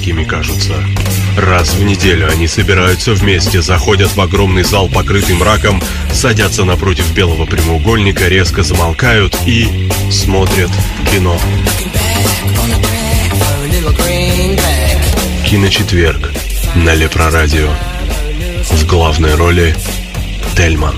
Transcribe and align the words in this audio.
какими 0.00 0.24
кажутся. 0.24 0.72
Раз 1.36 1.74
в 1.74 1.84
неделю 1.84 2.26
они 2.30 2.46
собираются 2.46 3.12
вместе, 3.12 3.60
заходят 3.60 4.16
в 4.16 4.20
огромный 4.22 4.62
зал, 4.62 4.88
покрытый 4.88 5.34
мраком, 5.34 5.82
садятся 6.10 6.64
напротив 6.64 7.12
белого 7.12 7.44
прямоугольника, 7.44 8.26
резко 8.26 8.62
замолкают 8.62 9.36
и 9.44 9.90
смотрят 10.10 10.70
кино. 11.12 11.38
Киночетверг 15.44 16.32
на 16.76 16.94
Лепрорадио. 16.94 17.68
В 18.70 18.86
главной 18.86 19.34
роли 19.34 19.76
Тельман. 20.56 20.96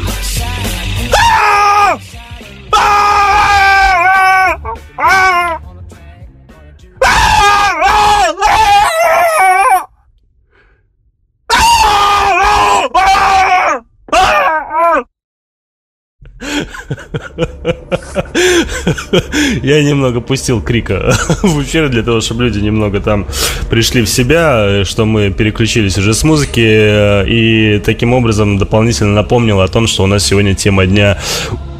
Я 19.62 19.82
немного 19.82 20.20
пустил 20.20 20.60
крика 20.60 21.14
в 21.42 21.62
эфир 21.62 21.88
для 21.88 22.02
того, 22.02 22.20
чтобы 22.20 22.44
люди 22.44 22.60
немного 22.60 23.00
там 23.00 23.26
пришли 23.70 24.02
в 24.02 24.08
себя, 24.08 24.84
что 24.84 25.04
мы 25.04 25.30
переключились 25.30 25.98
уже 25.98 26.14
с 26.14 26.24
музыки 26.24 26.60
и 26.60 27.80
таким 27.84 28.12
образом 28.12 28.58
дополнительно 28.58 29.14
напомнил 29.14 29.60
о 29.60 29.68
том, 29.68 29.86
что 29.86 30.04
у 30.04 30.06
нас 30.06 30.24
сегодня 30.24 30.54
тема 30.54 30.86
дня 30.86 31.18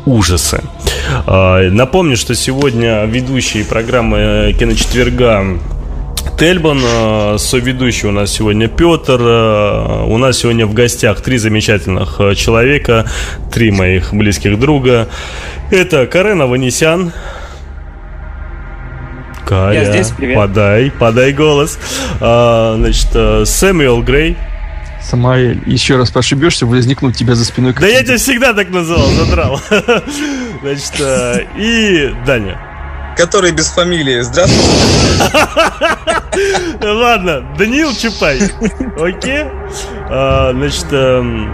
ужасы. 0.07 0.63
А, 1.27 1.69
напомню, 1.71 2.17
что 2.17 2.35
сегодня 2.35 3.05
ведущие 3.05 3.65
программы 3.65 4.55
Киночетверга 4.59 5.59
Тельбан, 6.43 6.81
э, 6.83 7.37
соведущий 7.39 8.09
у 8.09 8.11
нас 8.11 8.33
сегодня 8.33 8.67
Петр. 8.67 9.17
Э, 9.21 10.03
у 10.07 10.19
нас 10.19 10.39
сегодня 10.39 10.67
в 10.67 10.75
гостях 10.75 11.21
три 11.21 11.39
замечательных 11.39 12.17
э, 12.19 12.35
человека, 12.35 13.09
три 13.53 13.71
моих 13.71 14.13
близких 14.13 14.59
друга. 14.59 15.09
Это 15.71 16.09
Карен 16.09 16.43
Аванесян. 16.43 17.13
Каря, 19.47 19.85
Я 19.85 19.93
здесь, 19.93 20.09
привет. 20.09 20.37
подай, 20.37 20.91
подай 20.91 21.33
голос. 21.33 21.79
А, 22.19 22.75
значит, 22.77 23.47
Сэмюэл 23.49 24.03
Грей. 24.03 24.37
Самаэль, 25.01 25.63
еще 25.67 25.97
раз 25.97 26.11
пошибешься, 26.11 26.67
возникнут 26.67 27.15
тебя 27.15 27.37
за 27.37 27.45
спиной. 27.45 27.73
Да 27.79 27.87
я 27.87 28.03
тебя 28.03 28.17
всегда 28.17 28.53
так 28.53 28.69
называл, 28.71 29.07
задрал. 29.11 29.61
Значит, 30.61 31.01
и 31.57 32.13
Даня 32.27 32.72
который 33.17 33.53
без 33.53 33.69
фамилии. 33.69 34.21
Здравствуйте. 34.21 34.69
Ладно, 36.83 37.45
Даниил 37.59 37.95
Чапай. 37.95 38.41
Окей. 38.99 39.45
А, 40.09 40.53
значит, 40.53 40.87
эм, 40.93 41.49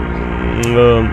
э, 0.65 1.07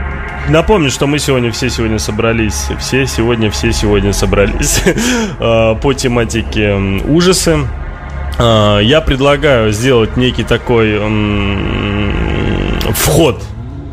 Напомню, 0.49 0.91
что 0.91 1.09
мы 1.09 1.19
сегодня 1.19 1.51
все 1.51 1.69
сегодня 1.69 1.99
собрались, 1.99 2.69
все 2.79 3.05
сегодня, 3.07 3.51
все 3.51 3.73
сегодня 3.73 4.13
собрались 4.13 4.81
э, 4.87 5.75
по 5.83 5.93
тематике 5.93 6.75
ужасы. 7.05 7.67
Э, 8.39 8.79
я 8.81 9.01
предлагаю 9.01 9.73
сделать 9.73 10.17
некий 10.17 10.45
такой 10.45 11.01
вход 12.93 13.43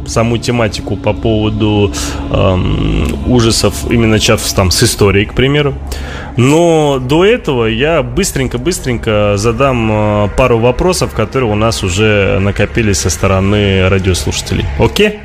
саму 0.07 0.37
тематику 0.37 0.95
по 0.95 1.13
поводу 1.13 1.93
эм, 2.31 3.31
ужасов, 3.31 3.89
именно 3.89 4.13
начав 4.13 4.41
там 4.53 4.71
с 4.71 4.83
истории, 4.83 5.25
к 5.25 5.33
примеру. 5.33 5.73
Но 6.37 6.99
до 6.99 7.25
этого 7.25 7.65
я 7.65 8.03
быстренько-быстренько 8.03 9.33
задам 9.35 9.91
э, 9.91 10.29
пару 10.37 10.59
вопросов, 10.59 11.13
которые 11.13 11.51
у 11.51 11.55
нас 11.55 11.83
уже 11.83 12.39
накопились 12.39 12.99
со 12.99 13.09
стороны 13.09 13.87
радиослушателей. 13.89 14.65
Окей? 14.79 15.19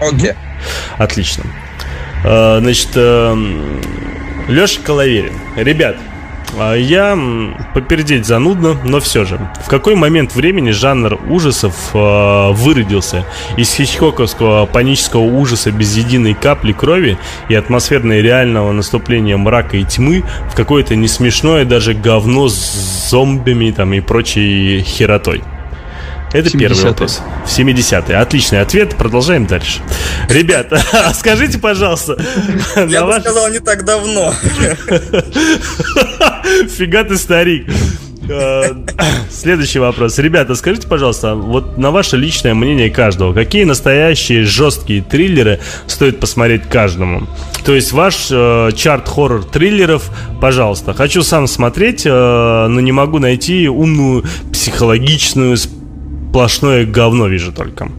Окей. 0.00 0.32
Отлично. 0.96 1.44
Э, 2.24 2.58
значит, 2.60 2.90
э, 2.94 3.36
Леша 4.48 4.80
Коловерин. 4.82 5.34
Ребят, 5.56 5.96
я 6.76 7.18
попердеть 7.74 8.26
занудно, 8.26 8.76
но 8.84 9.00
все 9.00 9.24
же. 9.24 9.38
В 9.64 9.68
какой 9.68 9.94
момент 9.94 10.34
времени 10.34 10.70
жанр 10.70 11.18
ужасов 11.28 11.74
э, 11.94 12.52
выродился 12.52 13.24
из 13.56 13.72
хичкоковского 13.74 14.66
панического 14.66 15.22
ужаса 15.22 15.70
без 15.70 15.96
единой 15.96 16.34
капли 16.34 16.72
крови 16.72 17.18
и 17.48 17.54
атмосферной 17.54 18.22
реального 18.22 18.72
наступления 18.72 19.36
мрака 19.36 19.76
и 19.76 19.84
тьмы 19.84 20.24
в 20.50 20.54
какое-то 20.54 20.96
несмешное 20.96 21.64
даже 21.64 21.94
говно 21.94 22.48
с 22.48 23.08
зомбими 23.10 23.70
там 23.70 23.92
и 23.92 24.00
прочей 24.00 24.82
херотой? 24.82 25.42
Это 26.32 26.50
первый 26.50 26.82
вопрос. 26.84 27.22
В 27.46 27.48
70-е. 27.48 28.16
Отличный 28.16 28.60
ответ. 28.60 28.94
Продолжаем 28.96 29.46
дальше. 29.46 29.80
Ребята, 30.28 30.80
скажите, 31.14 31.58
пожалуйста. 31.58 32.16
Я 32.76 33.06
бы 33.06 33.18
сказал, 33.20 33.48
не 33.48 33.60
так 33.60 33.84
давно. 33.84 34.34
Фига 36.68 37.04
ты 37.04 37.16
старик. 37.16 37.68
Э, 38.28 38.74
следующий 39.30 39.78
вопрос. 39.78 40.18
Ребята, 40.18 40.54
скажите, 40.54 40.86
пожалуйста, 40.86 41.34
вот 41.34 41.78
на 41.78 41.90
ваше 41.90 42.16
личное 42.16 42.54
мнение 42.54 42.90
каждого, 42.90 43.32
какие 43.32 43.64
настоящие 43.64 44.44
жесткие 44.44 45.02
триллеры 45.02 45.60
стоит 45.86 46.20
посмотреть 46.20 46.64
каждому? 46.64 47.26
То 47.64 47.74
есть 47.74 47.92
ваш 47.92 48.28
э, 48.30 48.70
чарт 48.76 49.08
хоррор 49.08 49.44
триллеров, 49.44 50.10
пожалуйста. 50.40 50.94
Хочу 50.94 51.22
сам 51.22 51.46
смотреть, 51.46 52.04
э, 52.04 52.10
но 52.10 52.80
не 52.80 52.92
могу 52.92 53.18
найти 53.18 53.68
умную, 53.68 54.24
психологичную, 54.52 55.56
сплошное 55.56 56.84
говно 56.84 57.28
вижу 57.28 57.52
только. 57.52 57.90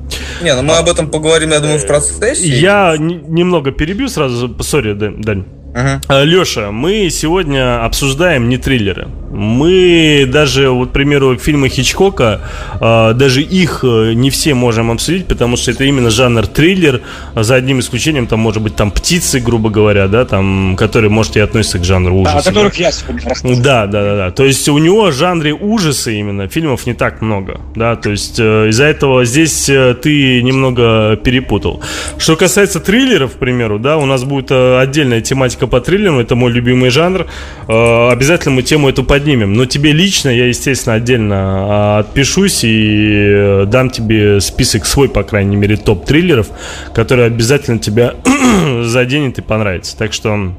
Не, 0.41 0.55
ну 0.55 0.61
мы 0.61 0.75
об 0.75 0.87
этом 0.87 1.09
поговорим, 1.09 1.51
я 1.51 1.59
думаю, 1.59 1.79
в 1.79 1.87
процессе. 1.87 2.47
Я 2.47 2.95
немного 2.97 3.71
перебью 3.71 4.09
сразу. 4.09 4.55
Сори, 4.61 4.93
Дань. 4.93 5.45
Uh-huh. 5.73 6.25
Леша, 6.25 6.71
мы 6.71 7.09
сегодня 7.09 7.85
обсуждаем 7.85 8.49
не 8.49 8.57
триллеры. 8.57 9.07
Мы 9.31 10.25
даже, 10.27 10.69
вот, 10.69 10.89
к 10.89 10.91
примеру, 10.91 11.37
фильмы 11.37 11.69
Хичкока, 11.69 12.41
а, 12.79 13.13
даже 13.13 13.41
их 13.41 13.81
э, 13.83 14.13
не 14.13 14.29
все 14.29 14.53
можем 14.53 14.91
обсудить, 14.91 15.27
потому 15.27 15.55
что 15.55 15.71
это 15.71 15.83
именно 15.83 16.09
жанр 16.09 16.47
триллер, 16.47 17.01
за 17.35 17.55
одним 17.55 17.79
исключением, 17.79 18.27
там, 18.27 18.39
может 18.39 18.61
быть, 18.61 18.75
там 18.75 18.91
птицы, 18.91 19.39
грубо 19.39 19.69
говоря, 19.69 20.07
да, 20.07 20.25
там, 20.25 20.75
которые, 20.77 21.09
может, 21.09 21.37
и 21.37 21.39
относятся 21.39 21.79
к 21.79 21.83
жанру 21.83 22.15
ужаса. 22.15 22.35
Да, 22.35 22.41
о 22.41 22.53
которых 22.53 22.75
я 22.75 22.91
сегодня 22.91 23.29
рассказывал. 23.29 23.63
Да, 23.63 23.85
да, 23.85 24.03
да, 24.03 24.15
да. 24.15 24.31
То 24.31 24.43
есть 24.43 24.67
у 24.67 24.77
него 24.77 25.05
в 25.05 25.13
жанре 25.13 25.53
ужасы 25.53 26.15
именно 26.19 26.47
фильмов 26.47 26.87
не 26.87 26.93
так 26.93 27.21
много, 27.21 27.61
да, 27.75 27.95
то 27.95 28.09
есть 28.09 28.39
э, 28.39 28.69
из-за 28.69 28.85
этого 28.85 29.25
здесь 29.25 29.69
э, 29.69 29.95
ты 30.01 30.41
немного 30.41 31.15
перепутал. 31.17 31.81
Что 32.17 32.35
касается 32.35 32.79
триллеров, 32.79 33.33
к 33.33 33.37
примеру, 33.37 33.77
да, 33.77 33.97
у 33.97 34.05
нас 34.05 34.23
будет 34.23 34.51
отдельная 34.51 35.21
тематика 35.21 35.67
по 35.67 35.81
триллерам, 35.81 36.19
это 36.19 36.35
мой 36.35 36.51
любимый 36.51 36.89
жанр. 36.89 37.27
Обязательно 37.67 38.55
мы 38.55 38.63
тему 38.63 38.89
эту 38.89 39.03
поднимем 39.03 39.18
поднимем. 39.19 39.53
Но 39.53 39.65
тебе 39.65 39.91
лично 39.91 40.29
я, 40.29 40.47
естественно, 40.47 40.95
отдельно 40.95 41.35
а, 41.35 41.99
отпишусь 41.99 42.63
и 42.63 43.27
э, 43.27 43.65
дам 43.67 43.89
тебе 43.89 44.39
список 44.39 44.85
свой, 44.85 45.09
по 45.09 45.23
крайней 45.23 45.57
мере, 45.57 45.75
топ-триллеров, 45.75 46.47
который 46.93 47.25
обязательно 47.25 47.79
тебя 47.79 48.15
заденет 48.83 49.37
и 49.37 49.41
понравится. 49.41 49.97
Так 49.97 50.13
что 50.13 50.53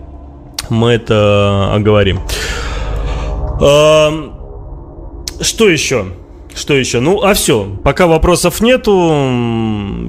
мы 0.68 0.92
это 0.92 1.72
оговорим. 1.74 2.20
Что 5.40 5.68
еще? 5.68 6.06
Что 6.54 6.74
еще? 6.74 7.00
Ну, 7.00 7.22
а 7.22 7.34
все. 7.34 7.78
Пока 7.84 8.06
вопросов 8.06 8.60
нету. 8.60 8.92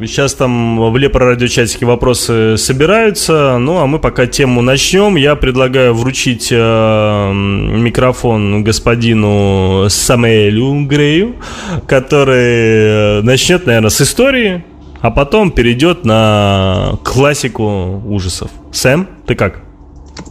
Сейчас 0.05 0.33
там 0.33 0.91
в 0.91 0.97
Лепро 0.97 1.25
радиочатике 1.25 1.85
вопросы 1.85 2.57
собираются. 2.57 3.57
Ну, 3.57 3.77
а 3.77 3.87
мы 3.87 3.99
пока 3.99 4.25
тему 4.27 4.61
начнем. 4.61 5.15
Я 5.15 5.35
предлагаю 5.35 5.93
вручить 5.93 6.49
э, 6.51 7.31
микрофон 7.33 8.63
господину 8.63 9.85
Самуэлю 9.89 10.85
Грею, 10.85 11.35
который 11.87 13.19
э, 13.19 13.21
начнет, 13.21 13.65
наверное, 13.65 13.89
с 13.89 14.01
истории, 14.01 14.63
а 14.99 15.11
потом 15.11 15.51
перейдет 15.51 16.05
на 16.05 16.97
классику 17.03 18.01
ужасов. 18.05 18.49
Сэм, 18.71 19.07
ты 19.25 19.35
как? 19.35 19.61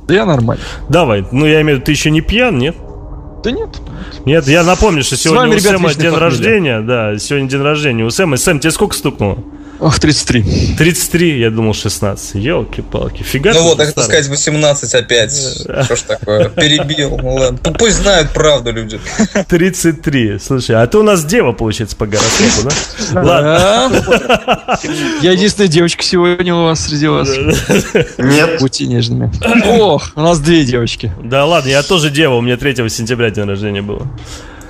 Я 0.09 0.27
нормально. 0.27 0.63
Давай. 0.89 1.25
Ну, 1.31 1.47
я 1.47 1.61
имею 1.63 1.77
в 1.77 1.81
виду, 1.81 1.87
ты 1.87 1.93
еще 1.93 2.11
не 2.11 2.21
пьян, 2.21 2.59
нет? 2.59 2.77
Да 3.43 3.51
нет. 3.51 3.69
Нет, 4.27 4.47
я 4.49 4.63
напомню, 4.63 5.03
что 5.03 5.17
сегодня 5.17 5.41
вами, 5.41 5.51
у 5.55 5.59
ребят, 5.59 5.73
Сэма 5.73 5.95
день 5.95 6.15
рождения. 6.15 6.81
Да, 6.81 7.19
сегодня 7.19 7.49
день 7.49 7.63
рождения 7.63 8.05
у 8.05 8.11
Сэма. 8.11 8.37
Сэм, 8.37 8.61
тебе 8.61 8.71
сколько 8.71 8.95
стукнуло? 8.95 9.39
Ох, 9.81 9.99
33. 9.99 10.77
33, 10.77 11.41
я 11.41 11.51
думал 11.51 11.73
16. 11.73 12.35
Елки-палки, 12.35 13.23
фига 13.23 13.53
Ну 13.55 13.63
вот, 13.63 13.79
так 13.79 13.89
сказать, 13.89 14.29
18 14.29 14.95
опять. 14.95 15.33
Что 15.33 15.97
ж 15.97 16.01
такое? 16.03 16.49
Перебил. 16.51 17.19
Ну 17.19 17.35
ладно. 17.37 17.73
Пусть 17.79 17.97
знают 17.97 18.33
правду 18.33 18.73
люди. 18.73 19.01
33. 19.49 20.39
Слушай, 20.39 20.77
а 20.83 20.87
ты 20.87 20.99
у 20.99 21.03
нас 21.03 21.25
дева, 21.25 21.53
получается, 21.53 21.97
по 21.97 22.07
гороскопу, 22.07 22.69
да? 22.69 23.23
Ладно. 23.23 24.79
Я 25.23 25.33
единственная 25.33 25.69
девочка 25.69 26.03
сегодня 26.03 26.55
у 26.55 26.65
вас 26.65 26.87
среди 26.87 27.09
вас. 27.09 27.29
Нет. 28.19 28.61
Будьте 28.61 28.87
нежными. 28.87 29.33
Ох, 29.67 30.13
у 30.15 30.21
нас 30.21 30.41
две 30.41 30.65
девочки. 30.65 31.11
Да 31.25 31.47
ладно, 31.47 31.69
я 31.71 31.83
тоже 31.83 32.11
дева, 32.11 32.35
у 32.35 32.41
меня 32.41 32.57
3 32.57 32.89
сентября 32.91 33.31
день 33.31 33.45
рождения 33.45 33.83
было. 33.83 34.07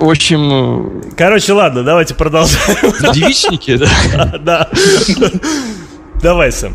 В 0.00 0.08
общем, 0.08 1.02
Короче, 1.14 1.52
ладно, 1.52 1.84
давайте 1.84 2.14
продолжаем. 2.14 3.12
девичники, 3.12 3.76
да. 3.76 4.38
Да. 4.42 4.70
Давай, 6.22 6.50
Сэм. 6.50 6.74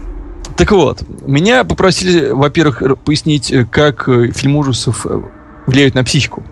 Так 0.55 0.72
вот, 0.72 1.03
меня 1.25 1.63
попросили, 1.63 2.29
во-первых, 2.29 2.84
пояснить, 3.03 3.51
э, 3.51 3.65
как 3.65 4.08
э, 4.08 4.32
фильм 4.32 4.55
ужасов 4.55 5.05
э, 5.05 5.22
влияют 5.65 5.96
на 5.96 6.03
психику. 6.03 6.44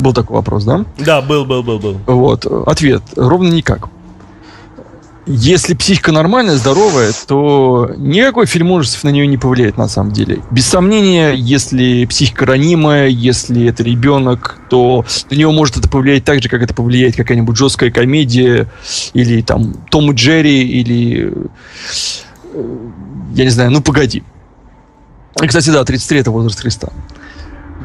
Был 0.00 0.14
такой 0.14 0.36
вопрос, 0.36 0.64
да? 0.64 0.84
Да, 0.96 1.20
был, 1.20 1.44
был, 1.44 1.62
был, 1.62 1.78
был. 1.78 2.00
Вот, 2.06 2.46
ответ, 2.46 3.02
ровно 3.16 3.48
никак. 3.48 3.88
Если 5.30 5.74
психика 5.74 6.10
нормальная, 6.10 6.56
здоровая, 6.56 7.12
то 7.26 7.90
никакой 7.98 8.46
фильм 8.46 8.70
ужасов 8.70 9.04
на 9.04 9.10
нее 9.10 9.26
не 9.26 9.36
повлияет 9.36 9.76
на 9.76 9.86
самом 9.86 10.10
деле. 10.10 10.42
Без 10.50 10.64
сомнения, 10.64 11.32
если 11.34 12.06
психика 12.06 12.46
ранимая, 12.46 13.08
если 13.08 13.68
это 13.68 13.82
ребенок, 13.82 14.58
то 14.70 15.04
на 15.30 15.34
него 15.34 15.52
может 15.52 15.76
это 15.76 15.86
повлиять 15.86 16.24
так 16.24 16.42
же, 16.42 16.48
как 16.48 16.62
это 16.62 16.72
повлияет 16.72 17.14
какая-нибудь 17.14 17.58
жесткая 17.58 17.90
комедия, 17.90 18.68
или 19.12 19.42
там 19.42 19.74
Том 19.90 20.10
и 20.12 20.14
Джерри, 20.14 20.62
или 20.62 21.30
э, 22.54 22.88
я 23.34 23.44
не 23.44 23.50
знаю, 23.50 23.70
ну 23.70 23.82
погоди. 23.82 24.22
И, 25.42 25.46
Кстати, 25.46 25.68
да, 25.68 25.84
33 25.84 26.20
это 26.20 26.30
возраст 26.30 26.58
Христа. 26.58 26.88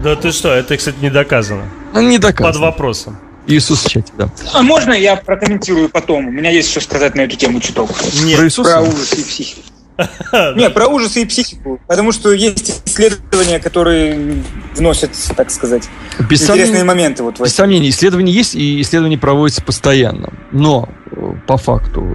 Да 0.01 0.15
ты 0.15 0.31
что, 0.31 0.53
это, 0.53 0.77
кстати, 0.77 0.95
не 1.01 1.09
доказано. 1.09 1.63
Ну, 1.93 2.01
не 2.01 2.19
Под 2.19 2.31
доказано. 2.31 2.65
вопросом. 2.65 3.17
Иисус 3.47 3.83
в 3.83 3.89
чате, 3.89 4.11
да. 4.17 4.29
А 4.53 4.61
можно 4.61 4.93
я 4.93 5.15
прокомментирую 5.15 5.89
потом? 5.89 6.27
У 6.27 6.31
меня 6.31 6.49
есть 6.49 6.69
что 6.71 6.79
сказать 6.81 7.15
на 7.15 7.21
эту 7.21 7.35
тему 7.35 7.59
чуток. 7.59 7.91
Про 7.93 8.25
Нет. 8.25 8.39
Иисуса? 8.41 8.71
Про 8.71 8.81
ужасы 8.81 9.15
и 9.19 9.23
психику. 9.23 9.61
Не, 10.55 10.69
про 10.69 10.87
ужасы 10.87 11.21
и 11.21 11.25
психику. 11.25 11.79
Потому 11.87 12.11
что 12.11 12.31
есть 12.31 12.81
исследования, 12.85 13.59
которые 13.59 14.41
вносят, 14.75 15.11
так 15.35 15.51
сказать, 15.51 15.89
Без 16.29 16.41
интересные 16.41 16.65
сомнения- 16.79 16.83
моменты 16.83 17.23
вот 17.23 17.39
в 17.39 17.43
Без 17.43 17.53
сомнений, 17.53 17.89
исследования 17.89 18.31
есть, 18.31 18.55
и 18.55 18.81
исследования 18.81 19.17
проводятся 19.17 19.61
постоянно. 19.61 20.33
Но, 20.51 20.89
э, 21.11 21.33
по 21.45 21.57
факту, 21.57 22.07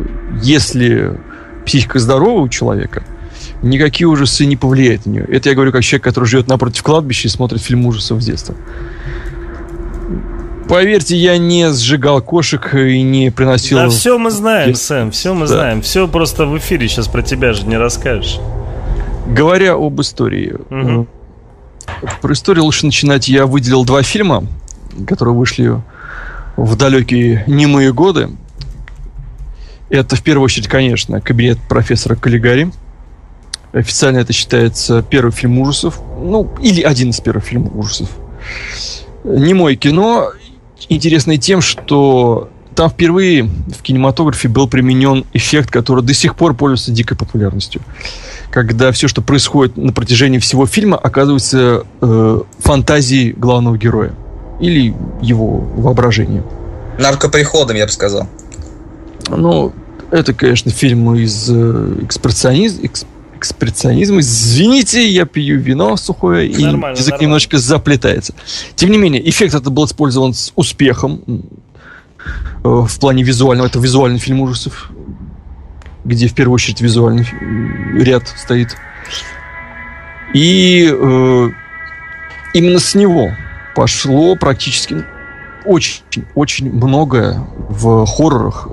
если 0.42 1.20
психика 1.66 1.98
здорова 2.00 2.40
у 2.40 2.48
человека, 2.48 3.04
никакие 3.62 4.08
ужасы 4.08 4.46
не 4.46 4.56
повлияют 4.56 5.06
на 5.06 5.10
нее. 5.10 5.26
Это 5.30 5.50
я 5.50 5.54
говорю 5.54 5.70
как 5.70 5.82
человек, 5.84 6.04
который 6.04 6.24
живет 6.24 6.48
напротив 6.48 6.82
кладбища 6.82 7.28
и 7.28 7.30
смотрит 7.30 7.62
фильм 7.62 7.86
ужасов 7.86 8.20
с 8.20 8.24
детства. 8.26 8.56
Поверьте, 10.68 11.16
я 11.16 11.38
не 11.38 11.72
сжигал 11.72 12.20
кошек 12.20 12.74
и 12.74 13.00
не 13.02 13.30
приносил... 13.30 13.78
Да 13.78 13.88
все 13.88 14.18
мы 14.18 14.30
знаем, 14.30 14.70
Есть. 14.70 14.82
Сэм, 14.82 15.10
все 15.12 15.32
мы 15.32 15.46
Да. 15.46 15.54
знаем. 15.54 15.80
Все 15.82 16.06
просто 16.06 16.44
в 16.46 16.58
эфире 16.58 16.88
сейчас 16.88 17.08
про 17.08 17.22
тебя 17.22 17.54
же 17.54 17.66
не 17.66 17.76
расскажешь. 17.78 18.38
Говоря 19.26 19.74
об 19.74 20.00
истории, 20.00 20.56
э, 20.70 21.04
про 22.20 22.32
историю 22.32 22.64
лучше 22.64 22.84
начинать. 22.86 23.28
Я 23.28 23.46
выделил 23.46 23.84
два 23.84 24.02
фильма, 24.02 24.44
которые 25.06 25.34
вышли 25.34 25.80
в 26.56 26.76
далекие 26.76 27.44
немые 27.46 27.92
годы. 27.92 28.30
Это 29.88 30.16
в 30.16 30.22
первую 30.22 30.44
очередь, 30.44 30.68
конечно, 30.68 31.20
кабинет 31.22 31.58
профессора 31.66 32.14
Каллигари. 32.14 32.70
Официально 33.72 34.18
это 34.18 34.34
считается 34.34 35.02
первый 35.02 35.30
фильм 35.30 35.58
ужасов. 35.58 36.00
Ну, 36.20 36.50
или 36.60 36.82
один 36.82 37.10
из 37.10 37.20
первых 37.20 37.44
фильмов 37.44 37.74
ужасов. 37.74 38.10
Немое 39.24 39.76
кино. 39.76 40.30
Интересное 40.88 41.36
тем, 41.36 41.60
что 41.60 42.48
там 42.74 42.90
впервые 42.90 43.44
в 43.44 43.82
кинематографе 43.82 44.48
был 44.48 44.68
применен 44.68 45.24
эффект, 45.32 45.70
который 45.70 46.04
до 46.04 46.14
сих 46.14 46.36
пор 46.36 46.54
пользуется 46.54 46.92
дикой 46.92 47.16
популярностью 47.16 47.82
когда 48.50 48.92
все, 48.92 49.08
что 49.08 49.22
происходит 49.22 49.76
на 49.76 49.92
протяжении 49.92 50.38
всего 50.38 50.66
фильма, 50.66 50.96
оказывается 50.96 51.84
э, 52.00 52.40
фантазией 52.58 53.32
главного 53.32 53.76
героя 53.76 54.12
или 54.60 54.94
его 55.20 55.58
воображением. 55.76 56.44
Наркоприходом, 56.98 57.76
я 57.76 57.86
бы 57.86 57.92
сказал. 57.92 58.26
Ну, 59.28 59.72
это, 60.10 60.32
конечно, 60.32 60.70
фильм 60.70 61.14
из 61.14 61.48
э, 61.50 61.96
экспрессиониз- 62.00 62.80
экс- 62.82 63.06
экспрессионизма. 63.38 64.20
Извините, 64.20 65.08
я 65.08 65.24
пью 65.24 65.58
вино 65.58 65.96
сухое, 65.96 66.48
и 66.48 66.62
Нормально, 66.64 66.96
язык 66.96 67.12
нормально. 67.12 67.22
немножечко 67.22 67.58
заплетается. 67.58 68.34
Тем 68.76 68.90
не 68.90 68.98
менее, 68.98 69.28
эффект 69.28 69.54
это 69.54 69.70
был 69.70 69.86
использован 69.86 70.34
с 70.34 70.52
успехом 70.56 71.22
э, 71.26 72.68
в 72.68 72.98
плане 73.00 73.22
визуального. 73.22 73.66
Это 73.68 73.78
визуальный 73.78 74.18
фильм 74.18 74.40
ужасов, 74.40 74.90
где 76.04 76.28
в 76.28 76.34
первую 76.34 76.54
очередь 76.54 76.80
визуальный 76.80 77.26
м, 77.40 77.98
ряд 78.02 78.28
стоит. 78.36 78.76
И 80.34 80.88
э, 80.92 81.48
именно 82.54 82.78
с 82.78 82.94
него 82.94 83.30
пошло 83.74 84.36
практически 84.36 85.04
очень-очень 85.64 86.70
многое 86.72 87.46
в 87.68 88.06
хоррорах, 88.06 88.68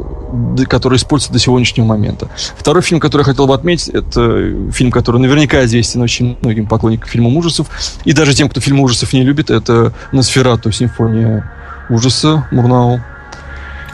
которые 0.68 0.98
используются 0.98 1.34
до 1.34 1.40
сегодняшнего 1.40 1.86
момента. 1.86 2.30
Второй 2.58 2.82
фильм, 2.82 3.00
который 3.00 3.22
я 3.22 3.26
хотел 3.26 3.48
бы 3.48 3.54
отметить, 3.54 3.90
это 3.90 4.72
фильм, 4.72 4.92
который 4.92 5.20
наверняка 5.20 5.64
известен 5.66 6.02
очень 6.02 6.38
многим 6.42 6.68
поклонникам 6.68 7.10
фильмов 7.10 7.34
ужасов, 7.34 7.68
и 8.06 8.14
даже 8.14 8.34
тем, 8.34 8.50
кто 8.50 8.62
фильмы 8.62 8.84
ужасов 8.84 9.14
не 9.14 9.24
любит, 9.24 9.50
это 9.50 9.94
«Носферату. 10.12 10.72
Симфония 10.72 11.52
ужаса» 11.90 12.48
Мурнау. 12.52 13.02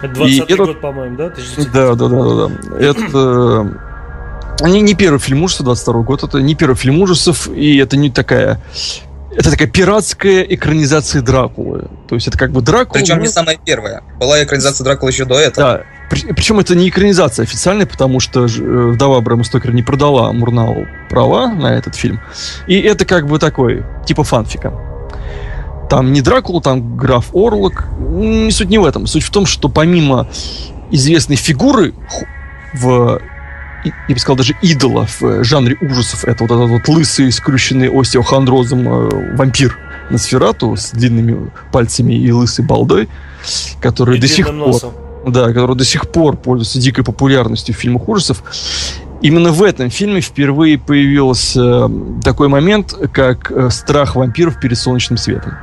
Это 0.01 0.15
20 0.15 0.49
это- 0.49 0.65
год, 0.65 0.81
по-моему, 0.81 1.17
да? 1.17 1.31
Да, 1.73 1.95
да, 1.95 2.07
да, 2.07 2.23
да, 2.23 2.47
да. 2.47 2.77
Это 2.79 3.79
не, 4.67 4.81
не 4.81 4.93
первый 4.93 5.19
фильм 5.19 5.43
ужасов 5.43 5.65
22 5.65 6.01
год, 6.03 6.23
это 6.23 6.39
не 6.39 6.55
первый 6.55 6.75
фильм 6.75 7.01
ужасов, 7.01 7.47
и 7.47 7.77
это 7.77 7.97
не 7.97 8.09
такая... 8.09 8.61
Это 9.33 9.49
такая 9.49 9.69
пиратская 9.69 10.41
экранизация 10.41 11.21
Дракулы. 11.21 11.87
То 12.09 12.15
есть 12.15 12.27
это 12.27 12.37
как 12.37 12.51
бы 12.51 12.61
Дракула... 12.61 12.99
Причем 12.99 13.21
не 13.21 13.29
самая 13.29 13.57
первая. 13.63 14.03
Была 14.19 14.43
экранизация 14.43 14.83
Дракулы 14.83 15.11
еще 15.11 15.23
до 15.23 15.39
этого. 15.39 15.77
Да. 15.77 15.83
При- 16.11 16.33
Причем 16.33 16.59
это 16.59 16.75
не 16.75 16.89
экранизация 16.89 17.43
официальная, 17.43 17.85
потому 17.85 18.19
что 18.19 18.45
э, 18.45 18.47
вдова 18.47 19.21
Брэма 19.21 19.45
Стокера 19.45 19.71
не 19.71 19.81
продала 19.81 20.33
Мурнау 20.33 20.85
права 21.09 21.47
на 21.47 21.67
этот 21.67 21.95
фильм. 21.95 22.19
И 22.67 22.77
это 22.79 23.05
как 23.05 23.27
бы 23.27 23.39
такой, 23.39 23.83
типа 24.05 24.25
фанфика. 24.25 24.73
Там 25.89 26.11
не 26.11 26.21
Дракула, 26.21 26.61
там 26.61 26.97
граф 26.97 27.33
Орлок. 27.33 27.87
Суть 28.49 28.69
не 28.69 28.77
в 28.77 28.83
этом. 28.83 29.07
Суть 29.07 29.23
в 29.23 29.29
том, 29.29 29.45
что 29.45 29.69
помимо 29.69 30.27
известной 30.91 31.37
фигуры 31.37 31.93
в 32.73 33.21
я 34.07 34.13
бы 34.13 34.19
сказал, 34.19 34.35
даже 34.35 34.53
идола 34.61 35.07
в 35.19 35.43
жанре 35.43 35.75
ужасов. 35.81 36.25
Это 36.25 36.43
вот 36.43 36.51
этот 36.51 36.69
вот 36.69 36.87
лысый, 36.87 37.31
скрюченный 37.31 37.89
остеохондрозом 37.89 38.87
э, 38.87 39.35
вампир 39.35 39.77
Носферату 40.09 40.75
с 40.75 40.91
длинными 40.91 41.49
пальцами 41.71 42.13
и 42.13 42.31
лысой 42.31 42.65
балдой, 42.65 43.09
который 43.79 44.17
И 44.17 44.21
до 44.21 44.27
сих 44.27 44.45
пор 44.45 44.55
носом. 44.55 44.91
Да, 45.25 45.47
который 45.47 45.75
до 45.75 45.85
сих 45.85 46.09
пор 46.09 46.37
пользуется 46.37 46.79
дикой 46.79 47.03
популярностью 47.03 47.75
в 47.75 47.77
фильмах 47.77 48.07
ужасов. 48.07 48.43
Именно 49.21 49.51
в 49.51 49.61
этом 49.61 49.89
фильме 49.89 50.19
впервые 50.19 50.79
появился 50.79 51.85
э, 51.85 51.89
такой 52.23 52.47
момент, 52.47 52.95
как 53.13 53.51
э, 53.51 53.69
страх 53.69 54.15
вампиров 54.15 54.59
перед 54.59 54.77
солнечным 54.77 55.17
светом. 55.17 55.53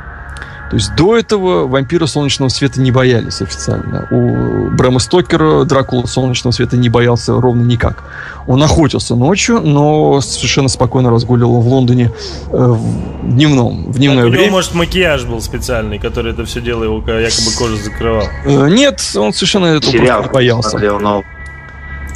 То 0.71 0.77
есть 0.77 0.95
до 0.97 1.17
этого 1.17 1.67
вампиры 1.67 2.07
солнечного 2.07 2.51
света 2.51 2.81
не 2.81 2.91
боялись 2.91 3.41
официально. 3.41 4.07
У 4.11 4.69
Брэма 4.71 4.99
Стокера 4.99 5.65
Дракула 5.65 6.07
солнечного 6.07 6.53
света 6.53 6.77
не 6.77 6.89
боялся 6.91 7.33
ровно 7.33 7.63
никак. 7.63 8.05
Он 8.47 8.63
охотился 8.63 9.15
ночью, 9.17 9.61
но 9.61 10.21
совершенно 10.21 10.69
спокойно 10.69 11.11
разгуливал 11.11 11.61
в 11.61 11.69
Лондоне 11.69 12.13
э, 12.51 12.57
в 12.57 13.35
дневном, 13.35 13.91
в 13.91 13.97
дневное 13.99 14.25
Так, 14.25 14.27
у 14.27 14.29
него, 14.29 14.39
время. 14.43 14.51
может, 14.53 14.75
макияж 14.75 15.25
был 15.25 15.41
специальный, 15.41 15.99
который 15.99 16.33
это 16.33 16.45
все 16.45 16.61
дело 16.61 16.85
его 16.85 16.99
якобы 16.99 17.51
кожу 17.59 17.77
закрывал. 17.77 18.25
Э, 18.45 18.69
Нет, 18.69 19.01
он 19.17 19.33
совершенно 19.33 19.67
этого 19.67 19.93
не 19.93 20.29
боялся. 20.29 20.71
смотрел, 20.71 20.99
но 21.01 21.23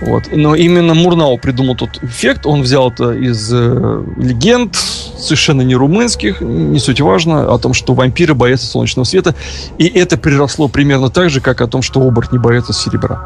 Вот. 0.00 0.24
Но 0.32 0.54
именно 0.54 0.94
Мурнау 0.94 1.38
придумал 1.38 1.76
тот 1.76 2.02
эффект. 2.02 2.46
Он 2.46 2.62
взял 2.62 2.90
это 2.90 3.12
из 3.12 3.50
э, 3.52 4.04
легенд, 4.16 4.74
совершенно 4.74 5.62
не 5.62 5.76
румынских, 5.76 6.40
не 6.40 6.78
суть 6.80 7.00
важно, 7.00 7.52
о 7.52 7.58
том, 7.58 7.72
что 7.72 7.94
вампиры 7.94 8.34
боятся 8.34 8.66
солнечного 8.66 9.04
света. 9.04 9.34
И 9.78 9.86
это 9.86 10.16
приросло 10.16 10.68
примерно 10.68 11.08
так 11.08 11.30
же, 11.30 11.40
как 11.40 11.60
о 11.60 11.68
том, 11.68 11.82
что 11.82 12.00
оборотни 12.00 12.38
боятся 12.38 12.72
серебра. 12.72 13.20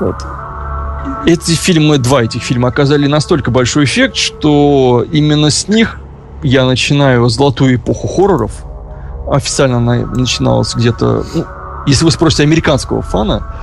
Вот. 0.00 0.16
Эти 1.26 1.52
фильмы, 1.52 1.98
два 1.98 2.24
этих 2.24 2.42
фильма 2.42 2.68
оказали 2.68 3.06
настолько 3.06 3.50
большой 3.50 3.84
эффект, 3.84 4.16
что 4.16 5.04
именно 5.12 5.50
с 5.50 5.68
них 5.68 6.00
я 6.42 6.64
начинаю 6.64 7.28
золотую 7.28 7.76
эпоху 7.76 8.08
хорроров. 8.08 8.64
Официально 9.30 9.76
она 9.76 10.06
начиналась 10.06 10.74
где-то... 10.74 11.24
ну, 11.34 11.44
если 11.86 12.04
вы 12.04 12.10
спросите 12.10 12.42
американского 12.42 13.02
фана, 13.02 13.54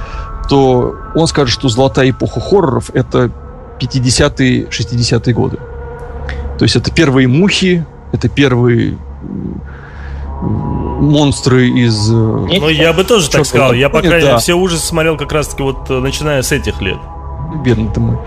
то 0.50 0.96
он 1.15 1.27
скажет, 1.27 1.53
что 1.53 1.70
золотая 1.70 2.10
эпоха 2.10 2.39
хорроров 2.39 2.89
это 2.94 3.32
50-е, 3.79 4.65
60-е 4.68 5.34
годы. 5.34 5.60
То 6.58 6.63
есть 6.63 6.75
это 6.75 6.91
первые 6.91 7.27
мухи, 7.27 7.86
это 8.12 8.27
первые 8.27 8.98
монстры 10.41 11.68
из... 11.68 12.10
э, 12.10 12.13
Ну, 12.13 12.70
я 12.70 12.94
бы 12.94 13.03
тоже 13.03 13.29
так 13.29 13.46
сказал. 13.46 13.74
Я, 13.74 13.89
по 13.89 14.00
крайней 14.00 14.18
мере, 14.18 14.34
да. 14.34 14.38
все 14.38 14.53
ужасы 14.53 14.86
смотрел 14.86 15.18
как 15.18 15.32
раз-таки 15.32 15.63
вот 15.63 15.89
э, 15.89 16.00
начиная 16.00 16.41
с 16.41 16.51
этих 16.51 16.82
лет. 16.82 16.98
Бедный 17.63 17.89
ты 17.94 18.00
мой. 18.00 18.18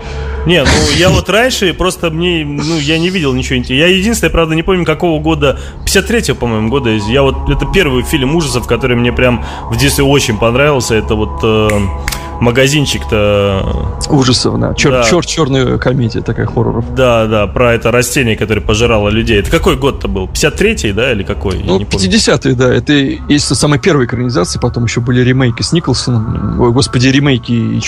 Не, 0.45 0.63
ну 0.63 0.69
я 0.97 1.09
вот 1.09 1.29
раньше 1.29 1.73
просто 1.73 2.09
мне, 2.09 2.43
ну 2.45 2.77
я 2.77 2.99
не 2.99 3.09
видел 3.09 3.33
ничего 3.33 3.57
интересного. 3.57 3.89
Я 3.89 3.97
единственное, 3.97 4.31
правда, 4.31 4.55
не 4.55 4.63
помню 4.63 4.85
какого 4.85 5.21
года, 5.21 5.59
53-го, 5.85 6.35
по-моему, 6.35 6.69
года. 6.69 6.89
Я 6.89 7.23
вот, 7.23 7.49
это 7.49 7.65
первый 7.73 8.03
фильм 8.03 8.35
ужасов, 8.35 8.67
который 8.67 8.97
мне 8.97 9.13
прям 9.13 9.43
в 9.69 9.77
детстве 9.77 10.03
очень 10.03 10.37
понравился. 10.37 10.95
Это 10.95 11.15
вот 11.15 11.39
э, 11.43 11.69
магазинчик-то... 12.41 13.97
Ужасов, 14.09 14.59
да. 14.59 14.73
Чер, 14.73 14.91
Да. 14.91 15.03
Чер, 15.03 15.25
черная 15.25 15.77
комедия 15.77 16.21
такая 16.21 16.45
хорроров. 16.45 16.93
Да, 16.93 17.25
да, 17.27 17.47
про 17.47 17.73
это 17.73 17.91
растение, 17.91 18.35
которое 18.35 18.61
пожирало 18.61 19.09
людей. 19.09 19.39
Это 19.39 19.49
какой 19.49 19.77
год-то 19.77 20.07
был? 20.07 20.27
53-й, 20.27 20.91
да, 20.91 21.11
или 21.11 21.23
какой? 21.23 21.61
Ну, 21.63 21.79
не 21.79 21.85
помню. 21.85 22.07
50-е, 22.07 22.55
да. 22.55 22.73
Это 22.73 22.93
из 22.93 23.45
самой 23.45 23.79
первой 23.79 24.05
экранизации, 24.05 24.59
потом 24.59 24.85
еще 24.85 24.99
были 24.99 25.21
ремейки 25.21 25.61
с 25.61 25.71
Николсоном. 25.71 26.59
Ой, 26.59 26.71
господи, 26.71 27.07
ремейки 27.07 27.51
и 27.51 27.79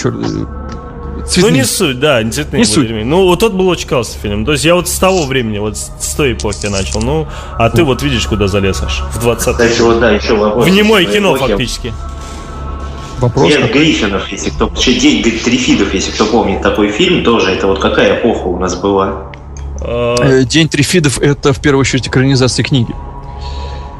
чер... 1.30 1.44
Ну, 1.44 1.50
цветные. 1.50 1.52
не 1.54 1.64
суть, 1.66 2.00
да, 2.00 2.24
не 2.24 2.32
цветные 2.32 2.60
Не 2.60 2.66
суть. 2.66 2.88
ремейки. 2.90 3.06
Ну, 3.08 3.24
вот 3.26 3.40
тот 3.40 3.54
был 3.54 3.68
очень 3.68 3.88
классный 3.88 4.20
фильм. 4.22 4.46
То 4.46 4.52
есть 4.54 4.64
я 4.66 4.76
вот 4.76 4.88
с 4.88 4.98
того 4.98 5.26
времени, 5.26 5.58
вот 5.60 5.78
с 5.78 6.14
той 6.16 6.34
эпохи 6.34 6.68
начал. 6.68 7.02
Ну, 7.02 7.28
а 7.58 7.70
ты 7.70 7.84
вот 7.84 8.02
видишь, 8.04 8.26
куда 8.28 8.48
залез 8.48 8.82
аж. 8.84 9.02
В 9.14 9.20
20 9.22 9.52
Кстати, 9.54 9.82
вот 9.82 10.00
да, 10.00 10.12
еще 10.12 10.36
вопрос. 10.36 10.66
В 10.66 10.70
немое 10.70 11.04
Эпохи. 11.04 11.18
кино, 11.18 11.36
фактически. 11.36 11.94
Вопрос. 13.20 13.48
Дед 13.48 13.72
Гриффинов, 13.72 14.28
если 14.30 14.50
кто... 14.50 14.70
День 14.76 15.24
Трифидов, 15.24 15.94
если 15.94 16.12
кто 16.12 16.26
помнит 16.26 16.62
такой 16.62 16.90
фильм, 16.90 17.24
тоже 17.24 17.52
это 17.52 17.68
вот 17.68 17.80
какая 17.80 18.20
эпоха 18.20 18.48
у 18.48 18.60
нас 18.60 18.76
была? 18.76 19.32
Э, 19.82 20.16
Э, 20.20 20.44
День 20.44 20.68
Трифидов 20.68 21.20
это 21.20 21.54
в 21.54 21.60
первую 21.62 21.82
очередь 21.82 22.08
экранизация 22.08 22.64
книги. 22.64 22.94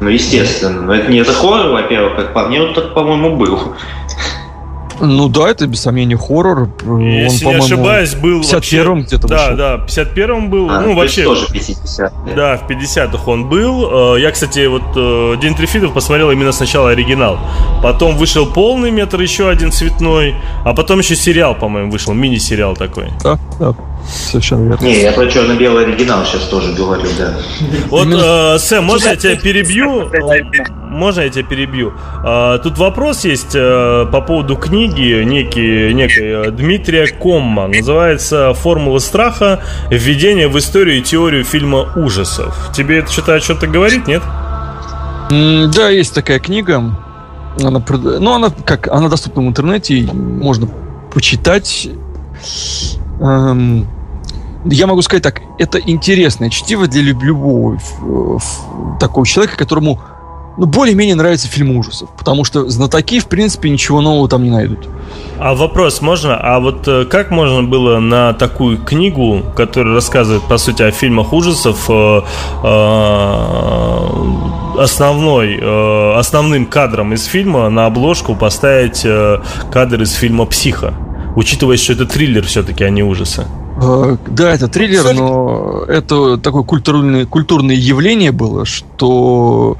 Ну, 0.00 0.10
естественно. 0.10 0.82
Но 0.82 0.94
это 0.94 1.10
не 1.10 1.18
это 1.18 1.32
хоррор, 1.32 1.70
во-первых, 1.72 2.16
как 2.16 2.34
по 2.34 2.46
мне, 2.46 2.60
вот 2.60 2.74
так, 2.74 2.92
по-моему, 2.92 3.36
был. 3.36 3.74
Ну 5.00 5.28
да, 5.28 5.48
это 5.50 5.66
без 5.66 5.80
сомнения 5.82 6.16
хоррор. 6.16 6.68
Он, 6.86 7.00
Если 7.00 7.38
не 7.38 7.44
по-моему, 7.44 7.64
ошибаюсь, 7.64 8.14
был 8.14 8.42
в 8.42 8.52
вообще... 8.52 8.76
51-м 8.78 9.02
где-то 9.02 9.28
Да, 9.28 9.36
вышел. 9.36 9.56
да, 9.56 9.76
в 9.78 9.86
51-м 9.86 10.50
был. 10.50 10.70
А, 10.70 10.80
ну, 10.80 10.94
вообще... 10.94 11.24
тоже 11.24 11.46
50-е. 11.46 12.34
Да, 12.34 12.56
в 12.56 12.70
50-х 12.70 13.30
он 13.30 13.48
был. 13.48 14.14
Э, 14.16 14.20
Я, 14.20 14.30
кстати, 14.30 14.66
вот 14.66 14.82
э, 14.96 15.36
День 15.40 15.54
Трифидов 15.54 15.92
посмотрел 15.92 16.30
именно 16.30 16.52
сначала 16.52 16.90
оригинал. 16.90 17.38
Потом 17.82 18.16
вышел 18.16 18.46
полный 18.46 18.90
метр, 18.90 19.20
еще 19.20 19.48
один 19.48 19.70
цветной. 19.72 20.34
А 20.64 20.72
потом 20.74 21.00
еще 21.00 21.14
сериал, 21.16 21.54
по-моему, 21.54 21.90
вышел. 21.90 22.14
Мини-сериал 22.14 22.74
такой. 22.74 23.08
Да, 23.22 23.38
да, 23.60 23.74
совершенно 24.08 24.68
верно. 24.68 24.84
Не, 24.84 25.02
я 25.02 25.12
про 25.12 25.26
черно-белый 25.26 25.84
оригинал 25.84 26.24
сейчас 26.24 26.42
тоже 26.48 26.72
говорю, 26.72 27.08
да. 27.18 27.34
Вот, 27.90 28.08
э, 28.08 28.58
Сэм, 28.58 28.84
можно 28.84 29.08
я 29.10 29.16
тебя 29.16 29.36
перебью? 29.36 30.08
Можно 30.96 31.20
я 31.20 31.28
тебя 31.28 31.44
перебью? 31.44 31.92
А, 32.24 32.58
Тут 32.58 32.78
вопрос 32.78 33.24
есть 33.26 33.54
э, 33.54 34.06
по 34.10 34.22
поводу 34.22 34.56
книги 34.56 35.22
некий, 35.24 35.92
некой 35.92 36.48
э, 36.48 36.50
Дмитрия 36.50 37.06
Комма. 37.06 37.66
Называется 37.68 38.54
«Формула 38.54 38.98
страха. 38.98 39.60
Введение 39.90 40.48
в 40.48 40.56
историю 40.58 40.98
и 40.98 41.02
теорию 41.02 41.44
фильма 41.44 41.86
ужасов». 41.96 42.70
Тебе 42.74 43.00
это 43.00 43.12
что-то 43.12 43.34
о 43.34 43.40
чем-то 43.40 43.66
говорит, 43.66 44.06
нет? 44.06 44.22
Да, 45.30 45.90
есть 45.90 46.14
такая 46.14 46.38
книга. 46.38 46.76
Она, 47.62 47.82
ну, 47.88 48.32
она 48.34 48.50
как, 48.64 48.88
она 48.88 49.10
доступна 49.10 49.42
в 49.42 49.46
интернете, 49.46 50.08
можно 50.12 50.66
почитать. 51.12 51.88
Эм, 53.20 53.86
я 54.64 54.86
могу 54.86 55.02
сказать 55.02 55.22
так, 55.22 55.40
это 55.58 55.78
интересное 55.78 56.48
чтиво 56.48 56.86
для 56.86 57.02
люб- 57.02 57.22
любого 57.22 57.78
такого 58.98 59.26
человека, 59.26 59.56
которому 59.58 60.00
ну, 60.56 60.66
более-менее 60.66 61.14
нравится 61.14 61.48
фильм 61.48 61.76
ужасов. 61.76 62.08
Потому 62.16 62.44
что 62.44 62.68
знатоки, 62.68 63.20
в 63.20 63.26
принципе, 63.26 63.70
ничего 63.70 64.00
нового 64.00 64.28
там 64.28 64.42
не 64.42 64.50
найдут. 64.50 64.88
А 65.38 65.54
вопрос 65.54 66.00
можно? 66.00 66.36
А 66.36 66.58
вот 66.60 66.88
э, 66.88 67.04
как 67.04 67.30
можно 67.30 67.62
было 67.62 67.98
на 67.98 68.32
такую 68.32 68.78
книгу, 68.78 69.42
которая 69.54 69.94
рассказывает, 69.94 70.42
по 70.44 70.56
сути, 70.56 70.82
о 70.82 70.90
фильмах 70.90 71.32
ужасов, 71.32 71.84
э, 71.88 72.22
э, 72.62 73.98
основной, 74.78 75.58
основным 76.18 76.66
кадром 76.66 77.12
из 77.14 77.24
фильма 77.24 77.68
на 77.70 77.86
обложку 77.86 78.34
поставить 78.34 79.06
кадр 79.72 80.02
из 80.02 80.12
фильма 80.12 80.44
«Психо», 80.44 80.92
учитывая, 81.34 81.78
что 81.78 81.94
это 81.94 82.04
триллер 82.04 82.44
все-таки, 82.44 82.84
а 82.84 82.90
не 82.90 83.02
ужасы? 83.02 83.46
Э, 83.80 84.16
Да, 84.28 84.52
это 84.52 84.68
триллер, 84.68 85.12
но 85.14 85.84
это 85.86 86.38
такое 86.38 86.62
культурное, 86.62 87.26
культурное 87.26 87.76
явление 87.76 88.32
было, 88.32 88.64
что 88.64 89.76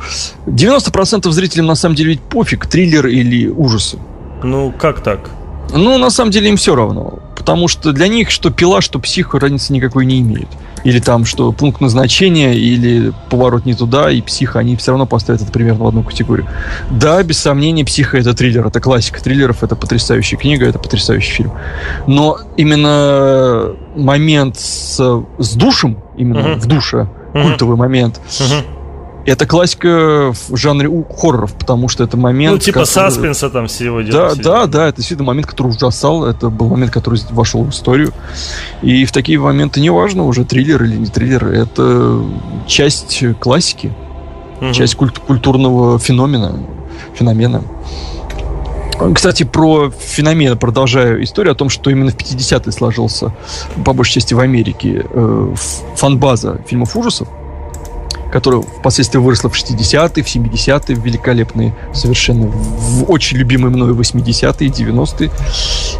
90% 0.46 1.30
зрителям 1.30 1.66
на 1.66 1.74
самом 1.74 1.94
деле 1.94 2.10
ведь 2.10 2.20
пофиг, 2.20 2.66
триллер 2.66 3.06
или 3.06 3.48
ужасы. 3.48 3.98
Ну, 4.42 4.72
как 4.78 5.00
так? 5.00 5.30
Ну, 5.72 5.98
на 5.98 6.10
самом 6.10 6.30
деле 6.30 6.48
им 6.48 6.56
все 6.56 6.74
равно. 6.74 7.18
Потому 7.36 7.68
что 7.68 7.92
для 7.92 8.08
них 8.08 8.30
что 8.30 8.50
пила, 8.50 8.80
что 8.80 8.98
психо 8.98 9.38
разницы 9.38 9.72
никакой 9.72 10.04
не 10.04 10.20
имеет. 10.20 10.48
Или 10.84 11.00
там, 11.00 11.24
что 11.24 11.52
пункт 11.52 11.80
назначения, 11.80 12.54
или 12.54 13.12
поворот 13.30 13.66
не 13.66 13.74
туда, 13.74 14.10
и 14.10 14.20
психо, 14.20 14.58
они 14.58 14.76
все 14.76 14.92
равно 14.92 15.06
поставят 15.06 15.42
это 15.42 15.50
примерно 15.50 15.84
в 15.84 15.88
одну 15.88 16.02
категорию. 16.02 16.46
Да, 16.90 17.22
без 17.22 17.38
сомнения, 17.38 17.84
психо 17.84 18.18
это 18.18 18.34
триллер, 18.34 18.66
это 18.66 18.80
классика 18.80 19.22
триллеров, 19.22 19.62
это 19.62 19.74
потрясающая 19.74 20.38
книга, 20.38 20.66
это 20.66 20.78
потрясающий 20.78 21.32
фильм. 21.32 21.52
Но 22.06 22.38
именно 22.56 23.74
момент 23.96 24.56
с, 24.58 24.96
с 25.38 25.54
душем, 25.54 25.98
именно 26.16 26.50
Мгм. 26.50 26.60
в 26.60 26.66
душе, 26.66 27.08
Мгм. 27.34 27.42
культовый 27.42 27.76
момент, 27.76 28.20
Мгм. 28.40 28.64
это 29.26 29.46
классика 29.46 30.32
в 30.48 30.56
жанре 30.56 30.88
хорроров, 31.18 31.54
потому 31.54 31.88
что 31.88 32.04
это 32.04 32.16
момент... 32.16 32.52
Ну, 32.54 32.58
типа 32.58 32.80
который- 32.80 32.92
саспенса 33.10 33.50
там 33.50 33.66
всего 33.66 33.98
да, 34.02 34.04
дела. 34.04 34.36
да, 34.36 34.66
да, 34.66 34.86
это 34.88 34.96
действительно 34.98 35.26
момент, 35.26 35.46
который 35.48 35.68
ужасал. 35.68 36.24
Это 36.26 36.48
был 36.48 36.68
момент, 36.68 36.92
который 36.92 37.20
вошел 37.30 37.64
в 37.64 37.70
историю. 37.70 38.12
И 38.82 39.04
в 39.04 39.12
такие 39.12 39.38
моменты 39.40 39.80
неважно 39.80 40.24
уже 40.24 40.44
триллер 40.44 40.82
или 40.84 40.96
не 40.96 41.06
триллер, 41.06 41.46
это 41.48 42.22
часть 42.66 43.22
классики, 43.40 43.92
Мгм. 44.60 44.72
часть 44.72 44.94
культ- 44.94 45.18
культурного 45.18 45.98
феномена. 45.98 46.52
феномена. 47.14 47.62
Кстати, 49.14 49.42
про 49.42 49.90
феномен 49.90 50.56
продолжаю 50.56 51.22
историю 51.22 51.52
о 51.52 51.54
том, 51.54 51.68
что 51.68 51.90
именно 51.90 52.10
в 52.10 52.16
50-е 52.16 52.72
сложился, 52.72 53.32
по 53.84 53.92
большей 53.92 54.14
части 54.14 54.32
в 54.32 54.40
Америке, 54.40 55.04
э, 55.08 55.54
фан-база 55.96 56.60
фильмов 56.66 56.96
ужасов, 56.96 57.28
которая 58.32 58.62
впоследствии 58.62 59.18
выросла 59.18 59.50
в 59.50 59.54
60-е, 59.54 60.22
в 60.22 60.26
70-е, 60.26 60.96
в 60.96 61.04
великолепные, 61.04 61.74
совершенно 61.92 62.46
в 62.46 63.10
очень 63.10 63.36
любимые 63.36 63.70
мною 63.70 63.94
80-е, 63.94 64.68
90-е. 64.68 65.30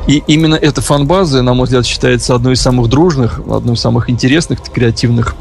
И 0.07 0.23
именно 0.27 0.55
эта 0.55 0.81
фан-база, 0.81 1.43
на 1.43 1.53
мой 1.55 1.65
взгляд, 1.65 1.87
считается 1.87 2.35
одной 2.35 2.55
из 2.55 2.63
самых 2.63 2.89
дружных, 2.89 3.41
одной 3.51 3.75
из 3.75 3.81
самых 3.81 4.09
интересных, 4.09 4.63
креативных 4.63 5.37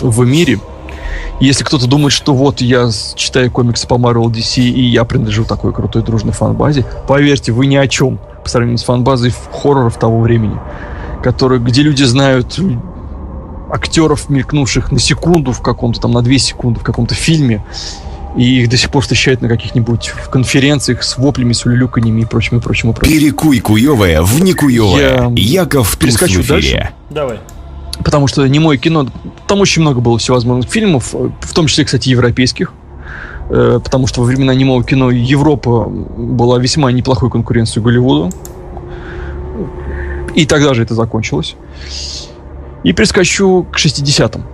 в 0.00 0.24
мире. 0.26 0.60
Если 1.40 1.64
кто-то 1.64 1.86
думает, 1.86 2.12
что 2.12 2.34
вот 2.34 2.60
я 2.60 2.90
читаю 3.14 3.50
комиксы 3.50 3.86
по 3.86 3.94
Marvel 3.94 4.26
DC, 4.26 4.62
и 4.62 4.82
я 4.82 5.04
принадлежу 5.04 5.44
такой 5.44 5.72
крутой 5.72 6.02
дружной 6.02 6.32
фан-базе, 6.32 6.84
поверьте, 7.08 7.52
вы 7.52 7.66
ни 7.66 7.76
о 7.76 7.88
чем 7.88 8.18
по 8.42 8.48
сравнению 8.48 8.78
с 8.78 8.84
фан-базой 8.84 9.32
хорроров 9.52 9.98
того 9.98 10.20
времени, 10.20 10.58
которые, 11.22 11.60
где 11.60 11.82
люди 11.82 12.02
знают 12.02 12.58
актеров, 13.70 14.28
мелькнувших 14.28 14.92
на 14.92 14.98
секунду 14.98 15.52
в 15.52 15.60
каком-то 15.62 16.00
там, 16.00 16.12
на 16.12 16.22
две 16.22 16.38
секунды 16.38 16.80
в 16.80 16.82
каком-то 16.82 17.14
фильме, 17.14 17.64
и 18.36 18.60
их 18.60 18.68
до 18.68 18.76
сих 18.76 18.90
пор 18.90 19.02
встречают 19.02 19.42
на 19.42 19.48
каких-нибудь 19.48 20.12
конференциях 20.30 21.02
с 21.02 21.18
воплями, 21.18 21.52
с 21.52 21.64
улюлюканьями 21.64 22.22
и 22.22 22.24
прочим, 22.24 22.58
и 22.58 22.60
прочим, 22.60 22.90
и 22.90 22.94
прочим. 22.94 23.12
Перекуй 23.12 23.60
куевое 23.60 24.22
в 24.22 24.42
некуевое. 24.42 25.32
Я 25.36 25.62
Яков 25.62 25.88
Туз 25.88 25.94
в 25.94 25.98
перескочу 25.98 26.40
эфире. 26.42 26.92
Давай. 27.10 27.40
Потому 28.04 28.26
что 28.26 28.46
не 28.46 28.58
мое 28.58 28.78
кино, 28.78 29.06
там 29.46 29.60
очень 29.60 29.82
много 29.82 30.00
было 30.00 30.18
всевозможных 30.18 30.70
фильмов, 30.70 31.12
в 31.12 31.54
том 31.54 31.66
числе, 31.66 31.84
кстати, 31.84 32.08
европейских. 32.08 32.72
Э, 33.50 33.80
Потому 33.82 34.06
что 34.06 34.20
во 34.20 34.26
времена 34.26 34.54
немого 34.54 34.82
кино 34.84 35.10
Европа 35.10 35.86
была 35.88 36.58
весьма 36.58 36.92
неплохой 36.92 37.30
конкуренцией 37.30 37.84
Голливуду. 37.84 38.30
И 40.34 40.46
тогда 40.46 40.74
же 40.74 40.82
это 40.82 40.94
закончилось. 40.94 41.56
И 42.84 42.92
прискочу 42.92 43.66
к 43.70 43.76
60-м. 43.76 44.44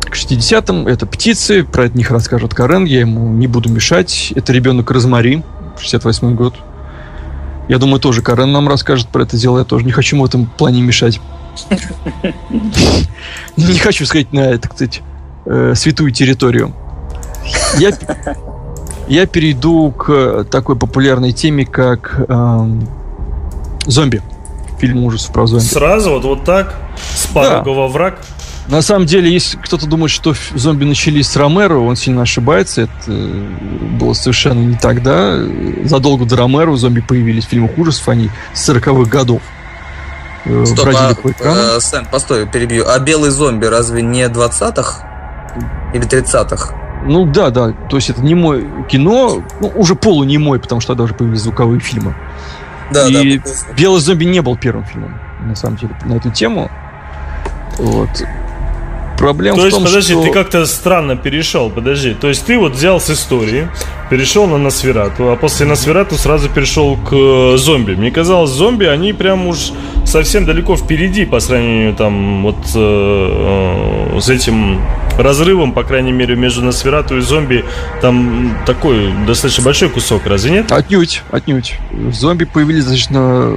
К 0.00 0.14
60-м 0.14 0.88
это 0.88 1.06
птицы, 1.06 1.62
про 1.62 1.84
это 1.84 1.96
них 1.96 2.10
расскажет 2.10 2.54
Карен, 2.54 2.84
я 2.84 3.00
ему 3.00 3.28
не 3.28 3.46
буду 3.46 3.70
мешать. 3.70 4.32
Это 4.34 4.52
ребенок 4.52 4.90
Розмари, 4.90 5.42
68 5.78 6.34
год. 6.34 6.54
Я 7.68 7.78
думаю, 7.78 8.00
тоже 8.00 8.22
Карен 8.22 8.50
нам 8.52 8.68
расскажет 8.68 9.08
про 9.08 9.22
это 9.24 9.36
дело. 9.36 9.58
Я 9.58 9.64
тоже 9.64 9.84
не 9.84 9.92
хочу 9.92 10.18
в 10.20 10.24
этом 10.24 10.46
плане 10.46 10.80
мешать. 10.80 11.20
Не 13.56 13.78
хочу 13.78 14.06
сказать 14.06 14.32
на, 14.32 14.58
так 14.58 14.74
сказать, 14.74 15.02
э, 15.46 15.72
святую 15.74 16.10
территорию. 16.10 16.74
Я, 17.78 17.92
я 19.08 19.26
перейду 19.26 19.90
к 19.92 20.44
такой 20.50 20.76
популярной 20.76 21.32
теме, 21.32 21.64
как 21.64 22.24
эм, 22.28 22.88
зомби. 23.86 24.22
Фильм 24.78 25.04
ужасов 25.04 25.32
про 25.32 25.46
зомби. 25.46 25.64
Сразу 25.64 26.10
вот, 26.10 26.24
вот 26.24 26.44
так, 26.44 26.74
с 27.14 27.26
порога 27.26 27.68
во 27.70 27.88
враг. 27.88 28.20
На 28.68 28.82
самом 28.82 29.06
деле, 29.06 29.32
если 29.32 29.56
кто-то 29.58 29.86
думает, 29.86 30.10
что 30.10 30.34
зомби 30.54 30.84
начались 30.84 31.28
с 31.28 31.36
Ромеро, 31.36 31.78
он 31.78 31.94
сильно 31.94 32.22
ошибается. 32.22 32.82
Это 32.82 32.92
э, 33.06 33.46
было 34.00 34.12
совершенно 34.12 34.58
не 34.58 34.76
тогда. 34.76 35.38
Задолго 35.84 36.24
до 36.24 36.36
Ромеро 36.36 36.74
зомби 36.74 37.00
появились 37.00 37.46
в 37.46 37.48
фильмах 37.48 37.78
ужасов, 37.78 38.08
они 38.08 38.28
с 38.54 38.68
40-х 38.68 39.08
годов. 39.08 39.40
Э, 40.46 40.66
Стоп, 40.66 40.84
бродили 40.84 41.12
а, 41.12 41.14
по 41.14 41.30
экрану. 41.30 41.60
А, 41.76 41.80
Сэм, 41.80 42.06
постой, 42.06 42.46
перебью. 42.46 42.84
А 42.88 42.98
белый 42.98 43.30
зомби 43.30 43.66
разве 43.66 44.02
не 44.02 44.24
20-х 44.24 45.92
или 45.94 46.06
30-х? 46.06 46.74
Ну 47.04 47.24
да, 47.24 47.50
да. 47.50 47.72
То 47.88 47.96
есть 47.96 48.10
это 48.10 48.20
не 48.20 48.34
мой 48.34 48.66
кино, 48.88 49.42
ну, 49.60 49.72
уже 49.74 49.94
полунемой, 49.94 50.58
потому 50.58 50.80
что 50.80 50.92
тогда 50.92 51.04
уже 51.04 51.14
появились 51.14 51.42
звуковые 51.42 51.80
фильмы. 51.80 52.14
Да, 52.90 53.08
и 53.08 53.38
да, 53.38 53.44
«Белый 53.76 54.00
зомби» 54.00 54.24
не 54.24 54.40
был 54.40 54.56
первым 54.56 54.84
фильмом, 54.84 55.18
на 55.40 55.54
самом 55.56 55.76
деле, 55.76 55.96
на 56.04 56.14
эту 56.14 56.30
тему. 56.30 56.70
Вот. 57.78 58.08
Проблема 59.16 59.56
То 59.56 59.64
есть, 59.64 59.76
том, 59.76 59.84
подожди, 59.84 60.12
что... 60.12 60.22
ты 60.22 60.30
как-то 60.30 60.66
странно 60.66 61.16
перешел, 61.16 61.70
подожди. 61.70 62.14
То 62.14 62.28
есть 62.28 62.44
ты 62.44 62.58
вот 62.58 62.72
взял 62.72 63.00
с 63.00 63.10
истории, 63.10 63.68
перешел 64.10 64.46
на 64.46 64.58
Носферату, 64.58 65.30
а 65.30 65.36
после 65.36 65.66
Носферату 65.66 66.16
сразу 66.16 66.48
перешел 66.48 66.96
к 66.96 67.12
э, 67.12 67.56
зомби. 67.56 67.94
Мне 67.94 68.10
казалось, 68.10 68.50
зомби, 68.50 68.84
они 68.84 69.12
прям 69.12 69.46
уж 69.46 69.72
совсем 70.04 70.44
далеко 70.44 70.76
впереди 70.76 71.24
по 71.24 71.40
сравнению 71.40 71.94
там 71.94 72.42
вот 72.42 72.56
э, 72.74 74.16
э, 74.16 74.20
с 74.20 74.28
этим 74.28 74.80
разрывом, 75.18 75.72
по 75.72 75.82
крайней 75.82 76.12
мере, 76.12 76.36
между 76.36 76.62
Носферату 76.62 77.16
и 77.16 77.20
зомби. 77.20 77.64
Там 78.02 78.58
такой 78.66 79.12
достаточно 79.26 79.64
большой 79.64 79.88
кусок, 79.88 80.26
разве 80.26 80.50
нет? 80.50 80.70
Отнюдь, 80.70 81.22
отнюдь. 81.30 81.74
Зомби 82.12 82.44
появились 82.44 82.84
достаточно 82.84 83.54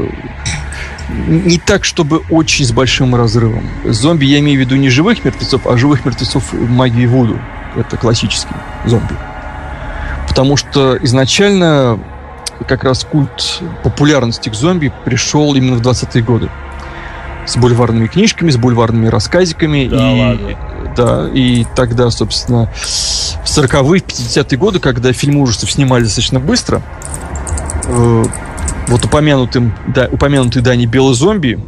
не 1.09 1.57
так, 1.57 1.85
чтобы 1.85 2.21
очень 2.29 2.65
с 2.65 2.71
большим 2.71 3.15
разрывом. 3.15 3.67
Зомби 3.85 4.25
я 4.25 4.39
имею 4.39 4.57
в 4.57 4.61
виду 4.61 4.75
не 4.75 4.89
живых 4.89 5.23
мертвецов, 5.25 5.65
а 5.67 5.77
живых 5.77 6.05
мертвецов 6.05 6.53
магии 6.53 7.05
Вуду. 7.05 7.39
Это 7.75 7.97
классический 7.97 8.53
зомби. 8.85 9.13
Потому 10.27 10.57
что 10.57 10.97
изначально 11.01 11.99
как 12.67 12.83
раз 12.83 13.03
культ 13.03 13.61
популярности 13.83 14.49
к 14.49 14.53
зомби 14.53 14.91
пришел 15.05 15.55
именно 15.55 15.77
в 15.77 15.81
20-е 15.81 16.23
годы. 16.23 16.49
С 17.45 17.57
бульварными 17.57 18.07
книжками, 18.07 18.51
с 18.51 18.57
бульварными 18.57 19.07
рассказиками. 19.07 19.87
Да, 19.87 20.11
и, 20.11 20.19
ладно. 20.19 20.57
Да, 20.95 21.29
и 21.33 21.65
тогда, 21.75 22.11
собственно, 22.11 22.67
в 22.67 23.45
40-е, 23.45 24.01
50-е 24.01 24.57
годы, 24.57 24.79
когда 24.79 25.13
фильмы 25.13 25.41
ужасов 25.41 25.71
снимали 25.71 26.03
достаточно 26.03 26.39
быстро, 26.39 26.81
э, 27.85 28.23
вот 28.89 29.06
упомянутым, 29.06 29.73
да, 29.93 30.10
упомянутый 30.12 30.62
Дани 30.62 30.86
Белый 30.86 31.13
зомби, 31.13 31.60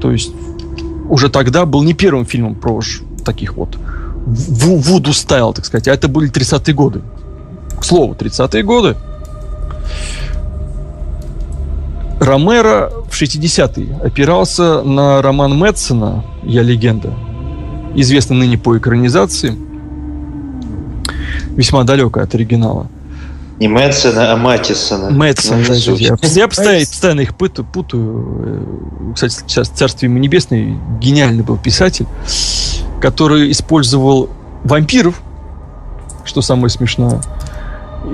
то 0.00 0.10
есть 0.10 0.32
уже 1.08 1.28
тогда 1.28 1.66
был 1.66 1.82
не 1.82 1.94
первым 1.94 2.26
фильмом 2.26 2.54
про 2.54 2.80
таких 3.24 3.56
вот 3.56 3.76
вуду 4.26 5.12
стайл, 5.12 5.52
так 5.52 5.64
сказать, 5.66 5.88
а 5.88 5.92
это 5.92 6.08
были 6.08 6.30
30-е 6.30 6.74
годы. 6.74 7.02
К 7.78 7.84
слову, 7.84 8.14
30-е 8.14 8.62
годы. 8.62 8.96
Ромеро 12.20 12.90
в 13.10 13.20
60-е 13.20 13.98
опирался 14.02 14.82
на 14.82 15.20
роман 15.20 15.58
Мэтсона 15.58 16.24
«Я 16.42 16.62
легенда», 16.62 17.12
известный 17.94 18.36
ныне 18.36 18.56
по 18.56 18.78
экранизации, 18.78 19.54
весьма 21.50 21.84
далекая 21.84 22.24
от 22.24 22.34
оригинала. 22.34 22.88
Не 23.64 23.68
Мэтсона, 23.68 24.30
а 24.30 24.36
Матисона. 24.36 25.08
Мэтсон, 25.08 25.64
да, 25.66 25.72
я, 25.72 26.16
я 26.20 26.48
постоянно, 26.48 26.80
постоянно 26.80 27.20
их 27.22 27.34
путаю, 27.34 27.66
путаю. 27.66 28.92
Кстати, 29.14 29.32
сейчас 29.46 29.68
Царствие 29.70 30.10
ему 30.10 30.18
небесное, 30.18 30.78
гениальный 31.00 31.42
был 31.42 31.56
писатель, 31.56 32.06
который 33.00 33.50
использовал 33.50 34.28
вампиров, 34.64 35.18
что 36.26 36.42
самое 36.42 36.68
смешное, 36.68 37.22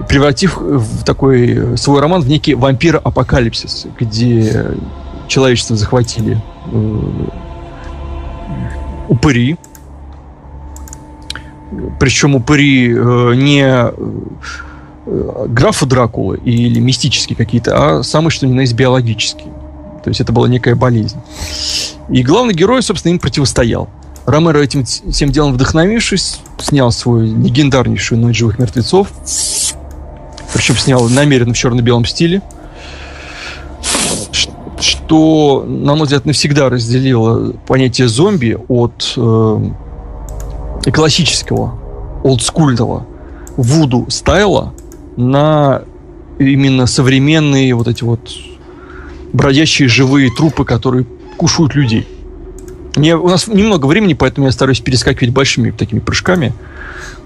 превратив 0.08 0.56
в 0.60 1.02
такой 1.02 1.76
свой 1.76 2.00
роман 2.00 2.22
в 2.22 2.28
некий 2.28 2.54
вампир-апокалипсис, 2.54 3.88
где 3.98 4.68
человечество 5.26 5.74
захватили 5.74 6.40
э, 6.70 7.00
упыри, 9.08 9.56
причем 11.98 12.36
упыри 12.36 12.94
э, 12.96 13.34
не 13.34 13.90
Э, 13.96 14.69
графа 15.10 15.86
Дракулы 15.86 16.38
или 16.38 16.78
мистические 16.78 17.36
какие-то, 17.36 17.98
а 17.98 18.02
самые 18.02 18.30
что 18.30 18.46
ни 18.46 18.52
на 18.52 18.60
есть 18.60 18.74
биологические. 18.74 19.52
То 20.04 20.08
есть 20.08 20.20
это 20.20 20.32
была 20.32 20.48
некая 20.48 20.74
болезнь. 20.74 21.18
И 22.08 22.22
главный 22.22 22.54
герой, 22.54 22.82
собственно, 22.82 23.12
им 23.12 23.18
противостоял. 23.18 23.88
Ромеро 24.26 24.58
этим 24.58 24.84
всем 24.84 25.30
делом 25.30 25.54
вдохновившись, 25.54 26.40
снял 26.58 26.92
свой 26.92 27.26
легендарнейшую 27.26 28.20
«Ночь 28.20 28.38
живых 28.38 28.58
мертвецов». 28.58 29.08
Причем 30.52 30.76
снял 30.76 31.08
намеренно 31.08 31.54
в 31.54 31.56
черно-белом 31.56 32.04
стиле. 32.04 32.42
Что, 34.80 35.64
на 35.66 35.94
мой 35.94 36.04
взгляд, 36.04 36.24
навсегда 36.24 36.70
разделило 36.70 37.52
понятие 37.66 38.08
зомби 38.08 38.58
от 38.68 39.12
э, 39.16 39.70
классического, 40.92 41.78
олдскульного 42.24 43.06
вуду 43.56 44.06
стайла 44.08 44.72
на 45.20 45.82
именно 46.38 46.86
современные 46.86 47.74
вот 47.74 47.88
эти 47.88 48.02
вот 48.02 48.20
бродящие 49.32 49.88
живые 49.88 50.30
трупы, 50.34 50.64
которые 50.64 51.06
кушают 51.36 51.74
людей. 51.74 52.06
Не, 52.96 53.16
у 53.16 53.28
нас 53.28 53.46
немного 53.46 53.86
времени, 53.86 54.14
поэтому 54.14 54.46
я 54.46 54.52
стараюсь 54.52 54.80
перескакивать 54.80 55.32
большими 55.32 55.70
такими 55.70 56.00
прыжками. 56.00 56.52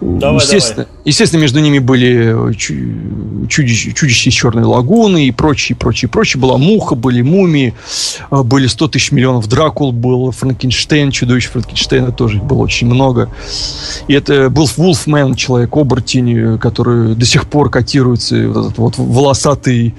Давай, 0.01 0.37
естественно, 0.37 0.85
давай. 0.85 1.03
естественно, 1.05 1.41
между 1.41 1.61
ними 1.61 1.79
были 1.79 2.51
э, 2.51 2.53
чудища, 2.55 3.93
чудища 3.93 4.29
из 4.29 4.35
Черной 4.35 4.65
лагуны 4.65 5.27
и 5.27 5.31
прочие, 5.31 5.77
прочие, 5.77 6.09
прочие. 6.09 6.41
Была 6.41 6.59
Муха, 6.59 6.95
были 6.95 7.23
Мумии, 7.23 7.75
э, 8.31 8.43
были 8.43 8.67
100 8.67 8.89
тысяч 8.89 9.13
миллионов 9.13 9.49
Дракул, 9.49 9.93
был 9.93 10.31
Франкенштейн, 10.33 11.11
чудовище 11.11 11.49
Франкенштейна 11.49 12.13
тоже 12.13 12.39
было 12.39 12.59
очень 12.59 12.87
много. 12.87 13.31
И 14.09 14.13
это 14.13 14.51
был 14.51 14.69
Вулфмен, 14.77 15.35
человек-оборотень, 15.35 16.59
который 16.59 17.15
до 17.15 17.25
сих 17.25 17.47
пор 17.47 17.71
котируется, 17.71 18.49
вот 18.49 18.67
этот 18.67 18.79
вот 18.79 18.99
волосатый, 18.99 19.95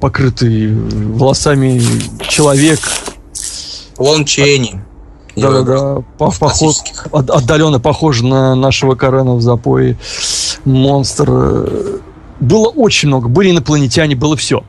покрытый 0.00 0.74
волосами 0.74 1.80
человек. 2.28 2.80
Лон 3.98 4.24
Чейни. 4.24 4.80
Да, 5.36 5.50
да, 5.50 5.62
да. 5.62 6.02
Похож, 6.16 6.76
отдаленно 7.10 7.80
похож 7.80 8.22
на 8.22 8.54
нашего 8.54 8.94
Карена 8.94 9.34
в 9.34 9.42
запое. 9.42 9.96
Монстр. 10.64 12.00
Было 12.40 12.68
очень 12.68 13.08
много. 13.08 13.28
Были 13.28 13.50
инопланетяне, 13.50 14.14
было 14.14 14.36
все. 14.36 14.62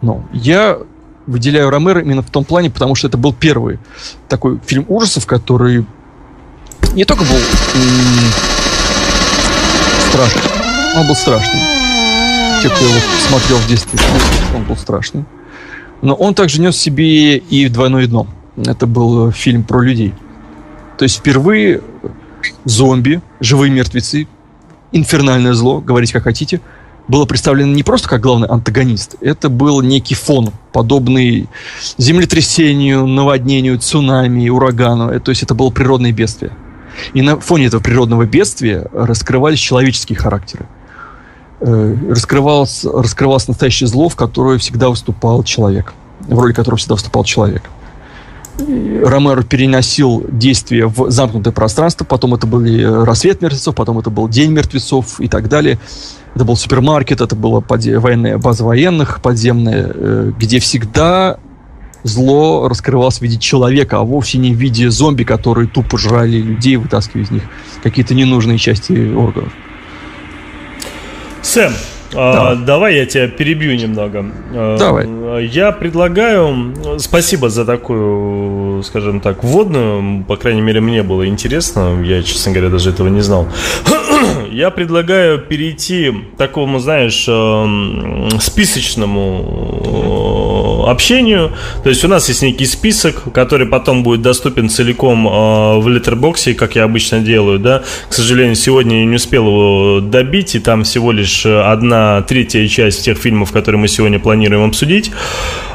Но 0.00 0.24
я 0.32 0.78
выделяю 1.26 1.70
Ромеро 1.70 2.02
именно 2.02 2.22
в 2.22 2.30
том 2.30 2.44
плане, 2.44 2.70
потому 2.70 2.94
что 2.94 3.08
это 3.08 3.16
был 3.16 3.32
первый 3.32 3.78
такой 4.28 4.60
фильм 4.66 4.84
ужасов, 4.88 5.26
который 5.26 5.86
не 6.94 7.04
только 7.04 7.24
был 7.24 7.38
страшный, 10.10 10.42
он 10.96 11.06
был 11.08 11.16
страшный. 11.16 11.60
Те, 12.62 12.68
кто 12.68 12.84
его 12.84 12.98
смотрел 13.28 13.56
в 13.58 13.66
детстве, 13.66 13.98
он 14.54 14.64
был 14.64 14.76
страшный. 14.76 15.24
Но 16.04 16.14
он 16.14 16.34
также 16.34 16.60
нес 16.60 16.74
в 16.74 16.78
себе 16.78 17.38
и 17.38 17.68
двойное 17.68 18.06
дно. 18.06 18.26
Это 18.58 18.86
был 18.86 19.32
фильм 19.32 19.64
про 19.64 19.80
людей. 19.80 20.12
То 20.98 21.04
есть 21.04 21.16
впервые 21.16 21.80
зомби, 22.64 23.22
живые 23.40 23.72
мертвецы, 23.72 24.28
инфернальное 24.92 25.54
зло, 25.54 25.80
говорите 25.80 26.12
как 26.12 26.24
хотите, 26.24 26.60
было 27.08 27.24
представлено 27.24 27.72
не 27.72 27.82
просто 27.82 28.08
как 28.10 28.20
главный 28.20 28.48
антагонист, 28.48 29.16
это 29.22 29.48
был 29.48 29.80
некий 29.80 30.14
фон, 30.14 30.50
подобный 30.74 31.48
землетрясению, 31.96 33.06
наводнению, 33.06 33.78
цунами, 33.78 34.50
урагану. 34.50 35.10
Э, 35.10 35.20
то 35.20 35.30
есть 35.30 35.42
это 35.42 35.54
было 35.54 35.70
природное 35.70 36.12
бедствие. 36.12 36.52
И 37.14 37.22
на 37.22 37.40
фоне 37.40 37.66
этого 37.66 37.80
природного 37.80 38.26
бедствия 38.26 38.86
раскрывались 38.92 39.58
человеческие 39.58 40.18
характеры. 40.18 40.66
Э, 41.60 41.96
раскрывалось, 42.10 42.84
раскрывалось 42.84 43.48
настоящее 43.48 43.86
зло, 43.86 44.08
в 44.08 44.16
которое 44.16 44.58
всегда 44.58 44.88
выступал 44.88 45.42
человек. 45.44 45.94
В 46.20 46.38
роли 46.38 46.52
которого 46.52 46.78
всегда 46.78 46.94
выступал 46.94 47.24
человек. 47.24 47.62
Ромеро 48.58 49.42
переносил 49.42 50.24
действие 50.28 50.86
в 50.86 51.10
замкнутое 51.10 51.52
пространство, 51.52 52.04
потом 52.04 52.34
это 52.34 52.46
были 52.46 52.84
рассвет 52.84 53.42
мертвецов, 53.42 53.74
потом 53.74 53.98
это 53.98 54.10
был 54.10 54.28
день 54.28 54.52
мертвецов 54.52 55.20
и 55.20 55.26
так 55.26 55.48
далее. 55.48 55.78
Это 56.34 56.44
был 56.44 56.56
супермаркет, 56.56 57.20
это 57.20 57.34
была 57.34 57.60
подзе- 57.60 57.98
военная 57.98 58.38
база 58.38 58.64
военных, 58.64 59.20
подземная, 59.22 59.90
э, 59.92 60.32
где 60.38 60.60
всегда 60.60 61.38
зло 62.04 62.68
раскрывалось 62.68 63.18
в 63.18 63.22
виде 63.22 63.38
человека, 63.38 63.98
а 63.98 64.02
вовсе 64.02 64.38
не 64.38 64.54
в 64.54 64.58
виде 64.58 64.90
зомби, 64.90 65.24
которые 65.24 65.68
тупо 65.68 65.98
жрали 65.98 66.36
людей, 66.36 66.76
вытаскивая 66.76 67.24
из 67.24 67.30
них 67.30 67.42
какие-то 67.82 68.14
ненужные 68.14 68.58
части 68.58 69.12
органов. 69.14 69.52
Сэм, 71.44 71.72
а, 72.14 72.54
давай 72.54 72.96
я 72.96 73.06
тебя 73.06 73.28
перебью 73.28 73.76
немного. 73.76 74.24
А, 74.52 74.78
давай. 74.78 75.46
Я 75.46 75.72
предлагаю... 75.72 76.74
Спасибо 76.98 77.50
за 77.50 77.64
такую, 77.66 78.82
скажем 78.82 79.20
так, 79.20 79.44
вводную. 79.44 80.24
По 80.24 80.36
крайней 80.36 80.62
мере, 80.62 80.80
мне 80.80 81.02
было 81.02 81.26
интересно. 81.26 82.02
Я, 82.02 82.22
честно 82.22 82.52
говоря, 82.52 82.70
даже 82.70 82.90
этого 82.90 83.08
не 83.08 83.20
знал. 83.20 83.46
Я 84.50 84.70
предлагаю 84.70 85.38
перейти 85.38 86.12
к 86.12 86.38
такому, 86.38 86.78
знаешь, 86.78 87.26
эм, 87.28 88.30
общению. 90.88 91.52
То 91.82 91.88
есть 91.88 92.04
у 92.04 92.08
нас 92.08 92.28
есть 92.28 92.42
некий 92.42 92.66
список, 92.66 93.32
который 93.32 93.66
потом 93.66 94.02
будет 94.02 94.22
доступен 94.22 94.68
целиком 94.68 95.26
э, 95.26 95.78
в 95.78 95.88
литербоксе, 95.88 96.54
как 96.54 96.76
я 96.76 96.84
обычно 96.84 97.20
делаю, 97.20 97.58
да. 97.58 97.82
К 98.08 98.12
сожалению, 98.12 98.54
сегодня 98.56 99.00
я 99.00 99.06
не 99.06 99.16
успел 99.16 99.46
его 99.46 100.00
добить, 100.00 100.54
и 100.54 100.60
там 100.60 100.84
всего 100.84 101.12
лишь 101.12 101.46
одна 101.46 102.22
третья 102.22 102.66
часть 102.68 103.04
тех 103.04 103.18
фильмов, 103.18 103.52
которые 103.52 103.80
мы 103.80 103.88
сегодня 103.88 104.18
планируем 104.18 104.68
обсудить. 104.68 105.10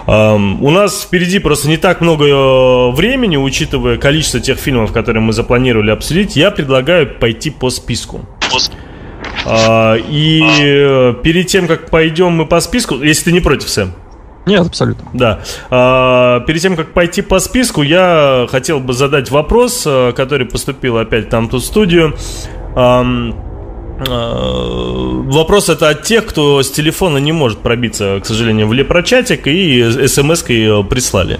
У 0.08 0.72
нас 0.72 1.04
впереди 1.04 1.38
просто 1.39 1.67
не 1.67 1.78
так 1.78 2.02
много 2.02 2.26
э, 2.26 2.91
времени, 2.91 3.38
учитывая 3.38 3.98
количество 3.98 4.39
тех 4.39 4.58
фильмов, 4.58 4.91
которые 4.91 5.22
мы 5.22 5.34
запланировали 5.34 5.91
обсудить. 5.91 6.36
Я 6.36 6.52
предлагаю 6.52 7.08
пойти 7.19 7.52
по 7.52 7.69
списку. 7.69 8.26
А, 9.45 9.95
и 9.95 10.41
э, 10.62 11.13
перед 11.24 11.48
тем, 11.48 11.67
как 11.67 11.89
пойдем 11.89 12.32
мы 12.32 12.45
по 12.45 12.60
списку, 12.60 12.95
если 13.02 13.26
ты 13.26 13.32
не 13.32 13.39
против, 13.39 13.69
Сэм. 13.69 13.93
Нет, 14.50 14.66
абсолютно. 14.66 15.08
Да. 15.14 15.40
А, 15.70 16.40
перед 16.42 16.62
тем, 16.62 16.76
как 16.76 16.94
пойти 16.94 17.22
по 17.22 17.40
списку, 17.40 17.84
я 17.84 18.48
хотел 18.50 18.80
бы 18.80 18.94
задать 18.94 19.30
вопрос, 19.30 19.84
э, 19.86 20.12
который 20.14 20.48
поступил 20.48 20.98
опять 20.98 21.30
там 21.30 21.50
тут 21.50 21.62
в 21.62 21.66
студию. 21.66 22.16
Э, 22.76 23.04
вопрос 24.02 25.70
это 25.70 25.90
от 25.90 26.04
тех, 26.04 26.26
кто 26.26 26.64
с 26.64 26.72
телефона 26.72 27.18
не 27.18 27.32
может 27.32 27.60
пробиться, 27.60 28.20
к 28.24 28.26
сожалению, 28.26 28.68
в 28.68 28.74
лепрочатик 28.74 29.46
и 29.48 30.08
смс-кой 30.08 30.84
прислали. 30.86 31.40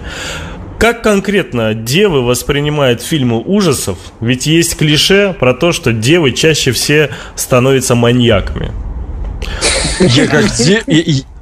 Как 0.78 1.02
конкретно 1.02 1.74
девы 1.74 2.22
воспринимают 2.22 3.02
фильмы 3.02 3.41
ужасов? 3.41 3.98
Ведь 4.22 4.45
есть 4.45 4.78
клише 4.78 5.36
про 5.38 5.54
то, 5.54 5.72
что 5.72 5.91
девы 5.91 6.32
чаще 6.32 6.72
все 6.72 7.10
становятся 7.36 7.95
маньяками. 7.95 8.72
Я 10.00 10.28
как 10.28 10.45
де... 10.58 10.84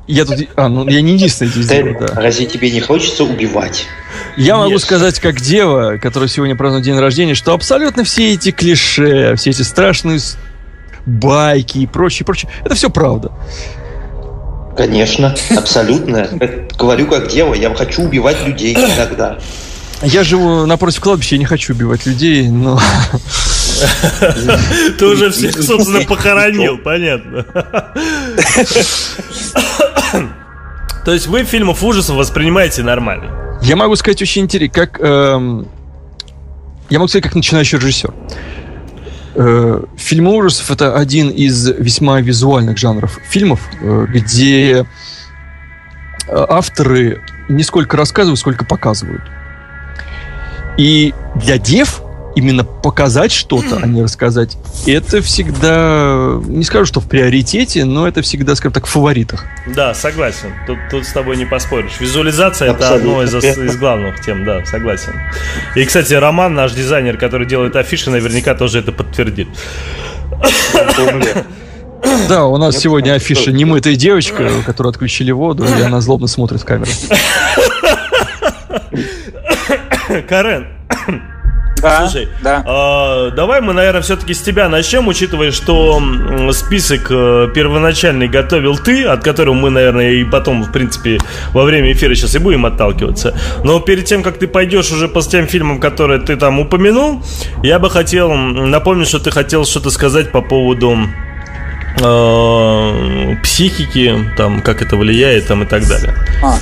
Я 0.07 0.23
тут... 0.23 0.37
А, 0.55 0.69
ну 0.69 0.87
я 0.87 1.01
не 1.01 1.13
единственный 1.13 1.49
здесь 1.49 1.67
дева, 1.67 1.95
да. 1.99 2.21
Разве 2.21 2.45
тебе 2.45 2.71
не 2.71 2.79
хочется 2.79 3.25
убивать? 3.25 3.85
Я 4.37 4.55
Нет. 4.55 4.65
могу 4.65 4.79
сказать, 4.79 5.19
как 5.19 5.41
дева, 5.41 5.97
которая 6.01 6.29
сегодня 6.29 6.55
празднует 6.55 6.85
день 6.85 6.97
рождения, 6.97 7.35
что 7.35 7.53
абсолютно 7.53 8.03
все 8.05 8.33
эти 8.33 8.51
клише, 8.51 9.35
все 9.35 9.49
эти 9.49 9.63
страшные 9.63 10.19
байки 11.05 11.79
и 11.79 11.87
прочее, 11.87 12.25
прочее. 12.25 12.49
Это 12.63 12.75
все 12.75 12.89
правда. 12.89 13.31
Конечно, 14.77 15.35
абсолютно. 15.57 16.29
Говорю 16.77 17.07
как 17.07 17.27
дева, 17.29 17.53
я 17.53 17.73
хочу 17.73 18.03
убивать 18.03 18.45
людей 18.45 18.75
иногда. 18.75 19.39
Я 20.03 20.23
живу 20.23 20.65
напротив 20.67 21.01
кладбища, 21.01 21.35
я 21.35 21.39
не 21.39 21.45
хочу 21.45 21.73
убивать 21.73 22.05
людей, 22.05 22.47
но... 22.47 22.79
Ты 24.97 25.05
уже 25.05 25.29
всех, 25.31 25.61
собственно, 25.61 26.01
похоронил, 26.05 26.77
понятно. 26.77 27.45
То 31.05 31.13
есть 31.13 31.27
вы 31.27 31.43
фильмов 31.43 31.83
ужасов 31.83 32.17
воспринимаете 32.17 32.83
нормально? 32.83 33.59
Я 33.61 33.75
могу 33.75 33.95
сказать 33.95 34.21
очень 34.21 34.43
интересно, 34.43 34.73
как... 34.73 34.99
Эм, 34.99 35.67
я 36.89 36.99
могу 36.99 37.07
сказать, 37.07 37.23
как 37.23 37.35
начинающий 37.35 37.77
режиссер. 37.77 38.13
Э, 39.35 39.83
фильмы 39.97 40.35
ужасов 40.35 40.71
это 40.71 40.95
один 40.95 41.29
из 41.29 41.67
весьма 41.69 42.21
визуальных 42.21 42.77
жанров 42.77 43.19
фильмов, 43.29 43.61
э, 43.81 44.05
где 44.09 44.79
э, 44.79 44.85
авторы 46.27 47.21
не 47.47 47.63
сколько 47.63 47.97
рассказывают, 47.97 48.39
сколько 48.39 48.65
показывают. 48.65 49.21
И 50.77 51.13
для 51.35 51.57
дев 51.57 52.01
именно 52.37 52.63
показать 52.63 53.31
что-то, 53.31 53.79
а 53.81 53.87
не 53.87 54.03
рассказать, 54.03 54.57
это 54.85 55.21
всегда, 55.21 56.39
не 56.45 56.63
скажу, 56.63 56.85
что 56.85 56.99
в 56.99 57.07
приоритете, 57.07 57.83
но 57.83 58.07
это 58.07 58.21
всегда, 58.21 58.55
скажем 58.55 58.73
так, 58.73 58.85
в 58.85 58.89
фаворитах. 58.89 59.45
Да, 59.65 59.95
согласен. 59.95 60.53
Тут, 60.67 60.77
тут 60.91 61.05
с 61.05 61.11
тобой 61.11 61.35
не 61.37 61.45
поспоришь. 61.45 61.99
Визуализация 61.99 62.71
Абсолютно. 62.71 62.95
это 62.95 62.95
одно 62.95 63.23
из, 63.23 63.33
из 63.57 63.77
главных 63.77 64.23
тем, 64.23 64.45
да, 64.45 64.63
согласен. 64.65 65.13
И, 65.75 65.83
кстати, 65.83 66.13
Роман, 66.13 66.53
наш 66.53 66.73
дизайнер, 66.73 67.17
который 67.17 67.47
делает 67.47 67.75
афиши, 67.75 68.11
наверняка 68.11 68.53
тоже 68.53 68.79
это 68.79 68.91
подтвердит. 68.91 69.47
Да, 72.29 72.45
у 72.45 72.57
нас 72.57 72.77
сегодня 72.77 73.13
афиша 73.13 73.51
немытая 73.51 73.95
девочка, 73.95 74.49
которую 74.65 74.91
отключили 74.91 75.31
воду, 75.31 75.65
и 75.65 75.81
она 75.81 76.01
злобно 76.01 76.27
смотрит 76.27 76.61
в 76.61 76.65
камеру. 76.65 76.91
Карен, 80.29 80.67
да, 81.81 82.07
Слушай, 82.07 82.27
да. 82.41 82.63
Э, 82.65 83.31
давай 83.35 83.61
мы, 83.61 83.73
наверное, 83.73 84.01
все-таки 84.01 84.33
с 84.33 84.41
тебя 84.41 84.69
начнем, 84.69 85.07
учитывая, 85.07 85.51
что 85.51 86.01
список 86.51 87.07
э, 87.09 87.49
первоначальный 87.53 88.27
готовил 88.27 88.77
ты, 88.77 89.03
от 89.03 89.23
которого 89.23 89.53
мы, 89.53 89.69
наверное, 89.69 90.11
и 90.11 90.23
потом, 90.23 90.63
в 90.63 90.71
принципе, 90.71 91.19
во 91.53 91.63
время 91.63 91.91
эфира 91.91 92.15
сейчас 92.15 92.35
и 92.35 92.39
будем 92.39 92.65
отталкиваться. 92.65 93.37
Но 93.63 93.79
перед 93.79 94.05
тем, 94.05 94.23
как 94.23 94.37
ты 94.37 94.47
пойдешь 94.47 94.91
уже 94.91 95.07
по 95.07 95.21
тем 95.21 95.47
фильмам, 95.47 95.79
которые 95.79 96.21
ты 96.21 96.35
там 96.35 96.59
упомянул, 96.59 97.23
я 97.63 97.79
бы 97.79 97.89
хотел 97.89 98.33
напомнить, 98.33 99.07
что 99.07 99.19
ты 99.19 99.31
хотел 99.31 99.65
что-то 99.65 99.89
сказать 99.89 100.31
по 100.31 100.41
поводу 100.41 100.97
психики, 103.41 104.13
там, 104.37 104.61
как 104.61 104.81
это 104.81 104.95
влияет, 104.95 105.47
там 105.47 105.63
и 105.63 105.65
так 105.65 105.87
далее. 105.87 106.13
А, 106.43 106.57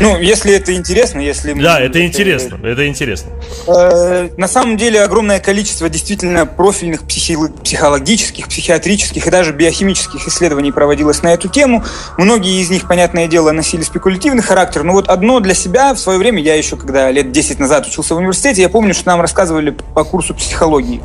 ну, 0.00 0.18
если 0.18 0.54
это 0.54 0.74
интересно, 0.74 1.20
если... 1.20 1.52
Да, 1.54 1.78
это, 1.78 1.98
это 1.98 2.06
интересно, 2.06 2.58
это 2.62 2.86
интересно. 2.86 3.32
Э, 3.66 4.28
на 4.36 4.48
самом 4.48 4.76
деле 4.76 5.02
огромное 5.02 5.40
количество 5.40 5.88
действительно 5.88 6.46
профильных 6.46 7.02
психи 7.02 7.36
психологических, 7.62 8.48
психиатрических 8.48 9.26
и 9.26 9.30
даже 9.30 9.52
биохимических 9.52 10.26
исследований 10.28 10.72
проводилось 10.72 11.22
на 11.22 11.32
эту 11.32 11.48
тему. 11.48 11.84
Многие 12.16 12.60
из 12.60 12.70
них, 12.70 12.86
понятное 12.86 13.26
дело, 13.26 13.50
носили 13.52 13.82
спекулятивный 13.82 14.42
характер. 14.42 14.82
Но 14.84 14.92
вот 14.92 15.08
одно 15.08 15.40
для 15.40 15.54
себя 15.54 15.94
в 15.94 15.98
свое 15.98 16.18
время, 16.18 16.40
я 16.40 16.54
еще 16.54 16.76
когда 16.76 17.10
лет 17.10 17.32
10 17.32 17.58
назад 17.58 17.86
учился 17.86 18.14
в 18.14 18.18
университете, 18.18 18.62
я 18.62 18.68
помню, 18.68 18.94
что 18.94 19.08
нам 19.08 19.20
рассказывали 19.20 19.70
по 19.70 20.04
курсу 20.04 20.34
психологии. 20.34 21.00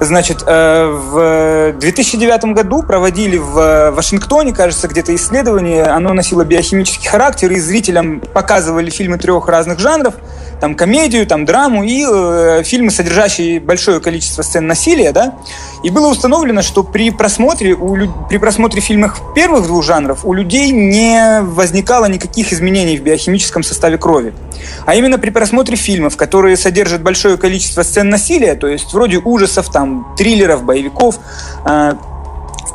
Значит, 0.00 0.42
э, 0.46 0.86
в 0.86 1.78
2009 1.78 2.54
году 2.54 2.82
проводили 2.82 3.36
в 3.36 3.92
Вашингтоне, 3.92 4.52
кажется, 4.52 4.88
где-то 4.88 5.14
исследование. 5.14 5.84
Оно 5.84 6.12
носило 6.12 6.44
биохимический 6.44 7.08
характер, 7.08 7.52
и 7.52 7.58
зрителям 7.58 8.20
показывали 8.20 8.90
фильмы 8.90 9.18
трех 9.18 9.48
разных 9.48 9.78
жанров– 9.78 10.14
там 10.60 10.74
комедию, 10.74 11.26
там 11.26 11.44
драму 11.44 11.84
и 11.84 12.04
э, 12.08 12.62
фильмы, 12.64 12.90
содержащие 12.90 13.60
большое 13.60 14.00
количество 14.00 14.42
сцен 14.42 14.66
насилия, 14.66 15.12
да. 15.12 15.34
И 15.82 15.90
было 15.90 16.08
установлено, 16.08 16.62
что 16.62 16.82
при 16.82 17.10
просмотре, 17.10 17.74
у, 17.74 17.96
при 18.28 18.38
просмотре 18.38 18.80
фильмов 18.80 19.20
первых 19.34 19.66
двух 19.66 19.84
жанров 19.84 20.24
у 20.24 20.32
людей 20.32 20.70
не 20.70 21.40
возникало 21.42 22.06
никаких 22.06 22.52
изменений 22.52 22.96
в 22.96 23.02
биохимическом 23.02 23.62
составе 23.62 23.98
крови. 23.98 24.32
А 24.86 24.94
именно 24.94 25.18
при 25.18 25.30
просмотре 25.30 25.76
фильмов, 25.76 26.16
которые 26.16 26.56
содержат 26.56 27.02
большое 27.02 27.36
количество 27.36 27.82
сцен 27.82 28.08
насилия, 28.08 28.54
то 28.54 28.66
есть 28.66 28.92
вроде 28.92 29.18
ужасов, 29.18 29.70
там, 29.70 30.14
триллеров, 30.16 30.64
боевиков, 30.64 31.18
э, 31.66 31.94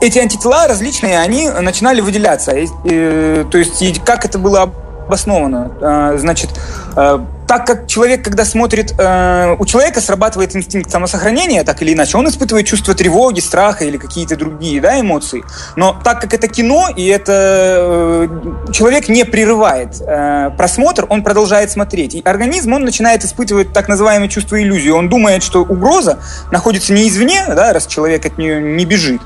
эти 0.01 0.19
антитела 0.19 0.67
различные, 0.67 1.19
они 1.19 1.49
начинали 1.49 2.01
выделяться. 2.01 2.53
Э, 2.55 3.45
то 3.49 3.57
есть, 3.57 4.03
как 4.03 4.25
это 4.25 4.39
было 4.39 4.71
обосновано? 5.07 5.71
Э, 5.81 6.17
значит, 6.17 6.49
э, 6.95 7.19
так 7.49 7.65
как 7.65 7.87
человек, 7.87 8.23
когда 8.23 8.45
смотрит, 8.45 8.93
э, 8.95 9.55
у 9.57 9.65
человека 9.65 10.01
срабатывает 10.01 10.55
инстинкт 10.55 10.91
самосохранения, 10.91 11.63
так 11.63 11.81
или 11.81 11.93
иначе, 11.93 12.15
он 12.15 12.27
испытывает 12.27 12.67
чувство 12.67 12.93
тревоги, 12.93 13.39
страха 13.39 13.85
или 13.85 13.97
какие-то 13.97 14.35
другие 14.35 14.79
да, 14.79 15.01
эмоции. 15.01 15.43
Но 15.75 15.99
так 16.03 16.21
как 16.21 16.35
это 16.35 16.47
кино, 16.47 16.89
и 16.95 17.07
это 17.07 18.27
э, 18.29 18.71
человек 18.71 19.09
не 19.09 19.25
прерывает 19.25 19.99
э, 19.99 20.51
просмотр, 20.57 21.07
он 21.09 21.23
продолжает 21.23 21.71
смотреть. 21.71 22.13
И 22.13 22.21
организм, 22.23 22.73
он 22.73 22.83
начинает 22.83 23.25
испытывать 23.25 23.73
так 23.73 23.89
называемое 23.89 24.29
чувство 24.29 24.61
иллюзии. 24.61 24.91
Он 24.91 25.09
думает, 25.09 25.41
что 25.41 25.63
угроза 25.63 26.19
находится 26.51 26.93
не 26.93 27.09
извне, 27.09 27.45
да, 27.47 27.73
раз 27.73 27.87
человек 27.87 28.27
от 28.27 28.37
нее 28.37 28.61
не 28.61 28.85
бежит, 28.85 29.21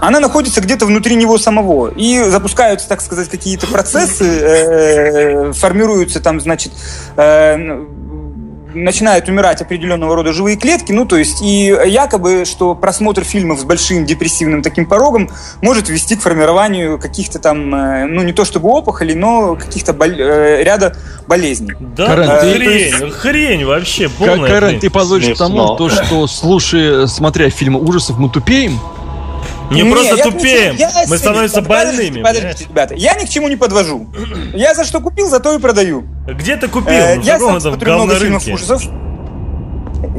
она 0.00 0.20
находится 0.20 0.60
где-то 0.60 0.86
внутри 0.86 1.16
него 1.16 1.38
самого. 1.38 1.88
И 1.88 2.22
запускаются, 2.24 2.88
так 2.88 3.00
сказать, 3.00 3.28
какие-то 3.28 3.66
процессы, 3.66 4.24
э, 4.24 5.52
формируются 5.52 6.20
там, 6.20 6.40
значит, 6.40 6.72
э, 7.16 7.86
начинают 8.76 9.28
умирать 9.28 9.62
определенного 9.62 10.14
рода 10.14 10.32
живые 10.32 10.56
клетки, 10.56 10.92
ну, 10.92 11.06
то 11.06 11.16
есть, 11.16 11.42
и 11.42 11.74
якобы, 11.86 12.44
что 12.44 12.74
просмотр 12.74 13.24
фильмов 13.24 13.60
с 13.60 13.64
большим 13.64 14.04
депрессивным 14.04 14.62
таким 14.62 14.86
порогом 14.86 15.30
может 15.62 15.88
вести 15.88 16.16
к 16.16 16.22
формированию 16.22 16.98
каких-то 16.98 17.38
там, 17.38 17.74
э, 17.74 18.06
ну, 18.06 18.22
не 18.22 18.32
то 18.32 18.44
чтобы 18.44 18.68
опухолей, 18.68 19.14
но 19.14 19.56
каких-то 19.56 19.92
бол- 19.92 20.10
э, 20.10 20.62
ряда 20.62 20.96
болезней. 21.26 21.72
Да, 21.80 22.06
Карен, 22.06 22.40
ты... 22.40 22.54
хрень, 22.54 22.70
есть... 22.70 23.14
хрень 23.14 23.64
вообще, 23.64 24.08
полная 24.08 24.50
Карен, 24.50 24.68
хрень. 24.68 24.80
ты 24.80 24.90
позволишь 24.90 25.38
тому, 25.38 25.76
то, 25.76 25.88
что, 25.88 26.26
слушая, 26.26 27.06
смотря 27.06 27.50
фильмы 27.50 27.80
ужасов, 27.80 28.18
мы 28.18 28.28
тупеем? 28.28 28.78
Не 29.70 29.82
не 29.82 29.90
просто 29.90 30.16
тупеем, 30.16 30.76
я 30.76 30.90
мы 31.08 31.18
становимся 31.18 31.60
больными. 31.60 32.22
Подождите, 32.22 32.66
ребята, 32.68 32.94
я 32.94 33.14
ни 33.14 33.24
к 33.24 33.28
чему 33.28 33.48
не 33.48 33.56
подвожу. 33.56 34.08
Я 34.54 34.74
за 34.74 34.84
что 34.84 35.00
купил, 35.00 35.28
за 35.28 35.40
то 35.40 35.54
и 35.54 35.58
продаю. 35.58 36.04
Где 36.26 36.56
ты 36.56 36.68
купил? 36.68 36.92
Э, 36.92 37.18
я 37.22 37.38
сам 37.38 37.60
смотрю 37.60 37.94
много 37.94 38.14
фильмов 38.14 38.46
ужасов. 38.46 38.82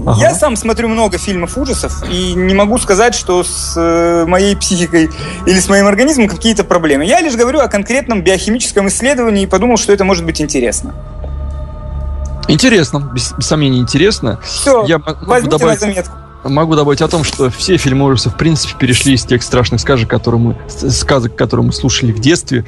Ага. 0.05 0.21
Я 0.21 0.33
сам 0.33 0.55
смотрю 0.55 0.87
много 0.89 1.17
фильмов 1.17 1.57
ужасов 1.57 2.03
и 2.09 2.33
не 2.33 2.53
могу 2.53 2.77
сказать, 2.77 3.15
что 3.15 3.43
с 3.43 3.73
э, 3.75 4.25
моей 4.25 4.55
психикой 4.55 5.09
или 5.45 5.59
с 5.59 5.67
моим 5.69 5.87
организмом 5.87 6.27
какие-то 6.27 6.63
проблемы. 6.63 7.05
Я 7.05 7.19
лишь 7.21 7.35
говорю 7.35 7.59
о 7.59 7.67
конкретном 7.67 8.21
биохимическом 8.21 8.87
исследовании 8.87 9.43
и 9.43 9.47
подумал, 9.47 9.77
что 9.77 9.93
это 9.93 10.03
может 10.03 10.25
быть 10.25 10.41
интересно. 10.41 10.93
Интересно, 12.47 13.11
без, 13.13 13.33
без 13.33 13.45
сомнения 13.45 13.79
интересно. 13.79 14.39
Все, 14.43 14.85
Я 14.85 14.99
возьмите 14.99 15.57
добавить... 15.57 15.81
на 15.81 15.87
заметку. 15.87 16.13
Могу 16.43 16.75
добавить 16.75 17.01
о 17.01 17.07
том, 17.07 17.23
что 17.23 17.49
все 17.49 17.77
фильмы 17.77 18.05
ужасов, 18.05 18.35
в 18.35 18.37
принципе, 18.37 18.75
перешли 18.79 19.13
из 19.13 19.25
тех 19.25 19.43
страшных 19.43 19.81
сказок, 19.81 20.09
которые 20.09 20.39
мы, 20.39 20.57
сказок, 20.67 21.35
которые 21.35 21.65
мы 21.65 21.73
слушали 21.73 22.11
в 22.11 22.19
детстве. 22.19 22.63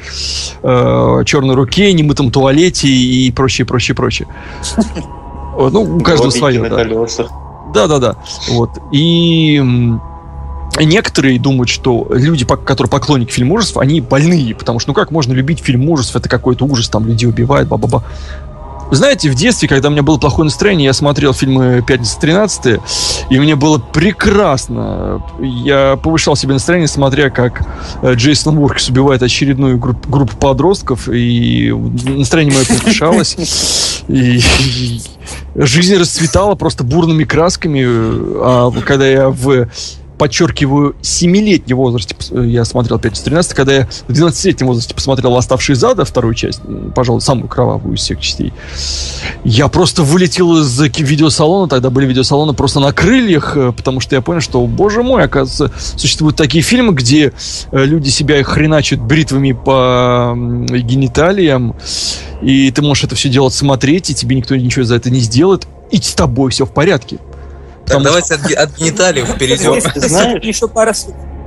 Э, 0.63 1.23
«Черной 1.25 1.55
руке», 1.55 1.93
«Немытом 1.93 2.31
туалете» 2.31 2.87
и 2.87 3.31
прочее, 3.31 3.65
прочее, 3.65 3.95
прочее. 3.95 4.27
Ну, 5.57 5.97
у 5.97 5.99
каждого 6.01 6.29
свое. 6.29 6.61
Да. 7.73 7.87
да, 7.87 7.99
да. 7.99 8.15
Вот. 8.49 8.71
И 8.91 9.61
Некоторые 10.77 11.39
думают, 11.39 11.69
что 11.69 12.07
люди, 12.09 12.45
которые 12.45 12.89
поклонники 12.89 13.31
фильма 13.31 13.55
ужасов, 13.55 13.77
они 13.77 14.01
больные, 14.01 14.55
потому 14.55 14.79
что 14.79 14.89
ну 14.89 14.93
как 14.93 15.11
можно 15.11 15.33
любить 15.33 15.59
фильм 15.59 15.89
ужасов, 15.89 16.17
это 16.17 16.29
какой-то 16.29 16.65
ужас, 16.65 16.87
там 16.89 17.05
людей 17.05 17.27
убивают, 17.27 17.67
ба-ба-ба. 17.67 18.03
Знаете, 18.91 19.29
в 19.29 19.35
детстве, 19.35 19.67
когда 19.67 19.89
у 19.89 19.91
меня 19.91 20.03
было 20.03 20.17
плохое 20.17 20.45
настроение, 20.45 20.85
я 20.85 20.93
смотрел 20.93 21.33
фильмы 21.33 21.83
«Пятница 21.85 22.19
13 22.19 22.79
и 23.29 23.39
мне 23.39 23.55
было 23.55 23.77
прекрасно. 23.77 25.23
Я 25.39 25.99
повышал 26.01 26.35
себе 26.35 26.53
настроение, 26.53 26.87
смотря 26.87 27.29
как 27.29 27.61
э, 28.01 28.13
Джейсон 28.15 28.57
Уоркс 28.57 28.89
убивает 28.89 29.21
очередную 29.21 29.77
групп, 29.77 30.07
группу 30.07 30.35
подростков, 30.35 31.07
и 31.07 31.71
настроение 31.71 32.55
мое 32.55 32.65
повышалось. 32.65 34.03
И 34.07 34.41
жизнь 35.55 35.95
расцветала 35.95 36.55
просто 36.55 36.83
бурными 36.83 37.23
красками. 37.23 37.85
А 37.85 38.71
когда 38.83 39.07
я 39.07 39.29
в 39.29 39.67
подчеркиваю, 40.19 40.95
7-летнем 41.01 41.77
возрасте, 41.77 42.15
э, 42.31 42.45
я 42.45 42.65
смотрел 42.65 42.99
5-13, 42.99 43.55
когда 43.55 43.73
я 43.73 43.87
в 44.07 44.11
12-летнем 44.11 44.67
возрасте 44.67 44.93
посмотрел 44.93 45.35
«Оставшие 45.35 45.75
зада», 45.75 46.05
вторую 46.05 46.35
часть, 46.35 46.61
пожалуй, 46.93 47.21
самую 47.21 47.47
кровавую 47.47 47.95
из 47.95 48.01
всех 48.01 48.19
частей, 48.19 48.53
я 49.43 49.69
просто 49.69 50.03
вылетел 50.03 50.57
из 50.59 50.79
видеосалона, 50.79 51.69
тогда 51.69 51.89
были 51.89 52.05
видеосалоны 52.05 52.53
просто 52.53 52.81
на 52.81 52.91
крыльях, 52.91 53.55
э, 53.55 53.71
потому 53.71 54.01
что 54.01 54.15
я 54.15 54.21
понял, 54.21 54.41
что, 54.41 54.65
боже 54.67 55.01
мой, 55.01 55.23
оказывается, 55.23 55.71
существуют 55.97 56.35
такие 56.35 56.63
фильмы, 56.63 56.93
где 56.93 57.31
э, 57.71 57.85
люди 57.85 58.09
себя 58.09 58.43
хреначат 58.43 58.99
бритвами 58.99 59.53
по 59.53 60.33
гениталиям, 60.35 61.75
и 62.41 62.69
ты 62.71 62.81
можешь 62.81 63.05
это 63.05 63.15
все 63.15 63.29
делать 63.29 63.53
смотреть, 63.53 64.09
и 64.09 64.13
тебе 64.13 64.35
никто 64.35 64.55
ничего 64.55 64.83
за 64.83 64.95
это 64.95 65.09
не 65.09 65.21
сделает, 65.21 65.65
и 65.91 65.97
с 65.97 66.13
тобой 66.13 66.51
все 66.51 66.65
в 66.65 66.73
порядке. 66.73 67.19
Так, 67.89 68.03
давайте 68.03 68.35
от, 68.35 68.51
от 68.51 68.77
гениталиев 68.77 69.37
перейдем. 69.39 69.81
Знаешь, 69.95 70.43
еще 70.43 70.67
пара 70.67 70.93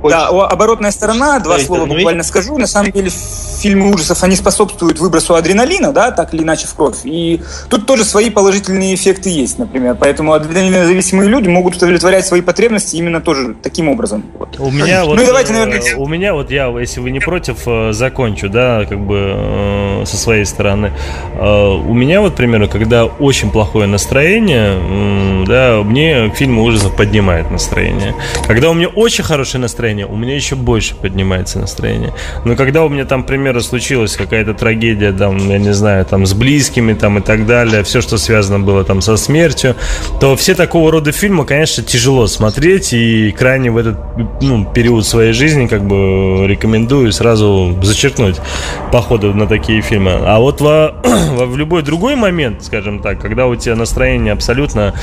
слов. 0.09 0.31
Да, 0.31 0.47
оборотная 0.47 0.91
сторона, 0.91 1.39
два 1.39 1.59
слова 1.59 1.85
буквально 1.85 2.23
скажу. 2.23 2.57
На 2.57 2.67
самом 2.67 2.91
деле 2.91 3.09
фильмы 3.09 3.93
ужасов, 3.93 4.23
они 4.23 4.35
способствуют 4.35 4.99
выбросу 4.99 5.35
адреналина, 5.35 5.91
да, 5.91 6.11
так 6.11 6.33
или 6.33 6.43
иначе 6.43 6.67
в 6.67 6.73
кровь. 6.73 6.97
И 7.03 7.41
тут 7.69 7.85
тоже 7.85 8.03
свои 8.03 8.29
положительные 8.29 8.95
эффекты 8.95 9.29
есть, 9.29 9.57
например. 9.59 9.95
Поэтому 9.99 10.33
адреналинозависимые 10.33 11.29
люди 11.29 11.47
могут 11.47 11.75
удовлетворять 11.77 12.25
свои 12.25 12.41
потребности 12.41 12.95
именно 12.95 13.21
тоже 13.21 13.55
таким 13.61 13.89
образом. 13.89 14.25
Вот. 14.37 14.59
У 14.59 14.71
меня 14.71 15.05
вот, 15.05 15.15
ну 15.15 15.23
и 15.23 15.25
давайте, 15.25 15.53
наверное, 15.53 15.79
э, 15.79 15.95
у 15.95 16.07
меня 16.07 16.33
вот 16.33 16.51
я, 16.51 16.67
если 16.79 16.99
вы 16.99 17.11
не 17.11 17.19
против, 17.19 17.59
э, 17.65 17.93
закончу, 17.93 18.49
да, 18.49 18.85
как 18.85 18.99
бы 18.99 19.33
э, 19.35 20.03
со 20.05 20.17
своей 20.17 20.45
стороны. 20.45 20.91
У 21.33 21.93
меня 21.93 22.21
вот, 22.21 22.35
примерно, 22.35 22.67
когда 22.67 23.05
очень 23.05 23.49
плохое 23.49 23.87
настроение, 23.87 25.45
да, 25.47 25.81
мне 25.83 26.29
фильмы 26.35 26.63
ужасов 26.63 26.95
поднимают 26.95 27.51
настроение. 27.51 28.15
Когда 28.47 28.69
у 28.69 28.73
меня 28.73 28.87
очень 28.87 29.23
хорошее 29.23 29.61
настроение, 29.61 29.92
у 30.01 30.15
меня 30.15 30.35
еще 30.35 30.55
больше 30.55 30.95
поднимается 30.95 31.59
настроение. 31.59 32.13
Но 32.45 32.55
когда 32.55 32.83
у 32.83 32.89
меня 32.89 33.05
там, 33.05 33.23
примерно 33.23 33.61
случилась 33.61 34.15
какая-то 34.15 34.53
трагедия, 34.53 35.11
там, 35.11 35.37
я 35.49 35.59
не 35.59 35.73
знаю, 35.73 36.05
там, 36.05 36.25
с 36.25 36.33
близкими, 36.33 36.93
там, 36.93 37.19
и 37.19 37.21
так 37.21 37.45
далее, 37.45 37.83
все, 37.83 38.01
что 38.01 38.17
связано 38.17 38.59
было 38.59 38.83
там 38.83 39.01
со 39.01 39.15
смертью, 39.17 39.75
то 40.19 40.35
все 40.35 40.55
такого 40.55 40.91
рода 40.91 41.11
фильмы, 41.11 41.45
конечно, 41.45 41.83
тяжело 41.83 42.27
смотреть, 42.27 42.93
и 42.93 43.31
крайне 43.31 43.69
в 43.71 43.77
этот, 43.77 43.97
ну, 44.41 44.65
период 44.65 45.05
своей 45.05 45.33
жизни, 45.33 45.67
как 45.67 45.85
бы, 45.85 46.45
рекомендую 46.47 47.11
сразу 47.11 47.77
зачеркнуть 47.81 48.37
походу 48.91 49.33
на 49.33 49.47
такие 49.47 49.81
фильмы. 49.81 50.19
А 50.25 50.39
вот 50.39 50.61
во, 50.61 50.95
во, 51.31 51.45
в 51.45 51.57
любой 51.57 51.83
другой 51.83 52.15
момент, 52.15 52.63
скажем 52.63 52.99
так, 52.99 53.19
когда 53.19 53.47
у 53.47 53.55
тебя 53.55 53.75
настроение 53.75 54.33
абсолютно, 54.33 54.93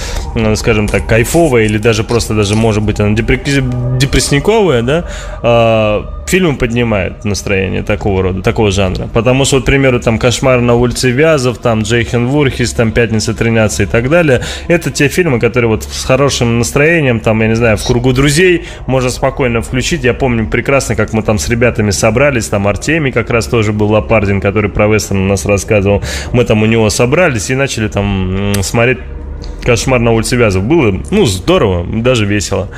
скажем 0.57 0.89
так, 0.89 1.07
кайфовое, 1.07 1.65
или 1.65 1.79
даже 1.79 2.05
просто 2.05 2.35
даже, 2.35 2.55
может 2.55 2.83
быть, 2.83 3.01
оно 3.01 3.15
депрессниковое, 3.15 4.80
да, 4.83 5.05
э, 5.43 6.03
фильмы 6.27 6.57
поднимают 6.57 7.25
настроение 7.25 7.83
такого 7.83 8.23
рода, 8.23 8.43
такого 8.43 8.71
жанра. 8.71 9.09
Потому 9.13 9.45
что, 9.45 9.57
вот, 9.57 9.63
к 9.65 9.67
примеру, 9.67 10.01
там 10.01 10.19
«Кошмар 10.19 10.61
на 10.61 10.75
улице 10.75 11.11
Вязов», 11.11 11.59
там 11.59 11.83
«Джейхен 11.83 12.27
Вурхис», 12.27 12.73
там 12.73 12.93
«Пятница 12.93 13.33
13» 13.33 13.83
и 13.83 13.87
так 13.87 14.09
далее, 14.09 14.43
это 14.69 14.91
те 14.91 15.09
фильмы, 15.09 15.41
которые 15.41 15.69
вот 15.69 15.85
с 15.85 16.05
хорошим 16.05 16.59
настроением, 16.59 17.21
там, 17.21 17.41
я 17.43 17.49
не 17.49 17.57
знаю, 17.57 17.77
в 17.77 17.85
кругу 17.85 18.13
друзей 18.13 18.67
можно 18.87 19.11
спокойно 19.11 19.61
включить. 19.61 20.05
Я 20.05 20.15
помню 20.15 20.49
прекрасно, 20.49 20.95
как 20.95 21.13
мы 21.13 21.23
там 21.23 21.39
с 21.39 21.49
ребятами 21.49 21.91
собрались, 21.91 22.49
там 22.49 22.69
Артемий 22.69 23.13
как 23.13 23.31
раз 23.31 23.47
тоже 23.47 23.73
был 23.73 23.91
Лопардин, 23.91 24.41
который 24.41 24.71
про 24.71 24.87
Вестон 24.87 25.19
у 25.19 25.27
нас 25.27 25.45
рассказывал. 25.47 26.03
Мы 26.33 26.45
там 26.45 26.63
у 26.63 26.67
него 26.67 26.91
собрались 26.91 27.51
и 27.51 27.55
начали 27.55 27.89
там 27.89 28.53
смотреть 28.63 28.99
кошмар 29.65 30.01
на 30.01 30.13
улице 30.13 30.37
Вязов. 30.37 30.65
Было, 30.65 31.01
ну, 31.11 31.27
здорово, 31.27 31.87
даже 31.87 32.27
весело. 32.27 32.69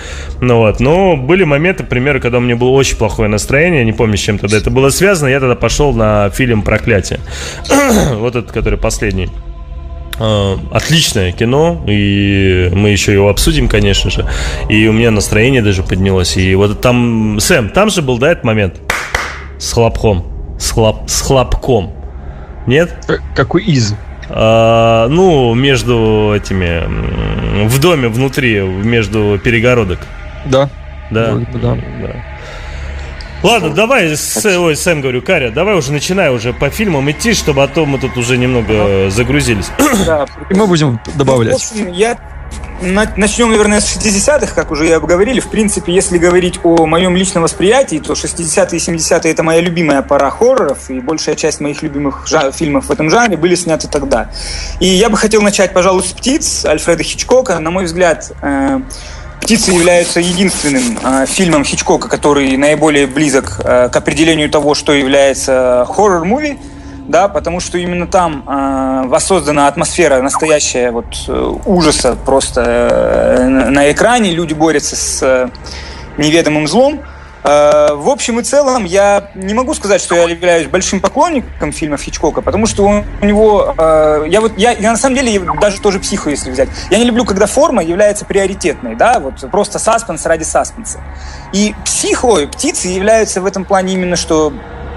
Ну 0.41 0.59
вот, 0.59 0.81
но 0.81 1.17
были 1.17 1.45
моменты, 1.45 1.85
примеры, 1.85 2.21
когда 2.21 2.39
у 2.39 2.41
меня 2.41 2.57
было 2.57 2.71
очень 2.71 2.97
плохое 2.97 3.29
настроение, 3.29 3.85
не 3.85 3.93
помню, 3.93 4.17
с 4.17 4.21
чем 4.21 4.39
тогда 4.39 4.57
это 4.57 4.71
было 4.71 4.91
связано, 4.91 5.29
я 5.29 5.41
тогда 5.41 5.55
пошел 5.55 5.93
на 5.93 6.31
фильм 6.31 6.63
«Проклятие». 6.63 7.21
вот 8.15 8.37
этот, 8.37 8.53
который 8.53 8.79
последний. 8.79 9.29
А, 10.19 10.59
отличное 10.71 11.33
кино, 11.33 11.83
и 11.87 12.71
мы 12.73 12.91
еще 12.91 13.13
его 13.13 13.29
обсудим, 13.29 13.69
конечно 13.69 14.11
же. 14.11 14.27
И 14.69 14.87
у 14.87 14.93
меня 14.93 15.11
настроение 15.11 15.63
даже 15.63 15.83
поднялось. 15.83 16.37
И 16.37 16.55
вот 16.55 16.81
там, 16.81 17.41
Сэм, 17.41 17.71
там 17.71 17.91
же 17.91 18.03
был, 18.03 18.19
да, 18.19 18.33
этот 18.33 18.45
момент? 18.45 18.81
С 19.59 19.73
хлопком. 19.73 20.25
С, 20.59 20.71
хлоп, 20.71 21.09
с 21.09 21.23
хлопком. 21.23 21.93
Нет? 22.67 22.95
Какой 23.35 23.65
из? 23.65 23.97
А, 24.29 25.09
ну, 25.09 25.55
между 25.55 26.33
этими, 26.35 27.67
в 27.67 27.81
доме 27.81 28.09
внутри, 28.09 28.61
между 28.61 29.41
перегородок. 29.43 30.01
Да. 30.45 30.69
Да. 31.11 31.35
да. 31.55 31.75
да. 32.01 32.25
Ладно, 33.43 33.71
давай, 33.71 34.17
с, 34.17 34.45
ой, 34.45 34.77
Сэм, 34.77 35.01
говорю, 35.01 35.21
Каря, 35.21 35.51
давай 35.51 35.75
уже 35.77 35.93
начинай 35.93 36.33
уже 36.33 36.53
по 36.53 36.71
фильмам 36.71 37.11
идти, 37.11 37.35
чтобы 37.35 37.65
а 37.65 37.69
то 37.69 37.85
мы 37.87 37.99
тут 37.99 38.17
уже 38.17 38.39
немного 38.39 39.11
загрузились. 39.11 39.71
Да, 40.07 40.27
и 40.49 40.55
мы 40.55 40.67
будем 40.67 41.01
добавлять. 41.15 41.53
Ну, 41.53 41.59
в 41.59 41.89
общем, 41.89 41.93
я 41.93 42.17
Начнем, 42.83 43.51
наверное, 43.51 43.81
с 43.81 43.97
60-х, 43.97 44.55
как 44.55 44.73
уже 44.73 44.89
и 44.89 44.91
обговорили. 44.91 45.39
В 45.39 45.49
принципе, 45.49 45.93
если 45.93 46.19
говорить 46.19 46.59
о 46.65 46.87
моем 46.87 47.17
личном 47.17 47.45
восприятии, 47.45 48.01
то 48.01 48.15
60-е 48.15 48.77
и 48.77 48.97
70-е 48.97 49.31
это 49.31 49.45
моя 49.45 49.61
любимая 49.61 50.03
пора 50.03 50.31
хорроров, 50.31 50.91
и 50.91 50.99
большая 50.99 51.37
часть 51.37 51.61
моих 51.61 51.83
любимых 51.83 52.27
фильмов 52.53 52.87
в 52.87 52.91
этом 52.91 53.09
жанре 53.09 53.37
были 53.37 53.55
сняты 53.55 53.87
тогда. 53.87 54.33
И 54.81 54.87
я 54.87 55.11
бы 55.11 55.17
хотел 55.17 55.43
начать, 55.43 55.73
пожалуй, 55.73 56.03
с 56.03 56.13
«Птиц» 56.13 56.65
Альфреда 56.65 57.05
Хичкока. 57.05 57.61
На 57.61 57.71
мой 57.71 57.85
взгляд, 57.85 58.33
э, 58.43 58.81
«Птицы» 59.41 59.71
являются 59.71 60.19
единственным 60.19 60.99
э, 61.05 61.27
фильмом 61.27 61.65
Хичкока, 61.65 62.09
который 62.09 62.57
наиболее 62.57 63.07
близок 63.07 63.61
э, 63.63 63.91
к 63.91 63.97
определению 63.97 64.51
того, 64.51 64.75
что 64.75 64.93
является 64.93 65.87
хоррор-муви 65.89 66.59
да, 67.13 67.29
потому 67.29 67.61
что 67.61 67.79
именно 67.79 68.09
там 68.09 68.43
э, 68.49 69.07
воссоздана 69.07 69.69
атмосфера 69.69 70.21
настоящая 70.21 70.91
вот 70.91 71.07
э, 71.29 71.55
ужаса 71.67 72.17
просто 72.17 72.63
э, 72.63 73.47
на 73.47 73.93
экране, 73.93 74.33
люди 74.33 74.55
борются 74.55 74.97
с 74.97 75.23
э, 75.23 75.49
неведомым 76.17 76.67
злом. 76.67 77.01
Э, 77.45 77.95
в 77.95 78.09
общем 78.09 78.41
и 78.41 78.43
целом, 78.43 78.85
я 78.85 79.31
не 79.35 79.53
могу 79.53 79.75
сказать, 79.75 80.01
что 80.01 80.15
я 80.15 80.25
являюсь 80.25 80.69
большим 80.69 81.01
поклонником 81.01 81.71
фильмов 81.71 82.03
Хичкока, 82.03 82.41
потому 82.41 82.67
что 82.67 83.05
у 83.21 83.25
него, 83.25 83.75
э, 83.77 84.25
я 84.29 84.41
вот, 84.41 84.57
я, 84.57 84.73
я 84.73 84.93
на 84.93 84.97
самом 84.97 85.17
деле 85.17 85.39
даже 85.61 85.81
тоже 85.81 86.01
психу, 86.01 86.31
если 86.31 86.51
взять. 86.51 86.71
Я 86.91 86.99
не 86.99 87.05
люблю, 87.05 87.25
когда 87.27 87.47
форма 87.47 87.85
является 87.85 88.25
приоритетной, 88.25 88.97
да, 88.97 89.21
вот 89.21 89.49
просто 89.51 89.79
саспенс 89.79 90.25
ради 90.25 90.45
саспенса. 90.45 90.99
И 91.53 91.75
психо, 91.85 92.47
птицы 92.47 92.89
являются 92.89 93.43
в 93.43 93.47
этом 93.47 93.65
плане 93.67 93.93
именно 93.93 94.17
что 94.17 94.53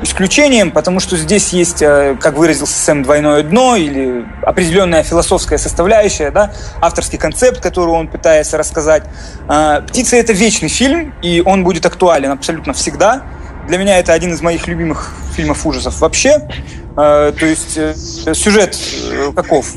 исключением, 0.05 0.71
потому 0.71 0.99
что 0.99 1.17
здесь 1.17 1.49
есть, 1.49 1.81
э, 1.81 2.17
как 2.19 2.37
выразился 2.37 2.73
Сэм, 2.73 3.03
двойное 3.03 3.43
дно 3.43 3.75
или 3.75 4.25
определенная 4.43 5.03
философская 5.03 5.57
составляющая, 5.57 6.31
да, 6.31 6.53
авторский 6.81 7.17
концепт, 7.17 7.59
который 7.59 7.89
он 7.89 8.07
пытается 8.07 8.57
рассказать. 8.57 9.03
А, 9.47 9.81
«Птица»— 9.81 10.15
это 10.17 10.31
вечный 10.33 10.69
фильм, 10.69 11.13
и 11.21 11.43
он 11.45 11.63
будет 11.63 11.85
актуален 11.85 12.31
абсолютно 12.31 12.73
всегда. 12.73 13.23
Для 13.67 13.77
меня 13.77 13.99
это 13.99 14.13
один 14.13 14.33
из 14.33 14.41
моих 14.41 14.67
любимых 14.67 15.11
фильмов 15.35 15.65
ужасов 15.65 15.99
вообще. 15.99 16.47
А, 16.95 17.31
то 17.33 17.45
есть 17.45 17.77
э, 17.77 17.93
сюжет 18.33 18.77
э, 19.11 19.31
каков? 19.35 19.67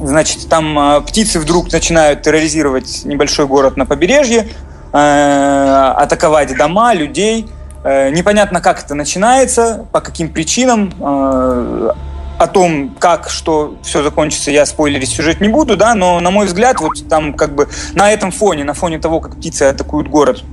Значит, 0.00 0.48
там 0.48 1.04
птицы 1.06 1.38
вдруг 1.38 1.70
начинают 1.70 2.22
терроризировать 2.22 3.04
небольшой 3.04 3.46
город 3.46 3.76
на 3.76 3.84
побережье, 3.84 4.48
атаковать 4.92 6.56
дома, 6.56 6.94
людей. 6.94 7.46
Э, 7.84 8.10
непонятно, 8.10 8.60
как 8.60 8.82
это 8.82 8.94
начинается, 8.94 9.86
по 9.92 10.00
каким 10.00 10.30
причинам. 10.30 10.92
Э, 11.00 11.90
о 12.38 12.46
том, 12.46 12.94
как, 13.00 13.30
что 13.30 13.76
все 13.82 14.00
закончится, 14.00 14.52
я 14.52 14.64
спойлерить 14.64 15.08
сюжет 15.08 15.40
не 15.40 15.48
буду, 15.48 15.76
да, 15.76 15.96
но, 15.96 16.20
на 16.20 16.30
мой 16.30 16.46
взгляд, 16.46 16.78
вот 16.78 17.08
там 17.08 17.34
как 17.34 17.52
бы 17.52 17.68
на 17.94 18.12
этом 18.12 18.30
фоне, 18.30 18.62
на 18.62 18.74
фоне 18.74 19.00
того, 19.00 19.18
как 19.18 19.34
птицы 19.34 19.64
атакуют 19.64 20.06
город, 20.06 20.44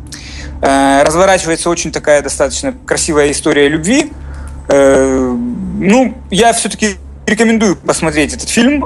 э, 0.63 1.03
разворачивается 1.03 1.69
очень 1.69 1.91
такая 1.91 2.23
достаточно 2.23 2.73
красивая 2.87 3.29
история 3.31 3.67
любви. 3.67 4.11
Ну, 4.67 6.15
я 6.31 6.53
все-таки 6.53 6.95
рекомендую 7.27 7.75
посмотреть 7.75 8.33
этот 8.33 8.49
фильм. 8.49 8.83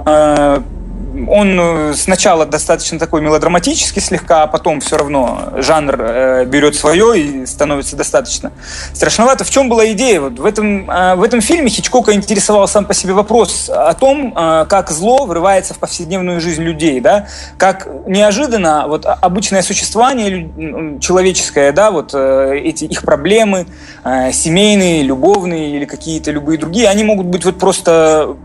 Он 1.27 1.59
э, 1.59 1.93
сначала 1.95 2.45
достаточно 2.45 2.99
такой 2.99 3.21
мелодраматический 3.21 4.01
слегка, 4.01 4.43
а 4.43 4.47
потом 4.47 4.79
все 4.79 4.97
равно 4.97 5.53
жанр 5.57 5.95
э, 5.99 6.45
берет 6.45 6.75
свое 6.75 7.19
и 7.19 7.45
становится 7.45 7.95
достаточно 7.95 8.51
страшновато. 8.93 9.43
В 9.43 9.49
чем 9.49 9.69
была 9.69 9.91
идея? 9.91 10.21
Вот 10.21 10.39
в, 10.39 10.45
этом, 10.45 10.89
э, 10.89 11.15
в 11.15 11.23
этом 11.23 11.41
фильме 11.41 11.69
Хичкока 11.69 12.13
интересовал 12.13 12.67
сам 12.67 12.85
по 12.85 12.93
себе 12.93 13.13
вопрос 13.13 13.69
о 13.69 13.93
том, 13.93 14.33
э, 14.35 14.65
как 14.69 14.91
зло 14.91 15.25
врывается 15.25 15.73
в 15.73 15.79
повседневную 15.79 16.41
жизнь 16.41 16.63
людей, 16.63 16.99
да, 16.99 17.27
как 17.57 17.87
неожиданно 18.05 18.85
вот 18.87 19.05
обычное 19.05 19.61
существование 19.61 20.99
человеческое, 20.99 21.71
да, 21.71 21.91
вот 21.91 22.11
э, 22.13 22.59
эти 22.63 22.85
их 22.85 23.03
проблемы, 23.03 23.67
э, 24.03 24.31
семейные, 24.31 25.03
любовные 25.03 25.75
или 25.75 25.85
какие-то 25.85 26.31
любые 26.31 26.57
другие, 26.57 26.87
они 26.87 27.03
могут 27.03 27.27
быть 27.27 27.45
вот 27.45 27.57
просто 27.57 28.37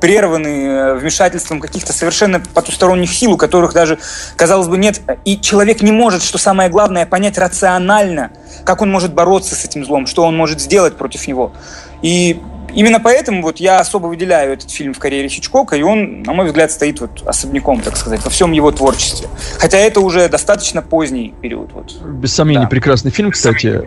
прерваны 0.00 0.48
э, 0.48 0.94
вмешательством 0.94 1.60
каких-то 1.60 1.92
совершенно 1.92 2.40
потусторонних 2.40 3.12
сил, 3.12 3.32
у 3.32 3.36
которых 3.36 3.72
даже, 3.72 3.98
казалось 4.36 4.68
бы, 4.68 4.78
нет. 4.78 5.00
И 5.24 5.40
человек 5.40 5.82
не 5.82 5.92
может, 5.92 6.22
что 6.22 6.38
самое 6.38 6.70
главное, 6.70 7.06
понять 7.06 7.38
рационально, 7.38 8.30
как 8.64 8.82
он 8.82 8.90
может 8.90 9.12
бороться 9.14 9.54
с 9.54 9.64
этим 9.64 9.84
злом, 9.84 10.06
что 10.06 10.24
он 10.24 10.36
может 10.36 10.60
сделать 10.60 10.96
против 10.96 11.26
него. 11.26 11.52
И 12.02 12.40
именно 12.74 13.00
поэтому 13.00 13.42
вот 13.42 13.58
я 13.58 13.80
особо 13.80 14.06
выделяю 14.06 14.52
этот 14.52 14.70
фильм 14.70 14.94
в 14.94 14.98
карьере 14.98 15.28
Хичкока, 15.28 15.76
и 15.76 15.82
он, 15.82 16.22
на 16.22 16.32
мой 16.32 16.46
взгляд, 16.46 16.70
стоит 16.70 17.00
вот 17.00 17.22
особняком, 17.26 17.80
так 17.80 17.96
сказать, 17.96 18.22
во 18.24 18.30
всем 18.30 18.52
его 18.52 18.70
творчестве. 18.70 19.28
Хотя 19.58 19.78
это 19.78 20.00
уже 20.00 20.28
достаточно 20.28 20.82
поздний 20.82 21.34
период. 21.40 21.72
Вот. 21.72 22.00
Без 22.02 22.34
сомнений, 22.34 22.64
да. 22.64 22.68
прекрасный 22.68 23.10
фильм, 23.10 23.30
кстати. 23.30 23.66
Э, 23.66 23.82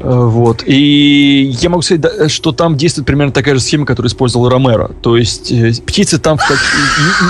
вот. 0.00 0.62
И 0.66 1.54
я 1.60 1.68
могу 1.70 1.82
сказать, 1.82 2.30
что 2.30 2.52
там 2.52 2.76
действует 2.76 3.06
примерно 3.06 3.32
такая 3.32 3.54
же 3.54 3.60
схема, 3.60 3.86
которую 3.86 4.10
использовал 4.10 4.48
Ромеро. 4.48 4.90
То 5.02 5.16
есть 5.16 5.50
э, 5.50 5.72
птицы 5.84 6.18
там 6.18 6.38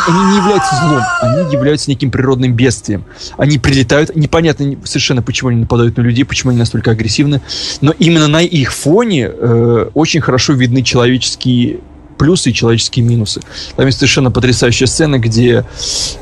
они 0.09 0.19
не 0.31 0.37
являются 0.37 0.75
злом, 0.77 1.03
они 1.23 1.53
являются 1.53 1.91
неким 1.91 2.11
природным 2.11 2.55
бедствием. 2.55 3.05
Они 3.37 3.59
прилетают, 3.59 4.15
непонятно 4.17 4.77
совершенно, 4.85 5.23
почему 5.23 5.51
они 5.51 5.61
нападают 5.61 5.97
на 5.97 6.03
людей, 6.03 6.25
почему 6.25 6.51
они 6.51 6.59
настолько 6.59 6.91
агрессивны, 6.91 7.41
но 7.81 7.93
именно 7.99 8.29
на 8.29 8.43
их 8.43 8.73
фоне 8.73 9.31
э, 9.33 9.91
очень 9.95 10.21
хорошо 10.21 10.53
видны 10.53 10.83
человеческие 10.83 11.81
плюсы 12.17 12.51
и 12.51 12.55
человеческие 12.55 13.05
минусы. 13.05 13.41
Там 13.77 13.87
есть 13.87 13.99
совершенно 13.99 14.31
потрясающая 14.31 14.87
сцена, 14.87 15.19
где 15.19 15.65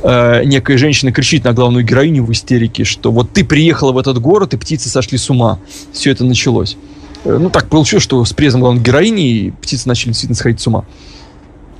э, 0.02 0.44
некая 0.44 0.78
женщина 0.78 1.12
кричит 1.12 1.44
на 1.44 1.52
главную 1.52 1.84
героиню 1.84 2.24
в 2.24 2.32
истерике, 2.32 2.84
что 2.84 3.12
вот 3.12 3.32
ты 3.32 3.44
приехала 3.44 3.92
в 3.92 3.98
этот 3.98 4.18
город, 4.20 4.54
и 4.54 4.56
птицы 4.56 4.88
сошли 4.88 5.18
с 5.18 5.30
ума. 5.30 5.58
Все 5.92 6.10
это 6.10 6.24
началось. 6.24 6.76
Э, 7.24 7.38
ну, 7.40 7.50
так 7.50 7.68
получилось, 7.68 8.04
что 8.04 8.24
с 8.24 8.32
приездом 8.32 8.60
главной 8.60 8.82
героини 8.82 9.54
птицы 9.62 9.88
начали 9.88 10.10
действительно 10.10 10.36
сходить 10.36 10.60
с 10.60 10.66
ума. 10.66 10.84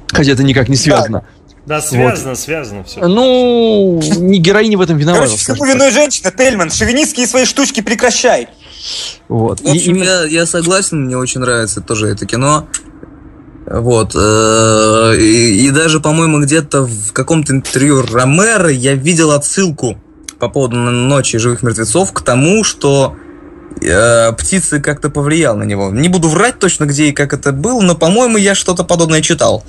Хотя 0.09 0.33
это 0.33 0.43
никак 0.43 0.69
не 0.69 0.77
связано. 0.77 1.21
Да. 1.21 1.27
Да, 1.67 1.81
связано, 1.81 2.31
вот. 2.31 2.39
связано 2.39 2.85
все. 2.85 3.01
Ну, 3.07 4.01
не 4.19 4.39
героиня 4.39 4.77
в 4.77 4.83
этом 4.83 4.99
виновата. 4.99 5.25
Короче, 5.25 5.39
всему 5.39 5.65
виной 5.65 5.91
женщина, 5.93 6.31
Тельман, 6.31 6.71
шовинистские 6.71 7.27
свои 7.27 7.47
штучки 7.47 7.81
прекращай. 7.81 8.49
Вот. 9.29 9.61
В 9.61 9.69
общем, 9.69 9.97
и, 9.97 10.05
я, 10.05 10.25
я 10.25 10.47
согласен, 10.47 11.07
мне 11.07 11.17
очень 11.17 11.41
нравится 11.41 11.81
тоже 11.81 12.09
это 12.09 12.27
кино. 12.27 12.69
Вот. 13.67 14.15
Э, 14.15 15.17
и, 15.17 15.71
даже, 15.71 16.01
по-моему, 16.01 16.43
где-то 16.43 16.83
в 16.83 17.13
каком-то 17.13 17.53
интервью 17.53 18.03
Ромеро 18.03 18.69
я 18.69 18.95
видел 18.95 19.31
отсылку 19.31 19.99
по 20.39 20.49
поводу 20.49 20.77
«Ночи 20.77 21.39
живых 21.39 21.63
мертвецов» 21.63 22.13
к 22.13 22.21
тому, 22.21 22.65
что 22.65 23.17
э, 23.81 24.33
птицы 24.33 24.81
как-то 24.81 25.09
повлиял 25.09 25.57
на 25.57 25.65
него. 25.65 25.91
Не 25.91 26.09
буду 26.09 26.29
врать 26.29 26.59
точно, 26.59 26.85
где 26.85 27.07
и 27.07 27.13
как 27.13 27.33
это 27.33 27.53
было, 27.53 27.81
но, 27.81 27.95
по-моему, 27.95 28.37
я 28.37 28.55
что-то 28.55 28.85
подобное 28.85 29.23
читал. 29.23 29.65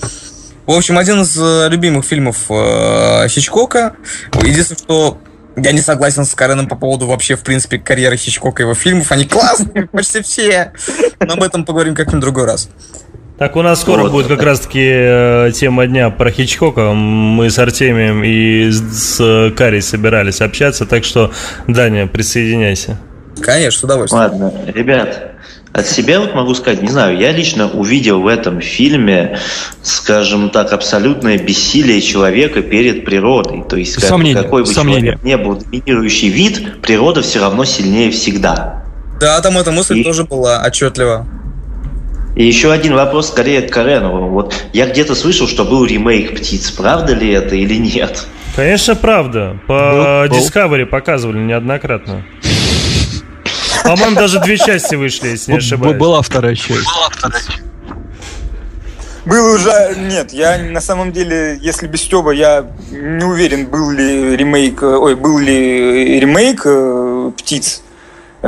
В 0.65 0.71
общем, 0.71 0.97
один 0.97 1.21
из 1.21 1.37
э, 1.39 1.69
любимых 1.69 2.05
фильмов 2.05 2.37
э, 2.49 3.27
Хичкока. 3.29 3.95
Единственное, 4.41 4.79
что 4.79 5.19
я 5.55 5.71
не 5.71 5.79
согласен 5.79 6.25
с 6.25 6.33
Кареном 6.33 6.67
по 6.67 6.75
поводу 6.75 7.05
вообще, 7.05 7.35
в 7.35 7.41
принципе, 7.43 7.77
карьеры 7.77 8.17
Хичкока 8.17 8.63
и 8.63 8.65
его 8.65 8.73
фильмов. 8.73 9.11
Они 9.11 9.25
классные, 9.25 9.87
почти 9.91 10.21
все. 10.21 10.73
Но 11.19 11.33
об 11.33 11.43
этом 11.43 11.65
поговорим 11.65 11.95
как-нибудь 11.95 12.21
другой 12.21 12.45
раз. 12.45 12.69
Так 13.37 13.57
у 13.57 13.61
нас 13.61 13.81
скоро 13.81 14.03
вот. 14.03 14.11
будет 14.11 14.27
как 14.27 14.41
раз-таки 14.41 14.81
э, 14.81 15.51
тема 15.53 15.87
дня 15.87 16.09
про 16.09 16.31
Хичкока. 16.31 16.93
Мы 16.93 17.49
с 17.49 17.59
Артемием 17.59 18.23
и 18.23 18.71
с 18.71 19.51
Карей 19.57 19.81
собирались 19.81 20.39
общаться, 20.39 20.85
так 20.85 21.03
что, 21.03 21.31
Даня, 21.67 22.07
присоединяйся. 22.07 22.97
Конечно, 23.41 23.81
с 23.81 23.83
удовольствием. 23.83 24.23
Ладно, 24.23 24.53
ребят, 24.67 25.33
от 25.73 25.85
себя 25.85 26.21
вот 26.21 26.33
могу 26.33 26.55
сказать, 26.55 26.81
не 26.81 26.87
знаю, 26.87 27.17
я 27.17 27.33
лично 27.33 27.69
увидел 27.69 28.21
в 28.21 28.27
этом 28.27 28.61
фильме, 28.61 29.37
скажем 29.83 30.49
так, 30.49 30.71
абсолютное 30.71 31.37
бессилие 31.37 32.01
человека 32.01 32.61
перед 32.61 33.03
природой. 33.03 33.65
То 33.67 33.75
есть 33.75 34.01
сомнение, 34.01 34.41
какой 34.41 34.63
бы 34.63 34.67
сомнение. 34.67 35.17
человек 35.17 35.23
не 35.25 35.35
был 35.35 35.57
доминирующий 35.57 36.29
вид, 36.29 36.81
природа 36.81 37.21
все 37.21 37.41
равно 37.41 37.65
сильнее 37.65 38.11
всегда. 38.11 38.85
Да, 39.19 39.41
там 39.41 39.57
эта 39.57 39.71
мысль 39.71 39.99
и... 39.99 40.03
тоже 40.05 40.23
была 40.23 40.61
отчетлива. 40.61 41.27
И 42.35 42.43
еще 42.43 42.71
один 42.71 42.95
вопрос 42.95 43.29
скорее 43.29 43.61
к 43.61 43.71
Карену. 43.71 44.27
Вот 44.27 44.53
я 44.73 44.87
где-то 44.87 45.15
слышал, 45.15 45.47
что 45.47 45.63
был 45.63 45.85
ремейк 45.85 46.35
«Птиц». 46.35 46.69
Правда 46.71 47.13
ли 47.13 47.31
это 47.31 47.55
или 47.55 47.75
нет? 47.75 48.25
Конечно, 48.55 48.95
правда. 48.95 49.57
По 49.67 50.27
был, 50.29 50.37
Discovery 50.37 50.83
был. 50.83 50.91
показывали 50.91 51.37
неоднократно. 51.37 52.25
По-моему, 53.83 54.15
даже 54.15 54.39
две 54.41 54.57
части 54.57 54.95
вышли, 54.95 55.29
если 55.29 55.51
не 55.53 55.57
ошибаюсь. 55.59 55.97
Была 55.97 56.21
вторая 56.21 56.55
часть. 56.55 56.85
Была 56.85 57.09
вторая 57.09 57.41
часть. 57.41 57.61
Был 59.25 59.55
уже... 59.55 59.95
Нет, 59.97 60.33
я 60.33 60.57
на 60.57 60.81
самом 60.81 61.11
деле, 61.11 61.57
если 61.61 61.87
без 61.87 62.01
Стеба, 62.01 62.31
я 62.31 62.65
не 62.91 63.23
уверен, 63.23 63.67
был 63.67 63.91
ли 63.91 64.35
ремейк... 64.35 64.83
Ой, 64.83 65.15
был 65.15 65.39
ли 65.39 66.19
ремейк 66.19 66.63
э, 66.65 67.31
«Птиц». 67.37 67.81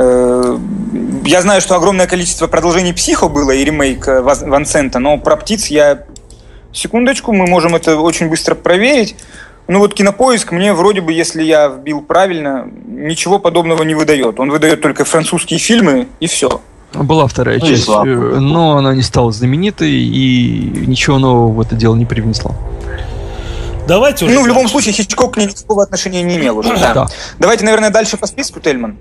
Э, 0.00 0.58
я 1.24 1.42
знаю, 1.42 1.60
что 1.60 1.74
огромное 1.74 2.06
количество 2.06 2.46
продолжений 2.46 2.94
«Психо» 2.94 3.28
было 3.28 3.50
и 3.50 3.64
ремейк 3.64 4.06
э, 4.06 4.20
Вансента, 4.20 5.00
но 5.00 5.18
про 5.18 5.36
птиц 5.36 5.66
я... 5.66 6.04
Секундочку, 6.72 7.32
мы 7.32 7.46
можем 7.46 7.74
это 7.74 7.96
очень 7.96 8.28
быстро 8.28 8.54
проверить. 8.54 9.16
Ну 9.66 9.80
вот 9.80 9.94
кинопоиск 9.94 10.52
мне 10.52 10.72
вроде 10.72 11.00
бы, 11.00 11.12
если 11.12 11.42
я 11.42 11.68
вбил 11.68 12.00
правильно, 12.02 12.70
ничего 12.86 13.38
подобного 13.38 13.82
не 13.82 13.94
выдает. 13.94 14.38
Он 14.38 14.50
выдает 14.50 14.80
только 14.82 15.04
французские 15.04 15.58
фильмы 15.58 16.06
и 16.20 16.26
все. 16.26 16.60
Была 16.94 17.26
вторая 17.26 17.58
ну, 17.58 17.66
часть, 17.66 17.88
э, 17.88 18.04
но 18.04 18.76
она 18.76 18.94
не 18.94 19.02
стала 19.02 19.32
знаменитой 19.32 19.90
и 19.90 20.84
ничего 20.86 21.18
нового 21.18 21.52
в 21.52 21.60
это 21.60 21.74
дело 21.74 21.96
не 21.96 22.06
привнесла. 22.06 22.52
Давайте 23.88 24.26
уже. 24.26 24.34
Ну, 24.34 24.42
в 24.42 24.46
любом 24.46 24.68
случае, 24.68 24.92
Хичкок 24.92 25.34
к 25.34 25.36
ней 25.38 25.46
никакого 25.46 25.82
отношения 25.82 26.22
не 26.22 26.36
имел 26.36 26.58
уже. 26.58 26.68
Да. 26.78 26.94
да. 26.94 27.06
Давайте, 27.38 27.64
наверное, 27.64 27.90
дальше 27.90 28.16
по 28.16 28.26
списку, 28.26 28.60
Тельман. 28.60 28.96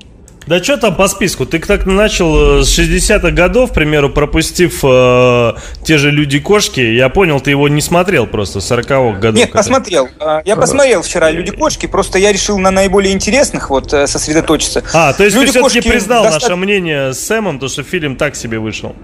Да 0.47 0.63
что 0.63 0.77
там 0.77 0.95
по 0.95 1.07
списку? 1.09 1.45
Ты 1.45 1.59
так 1.59 1.85
начал 1.85 2.59
э, 2.59 2.63
с 2.63 2.79
60-х 2.79 3.31
годов, 3.31 3.71
к 3.71 3.73
примеру, 3.73 4.09
пропустив 4.09 4.79
э, 4.83 5.53
те 5.83 5.97
же 5.97 6.09
«Люди-кошки». 6.09 6.79
Я 6.79 7.09
понял, 7.09 7.41
ты 7.41 7.49
его 7.49 7.67
не 7.67 7.81
смотрел 7.81 8.27
просто, 8.27 8.59
40-х 8.59 9.19
годов. 9.19 9.35
Нет, 9.35 9.51
посмотрел. 9.51 10.07
Э, 10.19 10.41
я 10.45 10.55
посмотрел 10.55 11.01
вчера 11.01 11.31
«Люди-кошки», 11.31 11.85
просто 11.85 12.17
я 12.17 12.31
решил 12.31 12.57
на 12.57 12.71
наиболее 12.71 13.13
интересных 13.13 13.69
вот 13.69 13.91
э, 13.93 14.07
сосредоточиться. 14.07 14.83
А, 14.93 15.11
то 15.11 15.25
есть 15.25 15.35
Люди 15.35 15.51
ты 15.51 15.59
все-таки 15.59 15.89
признал 15.89 16.23
достаточно... 16.23 16.55
наше 16.55 16.65
мнение 16.65 17.13
с 17.13 17.19
Сэмом, 17.19 17.59
то, 17.59 17.67
что 17.67 17.83
фильм 17.83 18.15
так 18.15 18.37
себе 18.37 18.59
вышел? 18.59 18.95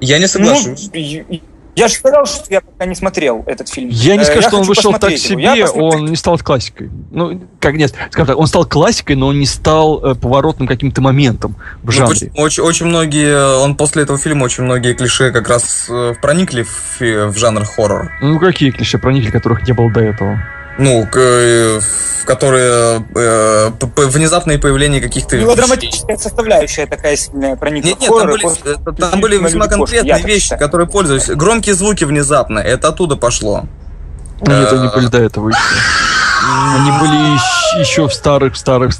Я 0.00 0.18
не 0.18 0.28
соглашусь. 0.28 0.90
Ну, 0.92 1.40
я 1.76 1.88
же 1.88 1.94
сказал, 1.94 2.26
что 2.26 2.44
я 2.50 2.60
пока 2.60 2.86
не 2.86 2.94
смотрел 2.94 3.42
этот 3.46 3.68
фильм. 3.68 3.88
Я 3.90 4.16
не 4.16 4.22
э, 4.22 4.24
скажу, 4.24 4.40
я 4.40 4.48
что 4.48 4.58
он 4.58 4.64
вышел 4.64 4.92
так 4.92 5.16
себе, 5.16 5.66
он 5.66 6.06
не 6.06 6.16
стал 6.16 6.38
классикой. 6.38 6.90
Ну, 7.10 7.40
как 7.60 7.74
нет, 7.74 7.94
скажем 8.10 8.26
так, 8.28 8.38
он 8.38 8.46
стал 8.46 8.64
классикой, 8.64 9.16
но 9.16 9.28
он 9.28 9.38
не 9.38 9.46
стал 9.46 10.04
э, 10.04 10.14
поворотным 10.14 10.68
каким-то 10.68 11.00
моментом 11.00 11.56
в 11.82 11.86
ну, 11.86 11.92
жанре. 11.92 12.32
Ну, 12.34 12.42
очень, 12.42 12.62
очень 12.62 12.86
многие, 12.86 13.58
он 13.58 13.76
после 13.76 14.02
этого 14.02 14.18
фильма 14.18 14.44
очень 14.44 14.64
многие 14.64 14.94
клише 14.94 15.32
как 15.32 15.48
раз 15.48 15.86
э, 15.88 16.14
проникли 16.20 16.62
в, 16.62 17.00
в 17.00 17.36
жанр 17.36 17.64
хоррор. 17.64 18.12
Ну, 18.20 18.38
какие 18.38 18.70
клише 18.70 18.98
проникли, 18.98 19.30
которых 19.30 19.66
не 19.66 19.72
было 19.72 19.90
до 19.90 20.00
этого? 20.00 20.42
Ну, 20.78 21.06
к, 21.10 21.80
которые 22.24 23.04
э, 23.14 23.70
внезапное 23.96 24.58
появление 24.58 25.00
каких-то 25.00 25.36
Мелодраматическая 25.36 26.16
составляющая 26.16 26.86
такая 26.86 27.16
сильная 27.16 27.56
проникла 27.56 27.88
Нет, 27.88 28.00
нет, 28.00 28.10
там 28.10 28.26
были, 28.26 28.42
после, 28.42 28.74
там 28.98 29.20
были 29.20 29.38
весьма 29.38 29.68
конкретные 29.68 30.22
вещи, 30.22 30.56
которые 30.56 30.88
пользовались. 30.88 31.26
Громкие 31.28 31.74
звуки 31.74 32.04
внезапно, 32.04 32.58
это 32.58 32.88
оттуда 32.88 33.16
пошло. 33.16 33.64
Нет, 34.40 34.72
они 34.72 34.88
были 34.88 35.06
до 35.06 35.18
этого 35.18 35.48
еще. 35.48 35.58
Они 36.76 36.90
были 37.00 37.38
еще 37.80 38.06
в 38.06 38.12
старых, 38.12 38.56
старых, 38.56 38.92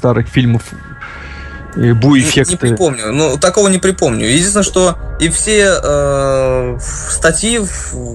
фильмах 1.75 2.01
бу-эффекты. 2.01 2.51
Не, 2.51 2.51
не 2.51 2.57
припомню, 2.57 3.11
ну 3.11 3.37
такого 3.37 3.67
не 3.67 3.77
припомню. 3.77 4.27
Единственное, 4.27 4.63
что 4.63 4.97
и 5.19 5.29
все 5.29 5.79
э, 5.81 6.77
статьи, 7.11 7.61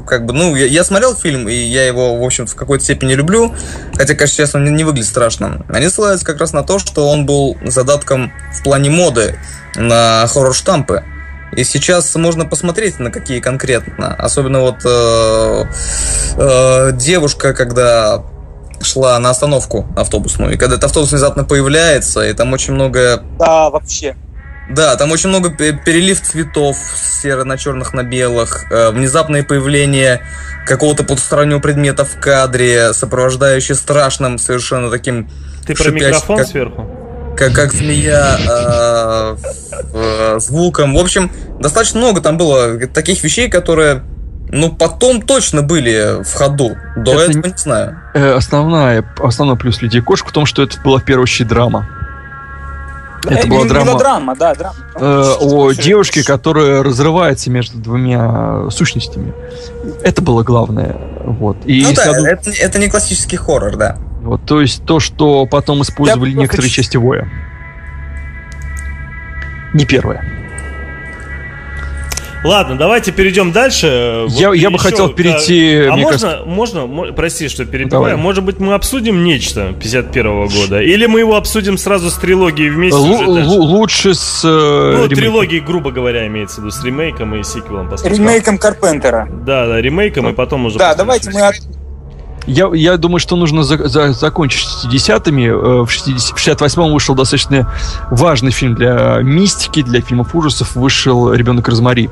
как 0.07 0.27
бы, 0.27 0.33
ну, 0.33 0.55
я, 0.55 0.67
я 0.67 0.85
смотрел 0.85 1.15
фильм, 1.15 1.49
и 1.49 1.55
я 1.55 1.87
его, 1.87 2.17
в 2.17 2.23
общем 2.23 2.47
в 2.47 2.55
какой-то 2.55 2.85
степени 2.85 3.15
люблю, 3.15 3.55
хотя, 3.97 4.15
конечно, 4.15 4.37
сейчас 4.37 4.55
он 4.55 4.65
не, 4.65 4.71
не 4.71 4.85
выглядит 4.85 5.09
страшно. 5.09 5.65
Они 5.69 5.89
ссылаются 5.89 6.27
как 6.27 6.39
раз 6.39 6.53
на 6.53 6.63
то, 6.63 6.79
что 6.79 7.09
он 7.09 7.27
был 7.27 7.57
задатком 7.65 8.33
в 8.53 8.63
плане 8.63 8.91
моды 8.91 9.39
на 9.77 10.27
хоррор-штампы. 10.27 11.05
И 11.53 11.65
сейчас 11.65 12.15
можно 12.15 12.45
посмотреть 12.45 13.01
на 13.01 13.11
какие 13.11 13.41
конкретно. 13.41 14.15
Особенно 14.15 14.61
вот 14.61 14.83
э, 14.85 15.65
э, 16.37 16.93
девушка, 16.93 17.55
когда 17.55 18.23
шла 18.83 19.19
на 19.19 19.31
остановку 19.31 19.87
автобусную. 19.97 20.55
И 20.55 20.57
когда 20.57 20.75
этот 20.75 20.87
автобус 20.87 21.11
внезапно 21.11 21.45
появляется, 21.45 22.27
и 22.27 22.33
там 22.33 22.53
очень 22.53 22.75
много... 22.75 23.23
Да, 23.39 23.71
вообще. 23.71 24.17
Да, 24.71 24.95
там 24.97 25.11
очень 25.11 25.31
много 25.31 25.51
перелив 25.51 26.21
цветов 26.21 26.77
серо 27.23 27.45
на 27.45 27.59
черных 27.59 27.93
на 27.93 28.05
белых, 28.05 28.71
э, 28.71 28.91
внезапное 28.91 29.43
появление 29.43 30.23
какого-то 30.65 31.03
потустороннего 31.03 31.59
предмета 31.59 32.05
в 32.05 32.21
кадре, 32.21 32.93
сопровождающее 32.93 33.75
страшным 33.75 34.39
совершенно 34.39 34.91
таким... 34.91 35.29
Ты 35.67 35.75
про 35.75 35.91
микрофон 35.91 36.39
как, 36.39 36.47
сверху? 36.47 37.35
Как, 37.37 37.53
как 37.53 37.73
змея 37.73 38.39
э, 38.39 39.37
э, 39.93 40.39
звуком. 40.39 40.95
В 40.95 40.99
общем, 40.99 41.33
достаточно 41.59 41.99
много 41.99 42.21
там 42.21 42.39
было 42.39 42.79
таких 42.87 43.25
вещей, 43.25 43.51
которые 43.51 44.05
ну, 44.53 44.73
потом 44.73 45.23
точно 45.23 45.63
были 45.63 46.23
в 46.23 46.35
ходу. 46.35 46.77
До 46.97 47.13
это 47.13 47.31
этого 47.31 47.47
не, 47.47 47.53
не 47.53 47.59
знаю. 47.59 48.01
Э, 48.15 48.33
основная, 48.33 49.05
основной 49.19 49.57
плюс 49.57 49.81
людей 49.81 50.01
кошек 50.01 50.29
в 50.29 50.33
том, 50.33 50.47
что 50.47 50.63
это 50.63 50.81
была 50.81 50.99
в 50.99 51.05
первую 51.05 51.25
очередь 51.25 51.49
драма. 51.49 51.89
Это 53.25 53.47
была 53.47 53.65
драма. 53.67 53.99
драма, 53.99 54.35
да, 54.35 54.55
драма. 54.55 54.77
Э, 54.97 55.35
о 55.41 55.73
девушке, 55.73 56.25
которая 56.25 56.83
разрывается 56.83 57.51
между 57.51 57.79
двумя 57.79 58.71
сущностями. 58.71 59.35
Это 60.03 60.23
было 60.23 60.43
главное. 60.43 60.97
Вот. 61.25 61.59
И 61.67 61.83
ну 61.83 61.93
да, 61.95 62.05
саду... 62.05 62.25
это, 62.25 62.51
это 62.51 62.79
не 62.79 62.89
классический 62.89 63.37
хоррор, 63.37 63.77
да. 63.77 63.99
Вот, 64.23 64.45
то 64.47 64.61
есть 64.61 64.85
то, 64.85 65.01
что 65.01 65.47
потом 65.47 65.83
использовали 65.83 66.31
Я 66.31 66.37
некоторые 66.37 66.71
части 66.71 66.97
Воя. 66.97 67.29
Не 69.75 69.85
первое. 69.85 70.40
Ладно, 72.43 72.77
давайте 72.77 73.13
перейдем 73.13 73.53
дальше. 73.53 74.27
Я, 74.29 74.49
вот 74.49 74.55
я 74.55 74.71
бы 74.71 74.79
хотел 74.79 75.11
перейти... 75.11 75.87
А 75.91 75.97
можно, 75.97 76.05
кажется... 76.07 76.43
можно, 76.47 77.13
прости, 77.13 77.49
что 77.49 77.67
перебиваю, 77.67 78.13
Давай. 78.13 78.17
может 78.17 78.45
быть, 78.45 78.59
мы 78.61 78.73
обсудим 78.73 79.25
нечто 79.25 79.75
51 79.79 80.27
-го 80.27 80.49
года? 80.49 80.81
Или 80.81 81.07
мы 81.07 81.21
его 81.21 81.37
обсудим 81.37 81.77
сразу 81.77 82.11
с 82.11 82.15
трилогией 82.15 82.71
вместе? 82.71 82.99
Л- 82.99 83.61
лучше 83.61 84.15
с... 84.15 84.43
Э, 84.45 84.97
ну, 85.03 85.09
трилогией, 85.09 85.61
грубо 85.61 85.91
говоря, 85.91 86.27
имеется 86.29 86.61
в 86.61 86.65
виду, 86.65 86.71
с 86.71 86.83
ремейком 86.83 87.35
и 87.35 87.43
сиквелом. 87.43 87.91
Ремейком 88.03 88.57
Карпентера. 88.57 89.29
Да, 89.31 89.67
да, 89.67 89.81
ремейком, 89.81 90.29
и 90.29 90.33
потом 90.33 90.65
уже... 90.67 90.79
Да, 90.79 90.95
давайте 90.95 91.31
мы... 91.31 91.41
Я, 92.47 92.71
я 92.73 92.97
думаю, 92.97 93.21
что 93.21 93.37
нужно 93.37 93.63
за, 93.65 93.87
за, 93.87 94.13
закончить 94.13 94.67
60-ми. 94.91 95.47
Э, 95.47 95.83
в, 95.83 95.91
60, 95.91 96.39
в 96.39 96.63
68-м 96.63 96.93
вышел 96.93 97.15
достаточно 97.15 97.71
важный 98.11 98.51
фильм 98.51 98.75
для 98.75 99.19
мистики, 99.23 99.83
для 99.83 100.01
фильмов 100.01 100.35
ужасов. 100.35 100.75
Вышел 100.75 101.35
«Ребенок 101.35 101.69
Розмари» 101.69 102.09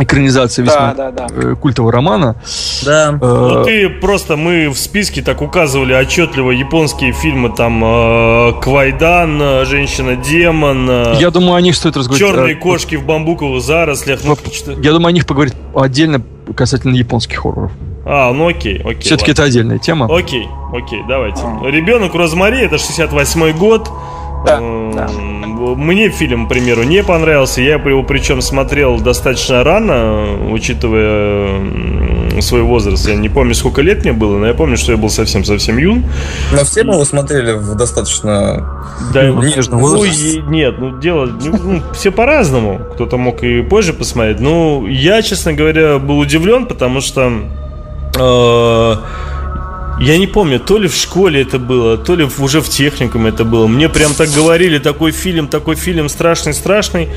экранизация 0.00 0.64
весьма 0.64 0.94
да, 0.94 1.10
да, 1.10 1.28
да. 1.28 1.34
Э, 1.34 1.54
культового 1.54 1.92
романа. 1.92 2.36
Да. 2.84 3.10
Э, 3.10 3.16
ну 3.20 3.64
ты 3.64 3.88
просто 3.88 4.36
мы 4.36 4.68
в 4.68 4.78
списке 4.78 5.22
так 5.22 5.42
указывали 5.42 5.94
отчетливо 5.94 6.50
японские 6.50 7.12
фильмы 7.12 7.50
там 7.50 7.82
э, 7.84 8.52
Квайдан, 8.60 9.64
Женщина-демон. 9.66 10.88
Э, 10.90 11.16
Я 11.18 11.30
думаю, 11.30 11.54
о 11.54 11.60
них 11.60 11.76
стоит 11.76 11.96
разговаривать. 11.96 12.34
Черные 12.34 12.54
кошки 12.56 12.96
в 12.96 13.04
бамбуковых 13.04 13.62
зарослях. 13.62 14.20
Ну, 14.24 14.36
Я 14.82 14.92
думаю, 14.92 15.08
о 15.08 15.12
них 15.12 15.26
поговорить 15.26 15.54
отдельно 15.74 16.22
касательно 16.54 16.94
японских 16.94 17.38
хорроров. 17.38 17.72
А, 18.10 18.32
ну 18.32 18.48
окей, 18.48 18.78
окей. 18.80 19.00
Все-таки 19.00 19.32
это 19.32 19.42
отдельная 19.42 19.78
тема. 19.78 20.06
Окей, 20.06 20.48
окей, 20.72 21.02
давайте. 21.06 21.42
А. 21.44 21.66
Ребенок 21.66 22.14
Розмари, 22.14 22.60
это 22.60 22.78
68 22.78 23.52
год. 23.58 23.90
Да, 24.44 24.60
да. 24.94 25.08
Мне 25.76 26.10
фильм, 26.10 26.46
к 26.46 26.48
примеру, 26.48 26.82
не 26.84 27.02
понравился. 27.02 27.60
Я 27.60 27.74
его 27.74 28.02
причем 28.02 28.40
смотрел 28.40 28.98
достаточно 29.00 29.64
рано, 29.64 30.50
учитывая 30.50 32.40
свой 32.40 32.62
возраст. 32.62 33.08
Я 33.08 33.16
не 33.16 33.28
помню, 33.28 33.54
сколько 33.54 33.82
лет 33.82 34.04
мне 34.04 34.12
было, 34.12 34.38
но 34.38 34.46
я 34.46 34.54
помню, 34.54 34.76
что 34.76 34.92
я 34.92 34.98
был 34.98 35.10
совсем-совсем 35.10 35.78
юн. 35.78 36.04
Но 36.52 36.64
все 36.64 36.84
мы 36.84 36.94
его 36.94 37.04
смотрели 37.04 37.52
в 37.52 37.74
достаточно 37.74 38.86
да, 39.12 39.28
нежном 39.28 39.80
ну, 39.80 39.88
возрасте. 39.88 40.42
Нет, 40.48 40.76
ну 40.78 40.98
дело... 40.98 41.26
Ну, 41.26 41.58
ну, 41.62 41.82
все 41.92 42.10
по-разному. 42.10 42.80
Кто-то 42.94 43.16
мог 43.16 43.42
и 43.42 43.62
позже 43.62 43.92
посмотреть. 43.92 44.40
Ну, 44.40 44.86
я, 44.86 45.22
честно 45.22 45.52
говоря, 45.52 45.98
был 45.98 46.18
удивлен, 46.18 46.66
потому 46.66 47.00
что... 47.00 47.32
Э, 48.18 48.96
я 50.00 50.18
не 50.18 50.26
помню, 50.26 50.60
то 50.60 50.78
ли 50.78 50.88
в 50.88 50.94
школе 50.94 51.42
это 51.42 51.58
было, 51.58 51.96
то 51.96 52.14
ли 52.14 52.26
уже 52.38 52.60
в 52.60 52.68
техникум 52.68 53.26
это 53.26 53.44
было. 53.44 53.66
Мне 53.66 53.88
прям 53.88 54.14
так 54.14 54.28
говорили, 54.30 54.78
такой 54.78 55.12
фильм, 55.12 55.48
такой 55.48 55.74
фильм 55.74 56.08
страшный-страшный. 56.08 57.08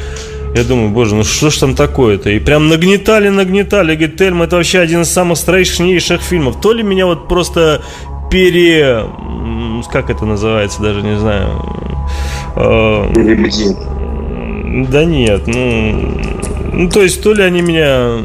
Я 0.55 0.63
думаю, 0.63 0.89
боже, 0.89 1.15
ну 1.15 1.23
что 1.23 1.49
ж 1.49 1.57
там 1.57 1.75
такое-то? 1.75 2.29
И 2.29 2.39
прям 2.39 2.67
нагнетали, 2.67 3.29
нагнетали. 3.29 3.95
Говорит, 3.95 4.17
Тельма, 4.17 4.45
это 4.45 4.57
вообще 4.57 4.79
один 4.79 5.01
из 5.01 5.09
самых 5.09 5.37
страшнейших 5.37 6.21
фильмов. 6.21 6.59
То 6.59 6.73
ли 6.73 6.83
меня 6.83 7.05
вот 7.05 7.27
просто 7.27 7.81
пере... 8.29 9.05
Как 9.91 10.09
это 10.09 10.25
называется, 10.25 10.81
даже 10.81 11.01
не 11.01 11.17
знаю. 11.17 11.49
А, 12.55 13.13
Перебедил. 13.13 13.77
Да 14.89 15.05
нет, 15.05 15.47
ну... 15.47 16.21
Ну, 16.73 16.89
то 16.89 17.01
есть, 17.01 17.21
то 17.21 17.33
ли 17.33 17.43
они 17.43 17.61
меня 17.61 18.19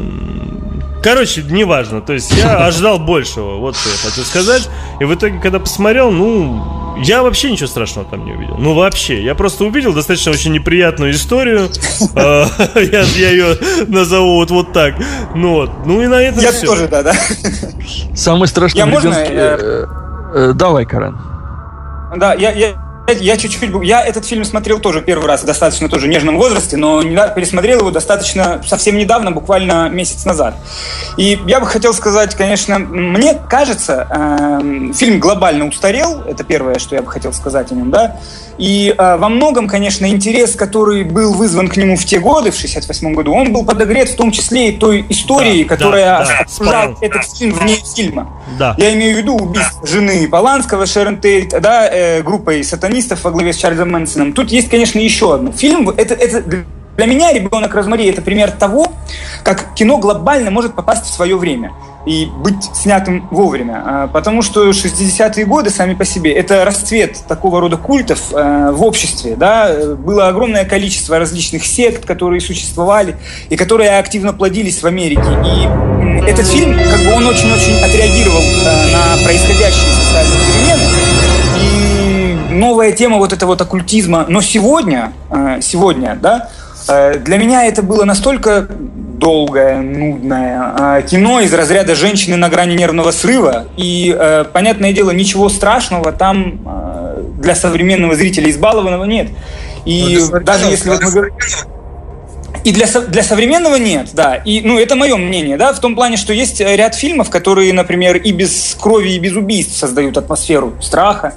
Короче, 1.03 1.43
неважно. 1.43 2.01
То 2.01 2.13
есть 2.13 2.31
я 2.31 2.57
ожидал 2.65 2.99
большего. 2.99 3.57
Вот 3.57 3.75
что 3.75 3.89
я 3.89 3.95
хочу 4.09 4.21
сказать. 4.21 4.69
И 4.99 5.05
в 5.05 5.13
итоге, 5.13 5.39
когда 5.39 5.59
посмотрел, 5.59 6.11
ну, 6.11 6.97
я 7.03 7.23
вообще 7.23 7.51
ничего 7.51 7.67
страшного 7.67 8.07
там 8.09 8.25
не 8.25 8.33
увидел. 8.33 8.57
Ну, 8.57 8.73
вообще. 8.73 9.23
Я 9.23 9.35
просто 9.35 9.65
увидел 9.65 9.93
достаточно 9.93 10.31
очень 10.31 10.51
неприятную 10.51 11.11
историю. 11.11 11.69
А, 12.15 12.47
я 12.75 13.29
ее 13.29 13.57
назову 13.87 14.35
вот 14.35 14.51
вот 14.51 14.73
так. 14.73 14.95
Ну 15.35 15.53
вот. 15.53 15.85
Ну 15.85 16.01
и 16.01 16.07
на 16.07 16.21
этом 16.21 16.41
Я 16.41 16.51
тоже, 16.51 16.87
да, 16.87 17.03
да. 17.03 17.13
Самый 18.15 18.47
страшный 18.47 18.81
э, 18.81 19.85
э, 20.33 20.53
Давай, 20.53 20.85
Карен. 20.85 21.17
Да, 22.15 22.33
я, 22.33 22.51
я 23.13 23.37
чуть-чуть... 23.37 23.71
Я 23.83 24.05
этот 24.05 24.25
фильм 24.25 24.43
смотрел 24.43 24.79
тоже 24.79 25.01
первый 25.01 25.27
раз 25.27 25.43
в 25.43 25.45
достаточно 25.45 25.89
тоже 25.89 26.07
нежном 26.07 26.37
возрасте, 26.37 26.77
но 26.77 27.01
пересмотрел 27.01 27.79
его 27.79 27.91
достаточно 27.91 28.61
совсем 28.65 28.97
недавно, 28.97 29.31
буквально 29.31 29.89
месяц 29.89 30.25
назад. 30.25 30.55
И 31.17 31.39
я 31.47 31.59
бы 31.59 31.67
хотел 31.67 31.93
сказать, 31.93 32.35
конечно, 32.35 32.79
мне 32.79 33.35
кажется, 33.49 34.07
э, 34.09 34.93
фильм 34.93 35.19
глобально 35.19 35.67
устарел, 35.67 36.21
это 36.21 36.43
первое, 36.43 36.79
что 36.79 36.95
я 36.95 37.01
бы 37.01 37.11
хотел 37.11 37.33
сказать 37.33 37.71
о 37.71 37.75
нем, 37.75 37.91
да, 37.91 38.17
и 38.57 38.93
э, 38.97 39.17
во 39.17 39.29
многом, 39.29 39.67
конечно, 39.67 40.07
интерес, 40.07 40.55
который 40.55 41.03
был 41.03 41.33
вызван 41.33 41.67
к 41.67 41.77
нему 41.77 41.95
в 41.95 42.05
те 42.05 42.19
годы, 42.19 42.51
в 42.51 42.55
68 42.55 43.13
году, 43.13 43.33
он 43.33 43.53
был 43.53 43.63
подогрет 43.63 44.09
в 44.09 44.15
том 44.15 44.31
числе 44.31 44.69
и 44.69 44.77
той 44.77 45.05
историей, 45.09 45.63
да, 45.63 45.75
которая 45.75 46.25
да, 46.25 46.45
да, 46.59 46.93
этот 47.01 47.37
фильм 47.37 47.53
вне 47.53 47.75
фильма. 47.95 48.41
Да. 48.57 48.75
Я 48.77 48.93
имею 48.93 49.15
в 49.15 49.17
виду 49.19 49.35
убийство 49.35 49.85
жены 49.85 50.27
Поланского, 50.27 50.85
Шерон 50.85 51.17
Тейт, 51.17 51.49
да, 51.61 51.87
э, 51.87 52.23
группой 52.23 52.63
сатанистов 52.97 53.23
во 53.23 53.31
главе 53.31 53.53
с 53.53 53.57
Чарльзом 53.57 53.91
Мэнсоном. 53.91 54.33
Тут 54.33 54.51
есть, 54.51 54.69
конечно, 54.69 54.99
еще 54.99 55.35
одно. 55.35 55.51
Фильм, 55.51 55.89
это, 55.89 56.13
это 56.13 56.65
для 56.97 57.05
меня 57.05 57.31
«Ребенок 57.31 57.73
Розмари»— 57.75 58.05
это 58.09 58.21
пример 58.21 58.51
того, 58.51 58.87
как 59.43 59.73
кино 59.75 59.97
глобально 59.97 60.51
может 60.51 60.73
попасть 60.73 61.05
в 61.05 61.13
свое 61.13 61.37
время 61.37 61.71
и 62.07 62.25
быть 62.25 62.63
снятым 62.73 63.27
вовремя. 63.31 63.83
А, 63.85 64.07
потому 64.07 64.41
что 64.41 64.69
60-е 64.69 65.45
годы 65.45 65.69
сами 65.69 65.93
по 65.93 66.05
себе– 66.05 66.31
это 66.33 66.65
расцвет 66.65 67.17
такого 67.27 67.59
рода 67.59 67.77
культов 67.77 68.19
э, 68.31 68.71
в 68.71 68.81
обществе. 68.83 69.35
Да? 69.35 69.71
Было 69.95 70.29
огромное 70.29 70.65
количество 70.65 71.19
различных 71.19 71.65
сект, 71.65 72.05
которые 72.05 72.41
существовали 72.41 73.17
и 73.49 73.57
которые 73.57 73.99
активно 73.99 74.33
плодились 74.33 74.81
в 74.81 74.87
Америке. 74.87 75.21
И 75.21 76.29
этот 76.29 76.47
фильм, 76.47 76.75
как 76.75 77.01
бы 77.01 77.13
он 77.13 77.27
очень-очень 77.27 77.77
отреагировал 77.83 78.41
э, 78.41 78.91
на 78.91 79.17
перемены. 79.27 80.46
И 80.46 80.46
новая 82.57 82.91
тема 82.91 83.17
вот 83.17 83.33
этого 83.33 83.51
вот 83.51 83.61
оккультизма. 83.61 84.25
Но 84.27 84.41
сегодня, 84.41 85.13
э, 85.29 85.59
сегодня, 85.61 86.17
да, 86.21 86.49
Э, 86.87 87.17
для 87.17 87.37
меня 87.37 87.65
это 87.65 87.81
было 87.81 88.05
настолько 88.05 88.67
долгое, 88.69 89.81
нудное 89.81 91.01
кино 91.01 91.41
из 91.41 91.53
разряда 91.53 91.95
«Женщины 91.95 92.37
на 92.37 92.49
грани 92.49 92.75
нервного 92.75 93.11
срыва». 93.11 93.67
И, 93.75 94.15
понятное 94.53 94.93
дело, 94.93 95.11
ничего 95.11 95.49
страшного 95.49 96.11
там 96.11 96.59
для 97.39 97.55
современного 97.55 98.15
зрителя 98.15 98.49
избалованного 98.49 99.05
нет. 99.05 99.29
И 99.85 100.19
даже 100.43 100.67
если 100.67 100.89
вот 100.89 101.01
мы. 101.01 101.31
И 102.63 102.71
для, 102.71 102.85
для 102.85 103.23
современного 103.23 103.75
нет, 103.75 104.09
да. 104.13 104.35
И, 104.35 104.61
ну, 104.61 104.77
это 104.77 104.95
мое 104.95 105.15
мнение, 105.15 105.57
да, 105.57 105.73
в 105.73 105.79
том 105.79 105.95
плане, 105.95 106.17
что 106.17 106.33
есть 106.33 106.59
ряд 106.59 106.95
фильмов, 106.95 107.29
которые, 107.29 107.71
например, 107.71 108.17
и 108.17 108.31
без 108.31 108.75
крови, 108.79 109.11
и 109.11 109.19
без 109.19 109.35
убийств 109.35 109.77
создают 109.77 110.17
атмосферу 110.17 110.73
страха. 110.81 111.33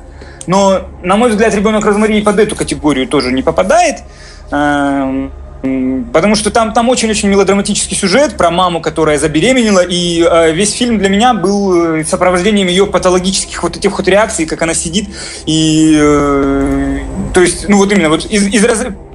Но, 0.51 0.89
на 1.05 1.15
мой 1.15 1.31
взгляд, 1.31 1.55
ребенок 1.55 1.85
Розмари 1.85 2.23
под 2.23 2.41
эту 2.41 2.57
категорию 2.57 3.07
тоже 3.07 3.31
не 3.31 3.41
попадает. 3.41 3.99
Эм, 4.51 5.31
Потому 6.13 6.37
что 6.37 6.51
там, 6.51 6.73
там 6.73 6.89
очень-очень 6.89 7.29
мелодраматический 7.29 7.95
сюжет 7.95 8.39
про 8.39 8.51
маму, 8.51 8.81
которая 8.81 9.19
забеременела, 9.19 9.85
и 9.87 10.23
э, 10.23 10.53
весь 10.53 10.73
фильм 10.73 10.99
для 10.99 11.11
меня 11.11 11.35
был 11.35 11.99
э, 11.99 12.05
сопровождением 12.05 12.69
ее 12.69 12.87
патологических 12.87 13.63
вот 13.63 13.77
этих 13.77 13.99
вот 13.99 14.09
реакций, 14.09 14.47
как 14.47 14.63
она 14.63 14.73
сидит, 14.73 15.11
и 15.45 15.99
э, 16.01 16.99
то 17.35 17.43
есть, 17.43 17.69
ну 17.69 17.77
вот 17.77 17.93
именно 17.93 18.09
вот 18.09 18.25
из, 18.25 18.47
из 18.47 18.65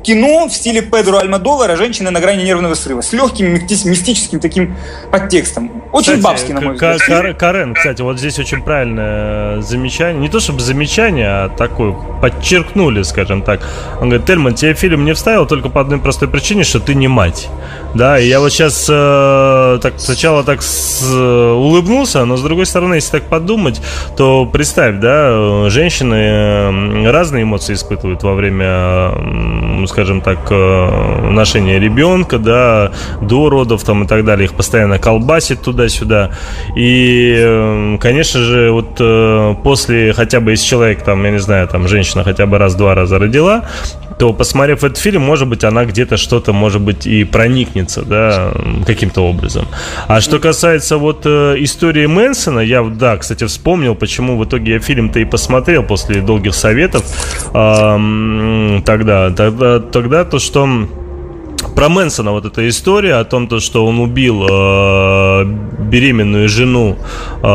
кино 0.06 0.48
в 0.48 0.54
стиле 0.54 0.82
Педро 0.84 1.18
Альмадовара 1.18 1.76
«Женщина 1.76 2.12
на 2.12 2.20
грани 2.20 2.44
нервного 2.44 2.76
срыва» 2.76 3.02
с 3.02 3.12
легким 3.12 3.54
мистическим 3.54 4.40
таким 4.40 4.76
подтекстом. 5.12 5.84
Очень 5.92 6.18
кстати, 6.18 6.22
бабский, 6.22 6.54
на 6.54 6.62
мой 6.62 6.74
взгляд. 6.76 7.00
Кар 7.02 7.34
Карен, 7.34 7.74
кстати, 7.74 8.02
вот 8.02 8.20
здесь 8.20 8.38
очень 8.38 8.62
правильное 8.62 9.62
замечание. 9.62 10.22
Не 10.22 10.30
то 10.30 10.40
чтобы 10.40 10.60
замечание, 10.60 11.28
а 11.28 11.50
такое 11.50 11.96
подчеркнули, 12.22 13.02
скажем 13.02 13.42
так. 13.42 13.62
Он 14.00 14.10
говорит, 14.10 14.28
Тельман, 14.28 14.54
тебе 14.54 14.76
фильм 14.76 15.06
не 15.06 15.14
вставил 15.14 15.48
только 15.48 15.70
по 15.70 15.82
одной 15.82 16.00
простой 16.00 16.28
причине, 16.28 16.64
что 16.64 16.80
ты 16.80 16.94
не 16.94 17.08
мать. 17.08 17.50
Да, 17.96 18.20
и 18.20 18.28
я 18.28 18.42
вот 18.42 18.52
сейчас 18.52 18.88
э, 18.90 19.80
так 19.82 19.94
сначала 20.00 20.44
так 20.44 20.62
с, 20.62 21.02
э, 21.02 21.52
улыбнулся, 21.52 22.26
но 22.26 22.36
с 22.36 22.42
другой 22.42 22.66
стороны, 22.66 22.96
если 22.96 23.12
так 23.12 23.24
подумать, 23.24 23.82
то 24.18 24.46
представь, 24.46 24.98
да, 25.00 25.70
женщины 25.70 26.16
э, 26.16 27.10
разные 27.10 27.44
эмоции 27.44 27.74
испытывают 27.74 28.22
во 28.22 28.34
время 28.34 28.66
э, 28.66 29.78
скажем 29.96 30.20
так, 30.20 30.40
э, 30.52 31.30
ношение 31.32 31.80
ребенка, 31.80 32.38
да, 32.38 32.92
до 33.22 33.50
родов 33.50 33.82
там 33.86 34.04
и 34.04 34.08
так 34.08 34.26
далее, 34.26 34.44
их 34.44 34.54
постоянно 34.54 35.00
колбасит 35.00 35.62
туда-сюда. 35.62 36.32
И, 36.76 37.34
э, 37.38 37.98
конечно 38.02 38.42
же, 38.42 38.72
вот 38.72 38.98
э, 39.00 39.56
после 39.64 40.12
хотя 40.12 40.42
бы, 40.42 40.52
если 40.52 40.66
человек 40.66 41.02
там, 41.02 41.24
я 41.24 41.32
не 41.32 41.40
знаю, 41.40 41.70
там 41.70 41.88
женщина 41.88 42.26
хотя 42.26 42.46
бы 42.46 42.58
раз-два 42.58 42.94
раза 42.94 43.20
родила, 43.20 43.64
то, 44.18 44.34
посмотрев 44.34 44.84
этот 44.84 44.98
фильм, 44.98 45.22
может 45.22 45.48
быть, 45.48 45.64
она 45.64 45.86
где-то 45.86 46.18
что-то, 46.18 46.54
может 46.54 46.82
быть, 46.82 47.06
и 47.06 47.24
проникнется, 47.24 48.04
да, 48.04 48.54
каким-то 48.86 49.22
образом. 49.22 49.68
А 50.08 50.22
что 50.22 50.40
касается 50.40 50.98
вот 50.98 51.26
э, 51.26 51.56
истории 51.60 52.06
Мэнсона, 52.06 52.60
я, 52.60 52.84
да, 52.84 53.18
кстати, 53.18 53.46
вспомнил, 53.46 53.96
почему 53.96 54.38
в 54.38 54.46
итоге 54.46 54.74
я 54.74 54.80
фильм-то 54.80 55.20
и 55.20 55.26
посмотрел 55.26 55.84
после 55.84 56.22
долгих 56.22 56.56
советов 56.56 57.04
э, 57.54 58.82
тогда, 58.86 59.32
тогда, 59.32 59.80
тогда 59.80 60.24
то, 60.24 60.40
что 60.40 60.68
про 61.76 61.90
Мэнсона 61.90 62.32
вот 62.32 62.46
эта 62.46 62.68
история 62.70 63.16
о 63.16 63.26
том, 63.26 63.48
то, 63.48 63.60
что 63.60 63.86
он 63.86 64.00
убил 64.00 64.48
э, 64.50 65.46
беременную 65.80 66.48
жену 66.48 66.98
э, 67.44 67.46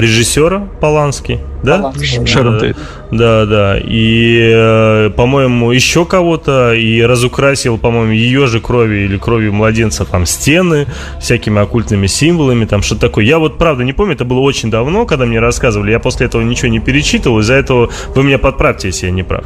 режиссера 0.00 0.58
Полански, 0.80 1.38
да? 1.62 1.92
Шерон 2.24 2.60
Тейт. 2.60 2.76
Да, 3.10 3.44
да. 3.44 3.78
И, 3.78 4.50
э, 4.52 5.10
по-моему, 5.16 5.72
еще 5.72 6.04
кого-то 6.04 6.74
и 6.74 7.00
разукрасил, 7.02 7.76
по-моему, 7.78 8.12
ее 8.12 8.46
же 8.46 8.60
кровью 8.60 9.04
или 9.04 9.16
кровью 9.18 9.52
младенца 9.52 10.04
там 10.04 10.26
стены 10.26 10.86
всякими 11.20 11.60
оккультными 11.60 12.06
символами, 12.06 12.64
там 12.64 12.82
что-то 12.82 13.02
такое. 13.02 13.24
Я 13.24 13.38
вот, 13.38 13.58
правда, 13.58 13.84
не 13.84 13.92
помню, 13.92 14.14
это 14.14 14.24
было 14.24 14.40
очень 14.40 14.70
давно, 14.70 15.06
когда 15.06 15.26
мне 15.26 15.40
рассказывали. 15.40 15.90
Я 15.90 15.98
после 15.98 16.26
этого 16.26 16.42
ничего 16.42 16.68
не 16.68 16.78
перечитывал, 16.78 17.40
из-за 17.40 17.54
этого 17.54 17.90
вы 18.14 18.22
меня 18.22 18.38
подправьте, 18.38 18.88
если 18.88 19.06
я 19.06 19.12
не 19.12 19.22
прав. 19.22 19.44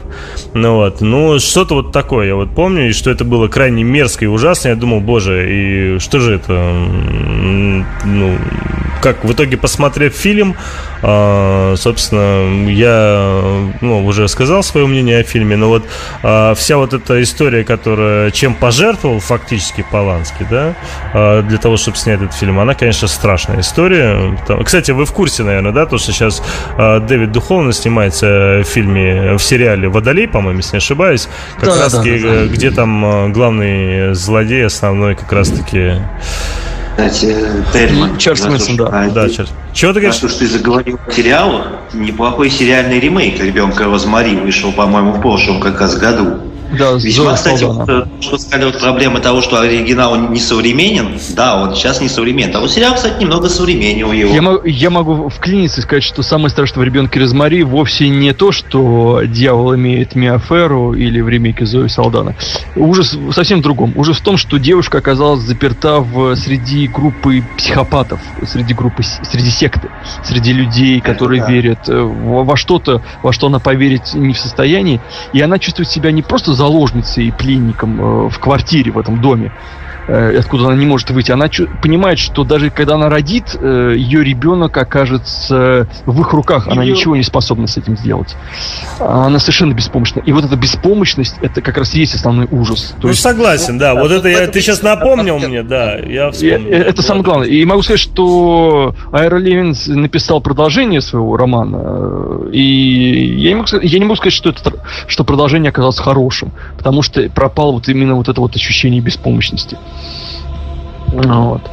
Ну 0.53 0.75
вот, 0.77 1.01
ну 1.01 1.39
что-то 1.39 1.75
вот 1.75 1.93
такое 1.93 2.27
я 2.29 2.35
вот 2.35 2.55
помню, 2.55 2.89
и 2.89 2.93
что 2.93 3.11
это 3.11 3.25
было 3.25 3.49
крайне 3.49 3.83
мерзко 3.83 4.25
и 4.25 4.29
ужасно. 4.29 4.69
Я 4.69 4.77
думал, 4.77 5.01
боже, 5.01 5.47
и 5.51 5.99
что 5.99 6.21
же 6.21 6.35
это? 6.35 6.73
Ну, 8.05 8.39
как 9.05 9.23
в 9.23 9.31
итоге, 9.31 9.59
посмотрев 9.59 10.15
фильм, 10.15 10.57
а, 11.03 11.75
собственно, 11.77 12.71
я 12.71 13.71
ну, 13.83 14.07
уже 14.07 14.29
сказал 14.29 14.63
свое 14.63 14.87
мнение 14.87 15.21
о 15.21 15.23
фильме, 15.23 15.57
но 15.57 15.69
вот 15.69 15.85
а, 16.23 16.55
вся 16.55 16.79
вот 16.79 16.95
эта 16.95 17.23
история, 17.23 17.65
которая 17.65 18.31
чем 18.31 18.55
пожертвовал 18.55 19.21
фактически 19.21 19.85
Поланский, 19.91 20.47
да, 20.51 20.75
а, 21.13 21.43
для 21.43 21.59
того, 21.59 21.77
чтобы 21.77 21.99
снять 21.99 22.23
этот 22.23 22.35
фильм, 22.35 22.59
она, 22.59 22.75
конечно, 22.75 23.07
страшная 23.07 23.61
история. 23.61 24.39
Кстати, 24.65 24.93
вы 24.93 25.05
в 25.05 25.13
курсе, 25.13 25.43
наверное, 25.43 25.73
да, 25.73 25.85
то, 25.85 25.99
что 25.99 26.11
сейчас 26.11 26.43
Дэвид 26.79 27.31
Духовно 27.31 27.75
снимается 27.75 28.63
в 28.63 28.65
фильме, 28.65 29.35
в 29.35 29.41
сериале 29.41 29.91
«Водолей», 29.91 30.27
по-моему, 30.27 30.61
если 30.61 30.77
не 30.77 30.79
ошибаюсь, 30.79 31.29
как 31.61 31.69
да, 31.69 31.79
раз 31.79 31.93
да, 31.93 32.03
да, 32.03 32.47
где 32.47 32.71
там 32.71 33.35
главный 33.35 34.15
злодей 34.15 34.65
основной 34.65 35.15
как 35.15 35.31
раз-таки 35.31 35.97
кстати, 36.97 37.37
Терман. 37.73 38.17
Чарльз 38.19 38.45
Мэнсон, 38.45 38.77
да. 38.77 38.89
А, 38.93 39.11
да, 39.11 39.29
Чарльз. 39.29 39.53
Чего 39.75 39.93
ты 39.93 40.01
говоришь? 40.01 40.18
А 40.18 40.20
то, 40.22 40.29
что 40.29 40.39
ты 40.39 40.47
заговорил 40.47 41.01
о 41.05 41.11
сериалах, 41.11 41.66
неплохой 41.93 42.49
сериальный 42.49 43.01
ремейк 43.01 43.41
«Ребенка 43.41 43.85
Розмари» 43.85 44.37
вышел, 44.37 44.70
по-моему, 44.72 45.12
в 45.12 45.20
прошлом 45.20 45.61
как 45.61 45.81
раз 45.81 45.97
году. 45.97 46.39
Да, 46.79 46.93
Весьма, 46.93 47.35
кстати, 47.35 47.64
вот, 47.64 47.89
э, 47.89 48.05
что 48.20 48.39
сказали, 48.39 48.64
вот 48.64 48.81
проблема 48.81 49.20
того, 49.20 49.43
что 49.43 49.61
оригинал 49.61 50.16
не 50.16 50.41
современен, 50.41 51.18
да, 51.37 51.62
он 51.62 51.75
сейчас 51.75 52.01
не 52.01 52.09
современен. 52.09 52.55
А 52.57 52.61
вот 52.61 52.70
сериал, 52.70 52.95
кстати, 52.95 53.20
немного 53.20 53.49
современнее 53.49 54.07
у 54.07 54.12
его. 54.12 54.35
Я, 54.35 54.43
могу, 54.43 54.64
я 54.64 54.91
могу 54.91 55.29
вклиниться 55.29 55.81
и 55.81 55.83
сказать, 55.85 56.03
что 56.03 56.22
самое 56.22 56.51
страшное 56.51 56.81
в 56.81 56.85
«Ребенке 56.85 57.20
Розмари» 57.20 57.62
вовсе 57.62 58.09
не 58.09 58.33
то, 58.33 58.51
что 58.51 59.22
дьявол 59.25 59.75
имеет 59.77 60.14
Миаферу 60.14 60.95
или 60.95 61.20
в 61.20 61.29
ремейке 61.29 61.64
Зои 61.66 61.89
Салдана. 61.89 62.35
Ужас 62.77 63.16
совсем 63.33 63.61
в 63.61 63.62
другом. 63.62 63.93
Ужас 63.97 64.18
в 64.18 64.22
том, 64.22 64.37
что 64.37 64.59
девушка 64.59 64.99
оказалась 64.99 65.41
заперта 65.41 66.01
в, 66.01 66.35
среди 66.35 66.89
группы 66.89 67.45
психопатов, 67.57 68.20
среди 68.47 68.75
группы, 68.75 69.03
среди 69.03 69.51
секты, 69.65 69.89
среди 70.23 70.53
людей, 70.53 71.01
которые 71.01 71.41
да. 71.41 71.51
верят 71.51 71.89
э, 71.89 72.01
во, 72.01 72.57
что-то, 72.57 73.03
во 73.23 73.33
что 73.33 73.47
она 73.47 73.59
поверить 73.59 74.15
не 74.15 74.35
в 74.35 74.39
состоянии. 74.39 75.01
И 75.33 75.41
она 75.41 75.59
чувствует 75.59 75.89
себя 75.89 76.12
не 76.12 76.23
просто 76.23 76.53
заложницей 76.53 77.27
и 77.27 77.31
пленником 77.31 78.01
э, 78.01 78.29
в 78.29 78.39
квартире 78.39 78.93
в 78.93 78.99
этом 78.99 79.21
доме, 79.21 79.53
Э, 80.07 80.39
откуда 80.39 80.67
она 80.67 80.77
не 80.77 80.87
может 80.87 81.11
выйти, 81.11 81.33
она 81.33 81.49
понимает, 81.83 82.19
что 82.19 82.45
даже 82.45 82.71
когда 82.71 82.95
она 82.95 83.09
родит, 83.09 83.57
э, 83.59 83.95
ее 83.97 84.23
ребенок 84.23 84.77
окажется 84.77 85.89
в 86.05 86.21
их 86.21 86.33
руках, 86.33 86.69
она 86.69 86.83
ее... 86.83 86.93
ничего 86.93 87.17
не 87.17 87.23
способна 87.23 87.67
с 87.67 87.77
этим 87.77 87.97
сделать. 87.97 88.37
Она 89.01 89.39
совершенно 89.39 89.73
беспомощна. 89.73 90.21
И 90.21 90.33
вот 90.33 90.45
эта 90.45 90.57
беспомощность, 90.57 91.37
это 91.41 91.63
как 91.63 91.79
раз 91.79 91.95
и 91.95 92.01
есть 92.01 92.15
основной 92.15 92.47
ужас. 92.51 92.95
То 93.01 93.05
ну, 93.05 93.09
есть... 93.11 93.23
согласен, 93.23 93.79
да. 93.79 93.95
Вот 93.95 94.11
это 94.11 94.29
я, 94.29 94.47
ты 94.47 94.61
сейчас 94.61 94.83
напомнил 94.83 95.39
мне, 95.39 95.63
да, 95.63 95.97
я 95.97 96.31
вспомнил. 96.31 96.71
Э, 96.71 96.77
это 96.77 97.03
самое 97.03 97.25
главное. 97.25 97.49
И 97.49 97.65
могу 97.65 97.83
сказать, 97.83 98.01
что 98.01 98.95
Айра 99.13 99.39
Левинс 99.39 99.87
написал 99.87 100.41
продолжение 100.41 101.01
своего 101.01 101.37
романа, 101.37 102.49
и 102.53 103.37
я 103.39 103.51
не 103.51 103.55
могу 103.55 103.67
сказать, 103.69 103.91
я 103.91 103.99
не 103.99 104.05
могу 104.05 104.17
сказать 104.17 104.35
что, 104.35 104.51
это, 104.51 104.73
что 105.07 105.25
продолжение 105.25 105.71
оказалось 105.71 105.99
хорошим, 105.99 106.53
потому 106.77 107.03
что 107.03 107.29
пропало 107.31 107.73
вот 107.73 107.89
именно 107.89 108.17
вот 108.17 108.29
это 108.29 108.41
вот 108.41 108.55
ощущение 108.55 109.01
беспомощности. 109.01 109.79
Ну 111.13 111.51
вот. 111.51 111.71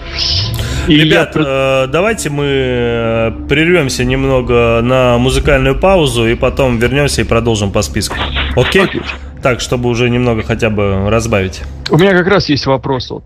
И 0.88 0.96
Ребят, 0.96 1.36
я... 1.36 1.42
э, 1.86 1.88
давайте 1.88 2.30
мы 2.30 2.46
э, 2.46 3.32
прервемся 3.48 4.04
немного 4.04 4.82
на 4.84 5.18
музыкальную 5.18 5.80
паузу 5.80 6.28
и 6.28 6.36
потом 6.36 6.78
вернемся 6.78 7.22
и 7.22 7.24
продолжим 7.24 7.72
по 7.72 7.82
списку. 7.82 8.16
Окей? 8.56 8.84
Окей. 8.84 9.02
Так, 9.42 9.60
чтобы 9.60 9.90
уже 9.90 10.10
немного 10.10 10.44
хотя 10.44 10.70
бы 10.70 11.10
разбавить. 11.10 11.62
У 11.90 11.98
меня 11.98 12.12
как 12.12 12.28
раз 12.28 12.50
есть 12.50 12.66
вопрос. 12.68 13.10
Вот. 13.10 13.24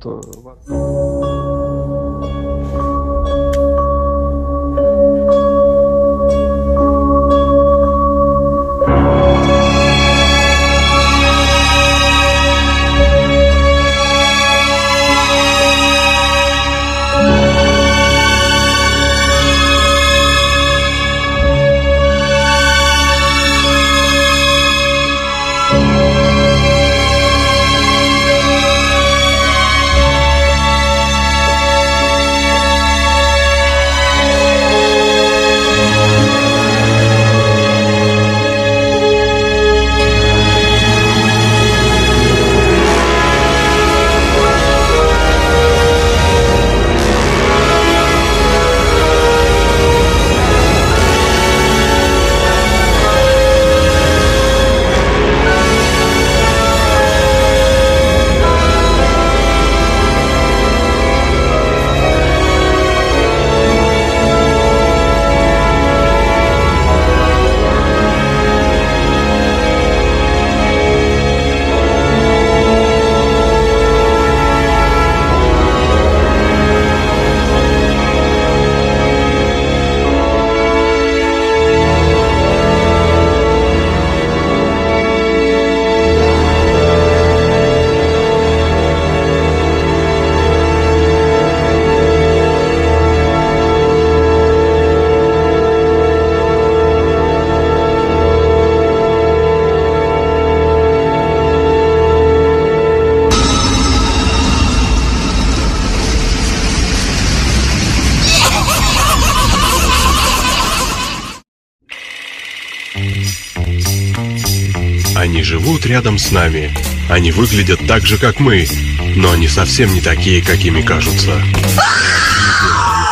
Рядом 115.95 116.17
с 116.17 116.29
нами. 116.29 116.73
Они 117.09 117.31
выглядят 117.31 117.79
так 117.87 118.05
же, 118.05 118.17
как 118.17 118.41
мы, 118.41 118.67
но 119.15 119.31
они 119.31 119.47
совсем 119.47 119.93
не 119.93 120.01
такие, 120.01 120.41
какими 120.41 120.81
кажутся. 120.81 121.31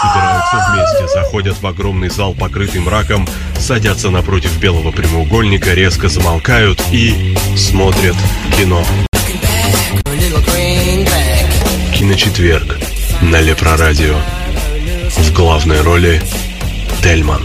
Собираются 0.02 0.68
вместе, 0.70 1.08
заходят 1.14 1.62
в 1.62 1.66
огромный 1.66 2.10
зал, 2.10 2.34
покрытый 2.34 2.82
мраком, 2.82 3.26
садятся 3.58 4.10
напротив 4.10 4.60
белого 4.60 4.92
прямоугольника, 4.92 5.74
резко 5.74 6.10
замолкают 6.10 6.82
и 6.92 7.38
смотрят 7.56 8.18
кино. 8.58 8.86
Киночетверг 11.96 12.80
на 13.22 13.40
Лепрорадио. 13.40 14.18
В 15.16 15.32
главной 15.32 15.80
роли 15.80 16.22
Тельман. 17.02 17.43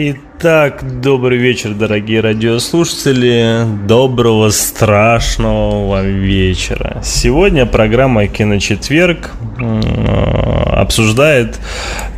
Итак, 0.00 1.00
добрый 1.00 1.38
вечер, 1.38 1.74
дорогие 1.74 2.20
радиослушатели. 2.20 3.64
Доброго, 3.88 4.50
страшного 4.50 5.88
вам 5.88 6.06
вечера. 6.20 7.00
Сегодня 7.02 7.66
программа 7.66 8.28
«Киночетверг» 8.28 9.32
обсуждает 10.66 11.58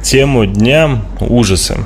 тему 0.03 0.45
Дня 0.45 1.01
ужасы. 1.21 1.79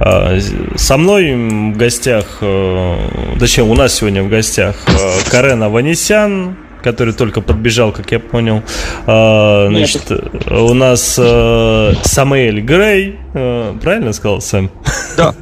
А, 0.00 0.36
со 0.74 0.96
мной 0.96 1.32
в 1.70 1.76
гостях, 1.76 2.38
э, 2.40 2.96
точнее, 3.38 3.62
у 3.62 3.74
нас 3.74 3.94
сегодня 3.94 4.24
в 4.24 4.28
гостях 4.28 4.74
э, 4.88 5.30
Карен 5.30 5.62
Аванесян, 5.62 6.56
который 6.84 7.14
только 7.14 7.40
подбежал, 7.40 7.92
как 7.92 8.12
я 8.12 8.20
понял. 8.20 8.62
А, 9.06 9.68
значит, 9.70 10.12
у 10.50 10.74
нас 10.74 11.18
э, 11.18 11.94
Самуэль 12.02 12.60
Грей, 12.60 13.18
э, 13.32 13.74
правильно 13.82 14.12
сказал 14.12 14.40
Сэм? 14.40 14.70
Да. 15.16 15.34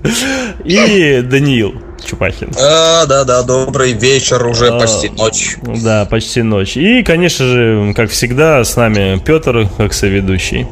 И 0.64 1.20
Даниил. 1.22 1.74
Чупахин. 2.05 2.51
А, 2.59 3.07
да, 3.07 3.25
да, 3.25 3.43
добрый 3.43 3.93
вечер, 3.93 4.47
уже 4.47 4.69
а, 4.69 4.79
почти 4.79 5.09
ночь. 5.11 5.57
Да, 5.83 6.05
почти 6.05 6.43
ночь. 6.43 6.77
И, 6.77 7.03
конечно 7.03 7.47
же, 7.47 7.93
как 7.95 8.11
всегда, 8.11 8.65
с 8.65 8.77
нами 8.77 9.21
Петр, 9.25 9.69
как 9.77 9.93
соведущий. 9.93 10.67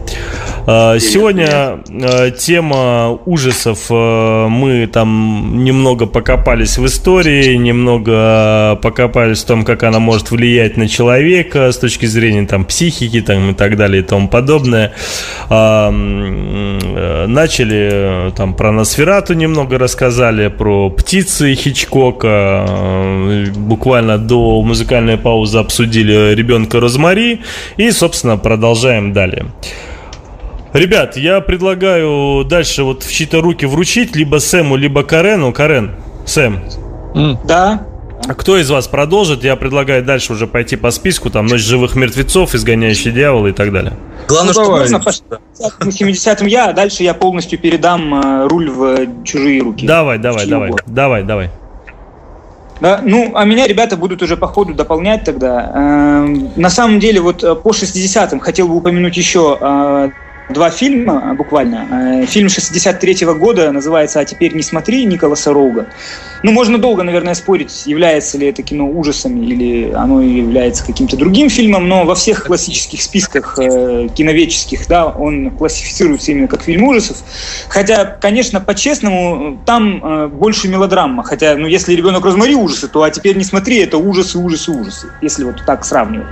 А, 0.67 0.99
сегодня 0.99 1.81
а, 1.89 2.31
тема 2.31 3.19
ужасов. 3.25 3.87
А, 3.91 4.49
мы 4.49 4.87
там 4.87 5.65
немного 5.65 6.07
покопались 6.07 6.79
в 6.79 6.87
истории, 6.87 7.55
немного 7.57 8.79
покопались 8.83 9.43
в 9.43 9.47
том, 9.47 9.65
как 9.65 9.83
она 9.83 9.99
может 9.99 10.31
влиять 10.31 10.77
на 10.77 10.89
человека 10.89 11.73
с 11.73 11.79
точки 11.79 12.07
зрения 12.07 12.47
там 12.47 12.65
психики 12.65 13.21
там, 13.21 13.51
и 13.51 13.55
так 13.55 13.77
далее 13.77 14.03
и 14.03 14.05
тому 14.05 14.29
подобное. 14.29 14.93
Начали 17.27 18.33
там 18.37 18.55
про 18.55 18.73
Носферату 18.73 19.35
немного 19.35 19.79
рассказали, 19.79 20.49
про 20.49 20.91
птицы 21.21 21.55
Хичкока. 21.55 22.65
Буквально 23.57 24.17
до 24.19 24.63
музыкальной 24.63 25.19
паузы 25.19 25.59
обсудили 25.59 26.35
ребенка 26.35 26.81
Розмари. 26.81 27.43
И, 27.77 27.91
собственно, 27.91 28.39
продолжаем 28.39 29.13
далее. 29.13 29.47
Ребят, 30.73 31.17
я 31.17 31.41
предлагаю 31.41 32.45
дальше 32.45 32.85
вот 32.85 33.03
в 33.03 33.13
чьи-то 33.13 33.41
руки 33.41 33.67
вручить 33.67 34.17
либо 34.17 34.39
Сэму, 34.39 34.77
либо 34.77 35.03
Карену. 35.03 35.53
Карен, 35.53 35.91
Сэм. 36.25 36.61
Да. 37.45 37.87
А 38.27 38.35
кто 38.35 38.59
из 38.59 38.71
вас 38.71 38.87
продолжит? 38.87 39.45
Я 39.45 39.57
предлагаю 39.57 40.05
дальше 40.05 40.33
уже 40.33 40.47
пойти 40.47 40.77
по 40.77 40.91
списку, 40.91 41.31
там 41.31 41.47
«Ночь 41.47 41.63
живых 41.63 41.95
мертвецов», 41.97 42.55
«Изгоняющий 42.55 43.13
дьявола» 43.13 43.49
и 43.49 43.53
так 43.53 43.73
далее. 43.73 43.95
Главное, 44.29 44.55
ну, 44.55 44.63
что 44.63 44.71
можно 44.71 45.01
по 45.01 45.11
70-м 45.11 46.47
я, 46.47 46.69
а 46.69 46.73
дальше 46.73 47.03
я 47.03 47.15
полностью 47.15 47.59
передам 47.59 48.15
э, 48.15 48.47
руль 48.47 48.71
в 48.71 49.25
чужие 49.25 49.63
руки. 49.63 49.87
Давай, 49.87 50.19
давай, 50.19 50.47
давай, 50.47 50.71
давай, 50.87 51.23
давай. 51.25 51.51
Да, 52.81 53.01
ну, 53.03 53.33
а 53.35 53.45
меня 53.45 53.67
ребята 53.67 53.97
будут 53.97 54.23
уже 54.23 54.37
по 54.37 54.47
ходу 54.47 54.75
дополнять 54.75 55.25
тогда. 55.25 55.71
Эм, 55.75 56.51
на 56.57 56.71
самом 56.71 56.99
деле, 56.99 57.21
вот 57.21 57.45
э, 57.45 57.55
по 57.55 57.71
60-м 57.71 58.41
хотел 58.41 58.69
бы 58.69 58.77
упомянуть 58.77 59.17
еще 59.17 59.59
э, 59.61 60.11
два 60.53 60.71
фильма 60.71 61.35
буквально. 61.35 62.23
Э, 62.23 62.27
фильм 62.27 62.49
63-го 62.49 63.35
года 63.35 63.71
называется 63.73 64.21
«А 64.21 64.25
теперь 64.25 64.55
не 64.55 64.63
смотри» 64.63 65.05
Николаса 65.05 65.53
Роуга. 65.53 65.87
Ну, 66.43 66.53
можно 66.53 66.79
долго, 66.79 67.03
наверное, 67.03 67.35
спорить, 67.35 67.87
является 67.87 68.39
ли 68.39 68.47
это 68.47 68.63
кино 68.63 68.89
ужасами 68.89 69.45
или 69.45 69.93
оно 69.93 70.23
является 70.23 70.85
каким-то 70.85 71.17
другим 71.17 71.51
фильмом, 71.51 71.89
но 71.89 72.05
во 72.05 72.15
всех 72.15 72.45
классических 72.45 73.03
списках 73.03 73.59
э, 73.59 74.09
киноведческих, 74.15 74.87
да, 74.89 75.07
он 75.07 75.51
классифицируется 75.51 76.33
именно 76.33 76.49
как 76.49 76.63
фильм 76.63 76.85
ужасов. 76.85 77.19
Хотя, 77.69 78.05
конечно, 78.05 78.61
по-честному, 78.61 79.59
там 79.67 80.05
э, 80.05 80.29
больше 80.29 80.69
мелодрама. 80.69 81.23
Хотя, 81.23 81.57
ну, 81.57 81.67
если 81.67 81.95
«Ребенок 81.95 82.25
Розмари» 82.25 82.55
ужасы, 82.55 82.89
то 82.89 83.03
«А 83.03 83.11
теперь 83.11 83.37
не 83.37 83.45
смотри»— 83.45 83.79
это 83.79 83.99
ужасы, 83.99 84.39
ужасы, 84.39 84.71
ужасы, 84.71 85.09
если 85.21 85.45
вот 85.45 85.63
так 85.67 85.85
сравнивать. 85.85 86.27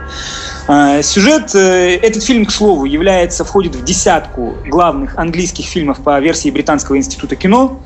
Э, 0.69 1.03
сюжет, 1.03 1.55
э, 1.55 1.97
этот 1.97 2.23
фильм, 2.23 2.45
к 2.45 2.51
слову, 2.51 2.85
является, 2.85 3.43
входит 3.43 3.75
в 3.75 3.85
десятку 3.85 4.55
главных 4.67 5.17
английских 5.17 5.65
фильмов 5.65 6.01
по 6.01 6.21
версии 6.21 6.51
Британского 6.51 6.99
института 6.99 7.37
кино. 7.37 7.81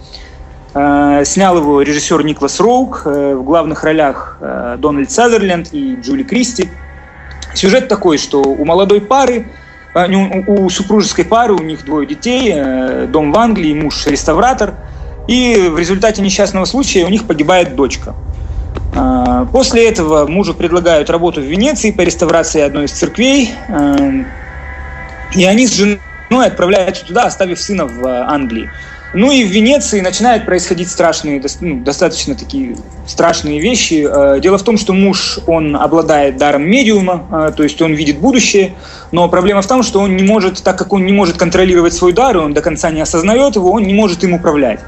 Э, 0.75 1.23
снял 1.25 1.59
его 1.59 1.83
режиссер 1.83 2.25
Никлас 2.25 2.59
Роук, 2.59 3.03
э, 3.05 3.35
в 3.35 3.45
главных 3.45 3.85
ролях 3.85 4.39
э, 4.41 4.77
Дональд 4.79 5.11
Сазерленд 5.11 5.69
и 5.73 5.97
Джули 5.97 6.25
Кристи. 6.25 6.71
Сюжет 7.55 7.89
такой, 7.89 8.19
что 8.19 8.41
у 8.41 8.65
молодой 8.65 9.01
пары, 9.01 9.49
у 9.95 10.71
супружеской 10.71 11.27
пары, 11.27 11.53
у 11.53 11.63
них 11.63 11.85
двое 11.85 12.07
детей, 12.07 13.07
дом 13.09 13.31
в 13.31 13.37
Англии, 13.37 13.75
муж 13.75 14.07
реставратор, 14.07 14.73
и 15.29 15.69
в 15.71 15.79
результате 15.79 16.23
несчастного 16.23 16.65
случая 16.65 17.05
у 17.05 17.11
них 17.11 17.27
погибает 17.27 17.77
дочка. 17.77 18.15
После 19.53 19.89
этого 19.89 20.27
мужу 20.27 20.55
предлагают 20.55 21.09
работу 21.11 21.41
в 21.41 21.45
Венеции 21.45 21.91
по 21.91 22.03
реставрации 22.03 22.61
одной 22.61 22.85
из 22.85 22.93
церквей, 22.93 23.53
и 25.35 25.45
они 25.45 25.67
с 25.67 25.73
женой 25.73 26.47
отправляются 26.47 27.07
туда, 27.07 27.25
оставив 27.25 27.61
сына 27.61 27.87
в 27.87 28.07
Англии. 28.07 28.71
Ну 29.15 29.31
и 29.31 29.45
в 29.45 29.49
Венеции 29.49 30.01
начинают 30.01 30.47
происходить 30.47 30.91
страшные, 30.91 31.43
ну, 31.61 31.81
достаточно 31.81 32.35
такие 32.35 32.77
страшные 33.07 33.61
вещи. 33.61 34.09
Дело 34.41 34.57
в 34.57 34.63
том, 34.63 34.79
что 34.79 34.95
муж, 34.95 35.39
он 35.47 35.77
обладает 35.77 36.39
даром 36.39 36.63
медиума, 36.63 37.53
то 37.55 37.63
есть 37.63 37.83
он 37.83 37.93
видит 37.93 38.19
будущее, 38.21 38.75
но 39.11 39.29
проблема 39.29 39.61
в 39.61 39.67
том, 39.67 39.83
что 39.83 40.01
он 40.01 40.17
не 40.17 40.23
может, 40.23 40.63
так 40.63 40.79
как 40.79 40.95
он 40.95 41.05
не 41.05 41.13
может 41.13 41.37
контролировать 41.37 41.93
свой 41.93 42.15
дар, 42.15 42.39
он 42.39 42.55
до 42.55 42.63
конца 42.63 42.91
не 42.91 43.03
осознает 43.03 43.55
его, 43.57 43.71
он 43.73 43.83
не 43.83 43.93
может 43.93 44.25
им 44.25 44.33
управлять. 44.33 44.81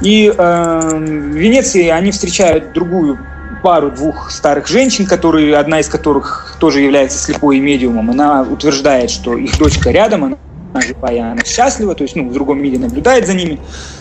И 0.00 0.26
э, 0.26 0.80
в 0.90 1.36
Венеции 1.36 1.88
они 1.88 2.10
встречают 2.10 2.72
другую 2.72 3.18
пару 3.62 3.90
двух 3.90 4.30
старых 4.30 4.66
женщин, 4.66 5.06
которые, 5.06 5.56
одна 5.56 5.80
из 5.80 5.88
которых 5.88 6.56
тоже 6.60 6.80
является 6.80 7.18
слепой 7.18 7.58
и 7.58 7.60
медиумом. 7.60 8.10
Она 8.10 8.42
утверждает, 8.42 9.10
что 9.10 9.36
их 9.36 9.56
дочка 9.58 9.90
рядом, 9.90 10.24
она 10.24 10.36
она 10.74 10.80
живая, 10.80 11.32
она 11.32 11.44
счастлива, 11.44 11.94
то 11.94 12.02
есть, 12.02 12.16
ну, 12.16 12.28
в 12.28 12.32
другом 12.32 12.60
мире 12.60 12.78
наблюдает 12.78 13.26
за 13.26 13.34
ними. 13.34 13.60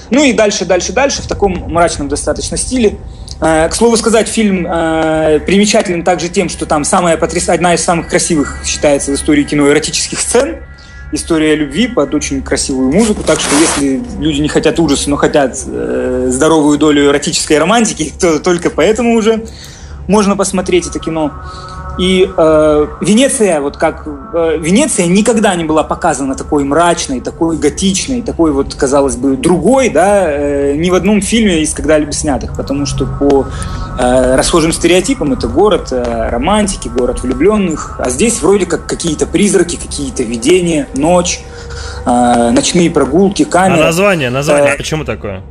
Ну 0.10 0.24
и 0.24 0.34
дальше, 0.34 0.66
дальше, 0.66 0.92
дальше, 0.92 1.22
в 1.22 1.28
таком 1.28 1.54
мрачном 1.72 2.10
достаточно 2.10 2.58
стиле. 2.58 2.98
Э, 3.40 3.70
к 3.70 3.76
слову 3.76 3.96
сказать, 3.96 4.28
фильм 4.28 4.66
э, 4.68 5.40
примечателен 5.46 6.04
также 6.04 6.30
тем, 6.30 6.50
что 6.50 6.66
там 6.66 6.84
самая 6.84 7.18
потряс... 7.18 7.50
одна 7.50 7.76
из 7.76 7.84
самых 7.84 8.08
красивых 8.08 8.58
считается 8.66 9.12
в 9.12 9.16
истории 9.16 9.44
кино 9.44 9.70
эротических 9.70 10.20
сцен. 10.20 10.58
История 11.14 11.56
любви 11.56 11.88
под 11.88 12.16
очень 12.16 12.42
красивую 12.42 12.92
музыку. 12.92 13.22
Так 13.24 13.40
что 13.40 13.56
если 13.56 14.02
люди 14.20 14.42
не 14.42 14.48
хотят 14.48 14.80
ужаса, 14.80 15.12
но 15.12 15.16
хотят 15.16 15.56
э, 15.68 16.28
здоровую 16.32 16.80
долю 16.80 17.06
эротической 17.06 17.60
романтики, 17.60 18.12
то 18.20 18.40
только 18.40 18.72
поэтому 18.72 19.14
уже 19.16 19.46
можно 20.08 20.36
посмотреть 20.36 20.88
это 20.88 20.98
кино. 20.98 21.32
И 21.98 22.28
э, 22.36 22.88
Венеция, 23.02 23.62
вот 23.62 23.78
как 23.78 24.08
э, 24.08 24.58
Венеция 24.60 25.06
никогда 25.06 25.54
не 25.56 25.64
была 25.64 25.84
показана 25.84 26.34
такой 26.34 26.64
мрачной, 26.64 27.22
такой 27.22 27.58
готичной, 27.58 28.24
такой 28.24 28.52
вот, 28.52 28.74
казалось 28.74 29.16
бы, 29.16 29.38
другой, 29.38 29.90
да, 29.90 30.26
э, 30.28 30.76
ни 30.76 30.90
в 30.90 30.96
одном 30.96 31.22
фильме 31.22 31.62
из 31.62 31.74
когда-либо 31.74 32.12
снятых, 32.12 32.56
потому 32.56 32.88
что 32.88 33.06
по 33.06 33.46
э, 34.00 34.36
расхожим 34.36 34.72
стереотипам 34.72 35.34
это 35.34 35.48
город 35.48 35.90
э, 35.92 36.30
романтики, 36.30 36.88
город 36.88 37.22
влюбленных, 37.22 38.00
а 38.00 38.10
здесь 38.10 38.42
вроде 38.42 38.66
как 38.66 38.88
какие-то 38.88 39.28
призраки, 39.28 39.76
какие-то 39.76 40.24
видения, 40.24 40.88
ночь, 40.96 41.42
э, 42.06 42.52
ночные 42.52 42.90
прогулки, 42.90 43.44
камеры. 43.44 43.82
А 43.82 43.86
название, 43.86 44.32
название, 44.32 44.74
э, 44.74 44.78
почему 44.78 45.06
такое? 45.06 45.44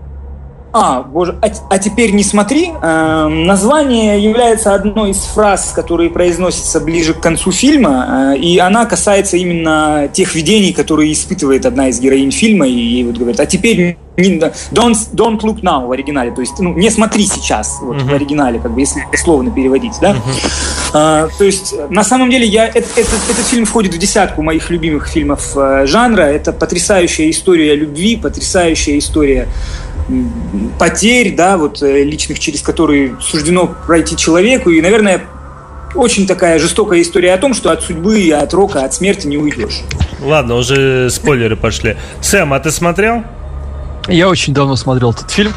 А, 0.72 1.02
боже, 1.02 1.38
а, 1.42 1.48
а 1.68 1.78
теперь 1.78 2.12
не 2.12 2.24
смотри. 2.24 2.72
Э, 2.80 3.28
название 3.28 4.22
является 4.22 4.74
одной 4.74 5.10
из 5.10 5.18
фраз, 5.18 5.72
которые 5.74 6.08
произносятся 6.08 6.80
ближе 6.80 7.12
к 7.12 7.20
концу 7.20 7.52
фильма, 7.52 8.32
э, 8.34 8.38
и 8.38 8.58
она 8.58 8.86
касается 8.86 9.36
именно 9.36 10.08
тех 10.12 10.34
видений, 10.34 10.72
которые 10.72 11.12
испытывает 11.12 11.66
одна 11.66 11.88
из 11.88 12.00
героинь 12.00 12.30
фильма, 12.30 12.66
и 12.66 12.72
ей 12.72 13.04
вот 13.04 13.16
говорит, 13.16 13.40
а 13.40 13.46
теперь 13.46 13.98
Don't, 14.14 14.94
don't 15.14 15.40
look 15.40 15.62
now 15.62 15.86
в 15.86 15.92
оригинале, 15.92 16.32
то 16.32 16.42
есть 16.42 16.58
ну, 16.58 16.74
не 16.74 16.90
смотри 16.90 17.24
сейчас 17.24 17.78
вот, 17.80 17.96
uh-huh. 17.96 18.10
в 18.10 18.12
оригинале, 18.12 18.60
как 18.60 18.72
бы 18.72 18.80
если 18.80 19.06
условно 19.10 19.50
переводить, 19.50 19.94
да. 20.02 20.12
Uh-huh. 20.12 20.50
А, 20.92 21.28
то 21.38 21.44
есть 21.44 21.74
на 21.88 22.04
самом 22.04 22.30
деле 22.30 22.46
я 22.46 22.66
этот, 22.66 22.90
этот, 22.98 23.18
этот 23.30 23.46
фильм 23.46 23.64
входит 23.64 23.94
в 23.94 23.98
десятку 23.98 24.42
моих 24.42 24.68
любимых 24.68 25.08
фильмов 25.08 25.56
э, 25.56 25.86
жанра. 25.86 26.22
Это 26.22 26.52
потрясающая 26.52 27.30
история 27.30 27.74
любви, 27.74 28.18
потрясающая 28.18 28.98
история 28.98 29.48
потерь, 30.78 31.34
да, 31.34 31.56
вот 31.56 31.82
э, 31.82 32.02
личных, 32.04 32.38
через 32.38 32.62
которые 32.62 33.16
суждено 33.20 33.74
пройти 33.86 34.16
человеку, 34.16 34.70
и, 34.70 34.80
наверное, 34.80 35.22
очень 35.94 36.26
такая 36.26 36.58
жестокая 36.58 37.02
история 37.02 37.34
о 37.34 37.38
том, 37.38 37.54
что 37.54 37.70
от 37.70 37.82
судьбы, 37.82 38.30
от 38.30 38.52
рока, 38.54 38.84
от 38.84 38.94
смерти 38.94 39.26
не 39.26 39.38
уйдешь. 39.38 39.82
Ладно, 40.20 40.56
уже 40.56 41.10
спойлеры 41.10 41.56
пошли. 41.56 41.96
Сэм, 42.20 42.52
а 42.52 42.60
ты 42.60 42.70
смотрел? 42.70 43.24
Я 44.08 44.28
очень 44.28 44.54
давно 44.54 44.76
смотрел 44.76 45.10
этот 45.12 45.30
фильм. 45.30 45.52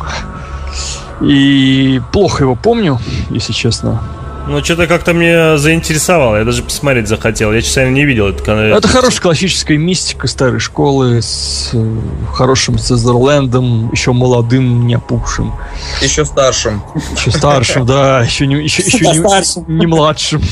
И 1.21 2.01
плохо 2.11 2.43
его 2.43 2.55
помню, 2.55 2.99
если 3.29 3.53
честно. 3.53 4.03
Ну, 4.47 4.63
что-то 4.63 4.85
как-то 4.85 5.13
мне 5.13 5.57
заинтересовало. 5.57 6.37
Я 6.37 6.43
даже 6.43 6.61
посмотреть 6.61 7.07
захотел. 7.07 7.51
Я, 7.51 7.61
честно, 7.61 7.89
не 7.89 8.05
видел 8.05 8.27
это. 8.27 8.51
Это 8.51 8.87
хорошая 8.87 9.21
классическая 9.21 9.77
мистика 9.77 10.27
старой 10.27 10.59
школы 10.59 11.21
с 11.21 11.71
э, 11.73 11.97
хорошим 12.31 12.77
Сезерлендом, 12.77 13.91
еще 13.91 14.13
молодым, 14.13 14.85
не 14.85 14.95
опухшим. 14.95 15.55
Еще 16.01 16.25
старшим. 16.25 16.83
Еще 17.15 17.31
старшим, 17.31 17.85
да. 17.87 18.21
Еще 18.21 18.45
не, 18.45 18.55
еще, 18.55 18.83
еще 18.83 18.99
не, 18.99 19.77
не 19.79 19.87
младшим. 19.87 20.43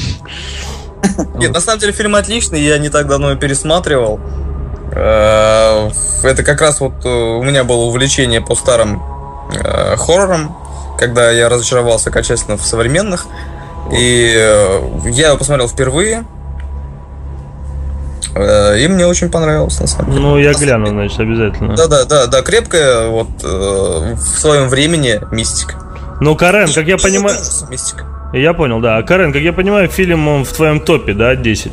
Нет, 1.36 1.54
на 1.54 1.60
самом 1.60 1.80
деле 1.80 1.94
фильм 1.94 2.16
отличный. 2.16 2.62
Я 2.62 2.80
не 2.80 2.90
так 2.90 3.08
давно 3.08 3.30
его 3.30 3.40
пересматривал. 3.40 4.20
Э, 4.92 5.92
это 6.24 6.42
как 6.42 6.62
раз 6.62 6.80
вот 6.80 7.06
э, 7.06 7.10
у 7.10 7.44
меня 7.44 7.64
было 7.64 7.84
увлечение 7.84 8.42
по 8.42 8.56
старым 8.56 9.04
хоррорам, 9.98 10.58
когда 10.98 11.30
я 11.30 11.48
разочаровался 11.48 12.10
окончательно 12.10 12.58
в 12.58 12.66
современных. 12.66 13.28
И 13.92 14.32
я 15.06 15.28
его 15.28 15.38
посмотрел 15.38 15.68
впервые. 15.68 16.26
И 18.36 18.88
мне 18.88 19.06
очень 19.06 19.30
понравилось, 19.30 19.80
на 19.80 19.88
самом 19.88 20.12
деле. 20.12 20.22
Ну, 20.24 20.38
я 20.38 20.54
гляну, 20.54 20.88
значит, 20.88 21.20
обязательно. 21.20 21.76
Да, 21.76 21.88
да, 21.88 22.06
да, 22.06 22.28
да, 22.28 22.42
крепкая, 22.42 23.08
вот 23.08 23.44
в 23.44 24.40
своем 24.40 24.70
времени 24.70 25.22
мистика. 25.32 25.76
Ну, 26.20 26.36
Карен, 26.36 26.68
как 26.74 26.88
я 26.88 26.98
понимаю. 26.98 27.38
Мистика. 27.70 28.06
Я 28.34 28.54
понял, 28.54 28.80
да. 28.80 29.02
Карен, 29.04 29.32
как 29.32 29.42
я 29.44 29.54
понимаю, 29.54 29.88
фильм 29.88 30.28
он 30.28 30.46
в 30.46 30.52
твоем 30.54 30.80
топе, 30.80 31.14
да, 31.14 31.36
10? 31.36 31.72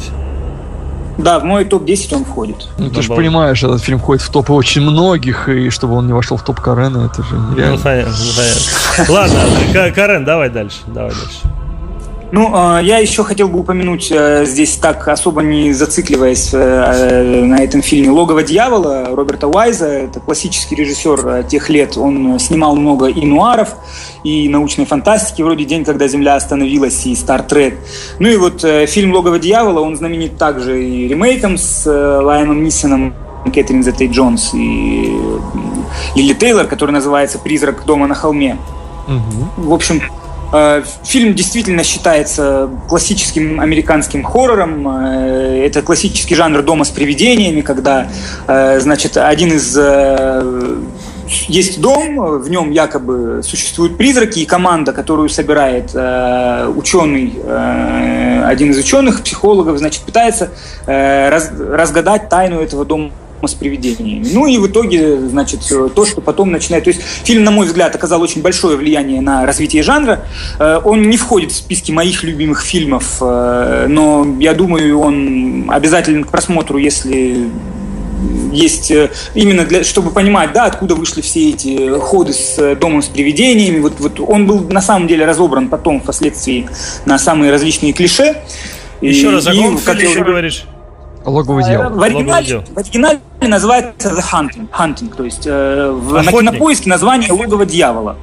Да, 1.17 1.39
в 1.39 1.45
мой 1.45 1.65
топ-10 1.65 2.17
он 2.17 2.25
входит. 2.25 2.69
Ну, 2.77 2.91
ты 2.91 3.01
же 3.03 3.09
понимаешь, 3.09 3.63
этот 3.63 3.83
фильм 3.83 3.99
входит 3.99 4.23
в 4.23 4.31
топы 4.31 4.53
очень 4.53 4.83
многих, 4.83 5.49
и 5.49 5.71
чтобы 5.71 5.95
он 5.95 6.07
не 6.07 6.13
вошел 6.13 6.37
в 6.37 6.45
топ 6.45 6.61
Карена, 6.61 7.07
это 7.07 7.23
же 7.23 7.37
нереально. 7.37 7.77
Ну, 7.77 7.83
понятно, 7.83 8.15
понятно. 8.37 9.15
Ладно, 9.15 9.93
Карен, 9.95 10.25
давай 10.25 10.51
дальше, 10.51 10.79
давай 10.87 11.13
дальше. 11.13 11.41
Ну, 12.33 12.51
а, 12.55 12.81
я 12.81 12.99
еще 12.99 13.25
хотел 13.25 13.49
бы 13.49 13.59
упомянуть 13.59 14.09
э, 14.13 14.45
здесь 14.47 14.77
так, 14.77 15.09
особо 15.09 15.43
не 15.43 15.73
зацикливаясь 15.73 16.51
э, 16.53 16.59
э, 16.59 17.45
на 17.45 17.57
этом 17.57 17.83
фильме 17.83 18.11
«Логово 18.11 18.45
дьявола» 18.45 19.07
Роберта 19.11 19.49
Уайза. 19.49 19.87
Это 19.87 20.21
классический 20.21 20.77
режиссер 20.77 21.45
тех 21.45 21.69
лет. 21.69 21.97
Он 21.97 22.39
снимал 22.39 22.77
много 22.77 23.07
и 23.07 23.27
нуаров, 23.27 23.75
и 24.23 24.49
научной 24.49 24.87
фантастики, 24.87 25.43
вроде 25.43 25.65
«День, 25.65 25.85
когда 25.85 26.07
Земля 26.07 26.37
остановилась» 26.37 27.05
и 27.07 27.17
«Стар 27.17 27.43
Трек». 27.43 27.79
Ну 28.21 28.29
и 28.29 28.37
вот 28.37 28.65
фильм 28.89 29.13
«Логово 29.13 29.41
дьявола», 29.41 29.81
он 29.81 29.97
знаменит 29.97 30.39
также 30.39 30.85
и 30.85 31.09
ремейком 31.09 31.59
с 31.59 31.85
Лайоном 31.87 32.63
Нисоном, 32.63 33.15
Кэтрин 33.53 33.83
Зетей 33.83 34.09
Джонс 34.09 34.55
и 34.55 35.19
Лили 36.15 36.35
Тейлор, 36.35 36.67
который 36.67 36.93
называется 36.93 37.39
«Призрак 37.39 37.85
дома 37.85 38.07
на 38.07 38.15
холме». 38.15 38.57
Угу. 39.09 39.69
В 39.69 39.75
общем, 39.75 40.01
фильм 41.05 41.35
действительно 41.35 41.85
считается 41.85 42.69
классическим 42.89 43.61
американским 43.61 44.25
хоррором. 44.25 44.89
Э, 44.89 45.65
это 45.65 45.83
классический 45.83 46.35
жанр 46.35 46.63
дома 46.63 46.85
с 46.85 46.91
привидениями, 46.91 47.61
когда, 47.61 48.09
э, 48.47 48.81
значит, 48.81 49.17
один 49.17 49.53
из 49.53 49.79
есть 51.47 51.81
дом, 51.81 52.41
в 52.41 52.51
нем 52.51 52.73
якобы 52.73 53.43
существуют 53.45 53.97
призраки, 53.97 54.41
и 54.41 54.47
команда, 54.47 54.93
которую 54.93 55.29
собирает 55.29 55.95
ученый, 56.75 57.39
один 58.45 58.73
из 58.73 58.79
ученых, 58.79 59.23
психологов, 59.23 59.79
значит, 59.79 60.03
пытается 60.03 60.51
разгадать 60.87 62.29
тайну 62.29 62.61
этого 62.61 62.85
дома 62.85 63.13
с 63.47 63.55
привидениями. 63.55 64.27
Ну 64.33 64.47
и 64.47 64.59
в 64.59 64.67
итоге, 64.67 65.19
значит, 65.21 65.61
то, 65.95 66.07
что 66.07 66.21
потом 66.21 66.51
начинает... 66.51 66.85
То 66.85 66.91
есть 66.91 67.03
фильм, 67.25 67.45
на 67.45 67.51
мой 67.51 67.67
взгляд, 67.67 67.95
оказал 67.95 68.23
очень 68.23 68.43
большое 68.43 68.77
влияние 68.77 69.21
на 69.21 69.47
развитие 69.47 69.83
жанра. 69.83 70.25
Э, 70.59 70.81
он 70.83 71.09
не 71.09 71.17
входит 71.17 71.53
в 71.53 71.57
списки 71.57 71.93
моих 71.93 72.23
любимых 72.23 72.63
фильмов, 72.63 73.19
э, 73.21 73.87
но 73.89 74.27
я 74.39 74.55
думаю, 74.55 74.99
он 75.01 75.71
обязателен 75.71 76.25
к 76.25 76.29
просмотру, 76.29 76.79
если 76.79 77.49
есть 78.53 78.91
э, 78.91 79.11
именно 79.35 79.65
для, 79.65 79.85
чтобы 79.85 80.11
понимать, 80.11 80.53
да, 80.53 80.67
откуда 80.67 80.95
вышли 80.95 81.21
все 81.21 81.51
эти 81.51 81.99
ходы 81.99 82.33
с 82.33 82.75
домом 82.77 83.03
с 83.03 83.07
привидениями. 83.07 83.81
Вот, 83.81 83.95
вот 83.99 84.21
он 84.21 84.47
был 84.47 84.61
на 84.61 84.81
самом 84.81 85.09
деле 85.09 85.25
разобран 85.25 85.69
потом 85.69 86.01
впоследствии 86.01 86.69
на 87.07 87.19
самые 87.19 87.51
различные 87.51 87.93
клише. 87.93 88.37
Еще 89.01 89.29
и, 89.29 89.35
раз, 89.35 89.47
о 89.47 89.51
каком 89.51 89.79
фильме 89.79 90.11
еще 90.11 90.25
говоришь? 90.25 90.65
Логовое 91.25 91.65
дело. 91.65 91.89
В 91.91 92.03
оригинале, 92.03 92.65
в 92.75 92.79
оригинале 92.79 93.21
называется 93.41 94.09
The 94.09 94.23
Hunting, 94.33 94.69
Hunting 94.71 95.15
то 95.15 95.25
есть 95.25 95.47
э, 95.47 95.91
в, 95.91 96.23
на 96.23 96.33
кинопоиске 96.33 96.89
название 96.89 97.31
Логово 97.33 97.67
дьявола. 97.67 98.17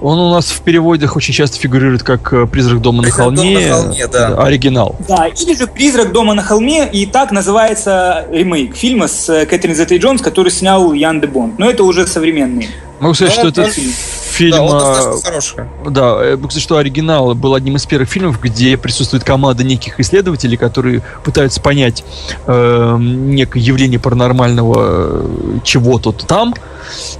Он 0.00 0.18
у 0.18 0.30
нас 0.30 0.46
в 0.50 0.60
переводах 0.60 1.16
очень 1.16 1.34
часто 1.34 1.58
фигурирует 1.58 2.04
как 2.04 2.32
э, 2.32 2.46
«Призрак 2.46 2.80
дома 2.80 3.02
на 3.02 3.10
холме», 3.10 3.36
дома 3.36 3.60
на 3.60 3.82
холме 3.82 4.06
да. 4.06 4.42
оригинал. 4.42 4.94
Да, 5.08 5.26
или 5.26 5.54
же 5.54 5.66
«Призрак 5.66 6.12
дома 6.12 6.34
на 6.34 6.42
холме», 6.42 6.88
и 6.88 7.04
так 7.04 7.32
называется 7.32 8.26
ремейк 8.30 8.76
фильма 8.76 9.08
с 9.08 9.28
э, 9.28 9.44
Кэтрин 9.44 9.74
Зеттой 9.74 9.98
Джонс, 9.98 10.22
который 10.22 10.52
снял 10.52 10.92
Ян 10.92 11.20
де 11.20 11.26
Бонд. 11.26 11.58
Но 11.58 11.68
это 11.68 11.82
уже 11.82 12.06
современные. 12.06 12.68
Могу 13.00 13.14
сказать, 13.14 13.36
Но 13.36 13.50
что 13.50 13.62
это 13.62 13.70
фильм 13.70 13.92
фильм... 14.38 14.52
Да, 14.52 14.62
он 14.62 15.20
хороший. 15.20 15.64
Да, 15.88 16.18
э, 16.20 16.36
кстати, 16.36 16.62
что 16.62 16.76
оригинал 16.76 17.34
был 17.34 17.54
одним 17.54 17.76
из 17.76 17.86
первых 17.86 18.08
фильмов, 18.08 18.40
где 18.40 18.76
присутствует 18.76 19.24
команда 19.24 19.64
неких 19.64 19.98
исследователей, 20.00 20.56
которые 20.56 21.02
пытаются 21.24 21.60
понять 21.60 22.04
э, 22.46 22.96
некое 22.98 23.60
явление 23.60 23.98
паранормального 23.98 24.76
э, 24.78 25.58
чего-то 25.64 26.12
там, 26.12 26.54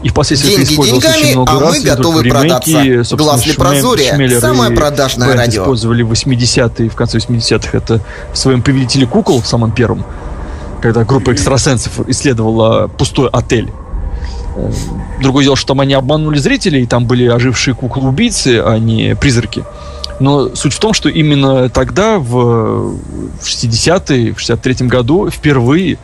и 0.03 0.09
впоследствии 0.09 0.51
Деньги 0.51 0.62
это 0.62 0.72
использовалось 0.72 1.05
деньгами, 1.05 1.22
очень 1.22 1.33
много 1.33 1.53
а 1.53 1.61
раз. 1.61 1.76
мы 1.76 1.85
готовы 1.85 2.22
продаться. 2.24 3.16
Глаз 3.16 3.47
ли 3.47 3.53
прозория, 3.53 4.41
самое 4.41 4.70
продажное 4.70 5.35
радио. 5.35 5.62
использовали 5.62 6.03
в 6.03 6.12
80-е, 6.12 6.89
в 6.89 6.95
конце 6.95 7.18
80-х 7.18 7.76
это 7.76 8.01
в 8.33 8.39
своем 8.39 8.62
«Повелителе 8.62 9.07
кукол», 9.07 9.43
в 9.43 9.47
самом 9.47 9.72
первом, 9.72 10.05
когда 10.81 11.05
группа 11.05 11.33
экстрасенсов 11.33 12.09
исследовала 12.09 12.87
пустой 12.87 13.29
отель 13.31 13.72
другое 15.21 15.45
дело, 15.45 15.57
что 15.57 15.69
там 15.69 15.81
они 15.81 15.95
обманули 15.95 16.39
зрителей, 16.39 16.87
там 16.87 17.07
были 17.07 17.27
ожившие 17.27 17.75
куклы-убийцы, 17.75 18.63
а 18.65 18.79
не 18.79 19.15
призраки. 19.17 19.65
Но 20.21 20.55
суть 20.55 20.73
в 20.73 20.81
том, 20.81 20.95
что 20.95 21.09
именно 21.09 21.69
тогда, 21.69 22.19
в 22.19 22.97
60-е, 23.41 24.33
в 24.33 24.39
63-м 24.39 24.89
году, 24.89 25.31
впервые 25.31 25.99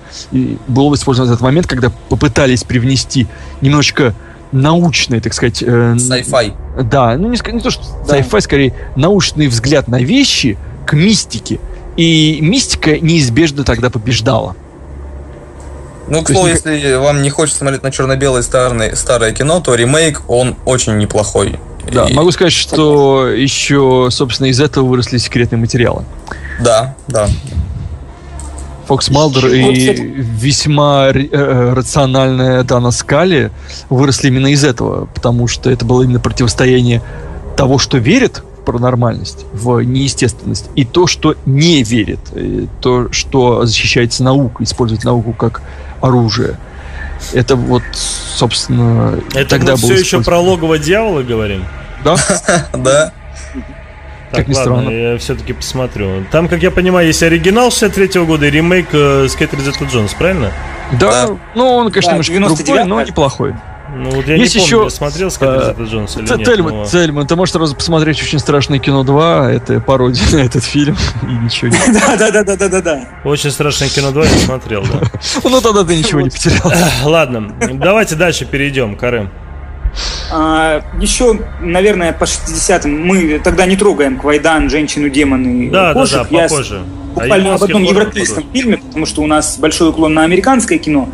был 0.68 0.94
использован 0.94 1.30
этот 1.30 1.40
момент, 1.42 1.66
когда 1.66 1.90
попытались 2.08 2.62
привнести 2.62 3.26
немножечко 3.60 4.14
научный, 4.52 5.20
так 5.20 5.34
сказать... 5.34 5.62
Э, 5.62 5.96
Sci-fi. 5.96 6.84
Да, 6.84 7.16
ну 7.18 7.28
не, 7.28 7.52
не 7.52 7.60
то, 7.60 7.70
что 7.70 7.82
да. 8.06 8.18
sci-fi, 8.18 8.40
скорее 8.40 8.74
научный 8.94 9.48
взгляд 9.48 9.88
на 9.88 10.00
вещи 10.00 10.56
к 10.86 10.92
мистике. 10.92 11.58
И 11.96 12.38
мистика 12.40 12.98
неизбежно 12.98 13.64
тогда 13.64 13.90
побеждала. 13.90 14.54
Ну, 16.08 16.22
к 16.22 16.30
слову, 16.30 16.48
если 16.48 16.94
вам 16.94 17.22
не 17.22 17.30
хочется 17.30 17.60
смотреть 17.60 17.82
на 17.82 17.90
черно-белое 17.90 18.42
старое, 18.42 18.94
старое 18.94 19.32
кино, 19.32 19.60
то 19.60 19.74
ремейк, 19.74 20.22
он 20.28 20.56
очень 20.64 20.98
неплохой. 20.98 21.58
Да, 21.92 22.06
и... 22.06 22.14
могу 22.14 22.30
сказать, 22.30 22.52
что 22.52 23.28
еще, 23.28 24.08
собственно, 24.10 24.48
из 24.48 24.60
этого 24.60 24.86
выросли 24.86 25.18
секретные 25.18 25.58
материалы. 25.58 26.04
Да, 26.60 26.94
да. 27.08 27.28
Фокс 28.86 29.10
Малдер 29.10 29.46
и 29.46 29.72
весьма 29.72 31.08
э, 31.08 31.72
рациональная 31.72 32.62
Дана 32.64 32.90
Скали 32.90 33.50
выросли 33.88 34.28
именно 34.28 34.48
из 34.48 34.62
этого, 34.62 35.06
потому 35.06 35.48
что 35.48 35.70
это 35.70 35.84
было 35.86 36.02
именно 36.02 36.20
противостояние 36.20 37.00
того, 37.56 37.78
что 37.78 37.96
верит 37.96 38.42
в 38.60 38.64
паранормальность, 38.64 39.46
в 39.52 39.80
неестественность, 39.80 40.66
и 40.74 40.84
то, 40.84 41.06
что 41.06 41.34
не 41.46 41.82
верит, 41.82 42.20
то, 42.80 43.10
что 43.10 43.64
защищается 43.64 44.22
наукой, 44.22 44.64
использует 44.64 45.04
науку 45.04 45.32
как 45.32 45.62
оружие. 46.04 46.56
Это 47.32 47.56
вот, 47.56 47.82
собственно, 47.92 49.18
Это 49.34 49.48
тогда 49.48 49.72
мы 49.72 49.78
все 49.78 49.94
еще 49.94 50.22
про 50.22 50.38
логово 50.38 50.78
дьявола 50.78 51.22
говорим? 51.22 51.64
Да. 52.04 52.16
Да. 52.72 53.12
Так, 54.30 54.46
как 54.46 54.56
ладно, 54.56 54.90
я 54.90 55.18
все-таки 55.18 55.52
посмотрю. 55.52 56.24
Там, 56.32 56.48
как 56.48 56.60
я 56.60 56.72
понимаю, 56.72 57.06
есть 57.06 57.22
оригинал 57.22 57.70
63 57.70 58.24
года 58.24 58.46
и 58.46 58.50
ремейк 58.50 58.88
э, 58.92 59.28
с 59.28 59.36
Кэтрин 59.36 59.62
Зетта 59.62 59.84
Джонс, 59.84 60.12
правильно? 60.14 60.50
Да, 60.98 61.28
ну 61.54 61.68
он, 61.68 61.92
конечно, 61.92 62.18
да, 62.18 62.32
немножко 62.32 62.64
другой, 62.64 62.84
но 62.84 63.00
неплохой. 63.02 63.54
Ну 63.94 64.10
вот 64.10 64.26
я 64.26 64.34
Есть 64.34 64.56
не 64.56 64.60
помню, 64.60 64.76
еще... 64.76 64.84
я 64.84 64.90
смотрел 64.90 65.30
Скарлетт 65.30 65.78
а, 65.78 65.82
Джонс 65.84 66.16
или 66.16 66.28
нет. 66.28 66.44
Тельман, 66.44 66.74
но... 66.74 66.84
Тельман, 66.84 67.26
ты 67.26 67.36
можешь 67.36 67.52
сразу 67.52 67.76
посмотреть 67.76 68.20
«Очень 68.20 68.40
страшное 68.40 68.80
кино 68.80 69.04
2», 69.04 69.50
это 69.50 69.80
пародия 69.80 70.24
на 70.32 70.44
этот 70.44 70.64
фильм, 70.64 70.96
и 71.22 71.26
ничего 71.26 71.68
не... 71.68 71.76
Да-да-да-да-да-да. 71.92 73.08
«Очень 73.24 73.50
страшное 73.50 73.88
кино 73.88 74.08
2» 74.08 74.22
я 74.22 74.38
смотрел, 74.46 74.82
да. 74.82 75.00
Ну 75.44 75.60
тогда 75.60 75.84
ты 75.84 75.96
ничего 75.96 76.20
не 76.20 76.30
потерял. 76.30 76.72
Ладно, 77.04 77.54
давайте 77.72 78.16
дальше 78.16 78.46
перейдем, 78.46 78.96
Карым. 78.96 79.30
А, 80.32 80.82
еще, 81.00 81.38
наверное, 81.60 82.12
по 82.12 82.24
60-м 82.24 83.06
мы 83.06 83.38
тогда 83.38 83.64
не 83.64 83.76
трогаем 83.76 84.18
Квайдан, 84.18 84.68
женщину, 84.68 85.08
демоны, 85.08 85.70
да, 85.70 85.92
кошек. 85.92 86.26
Да, 86.30 86.38
да, 86.38 86.48
попозже. 86.48 86.74
Я 86.74 87.04
буквально 87.14 87.52
а 87.52 87.54
об 87.54 87.62
одном 87.62 87.84
европейском 87.84 88.44
фильме, 88.52 88.78
потому 88.78 89.06
что 89.06 89.22
у 89.22 89.26
нас 89.26 89.56
большой 89.58 89.90
уклон 89.90 90.14
на 90.14 90.24
американское 90.24 90.78
кино. 90.78 91.08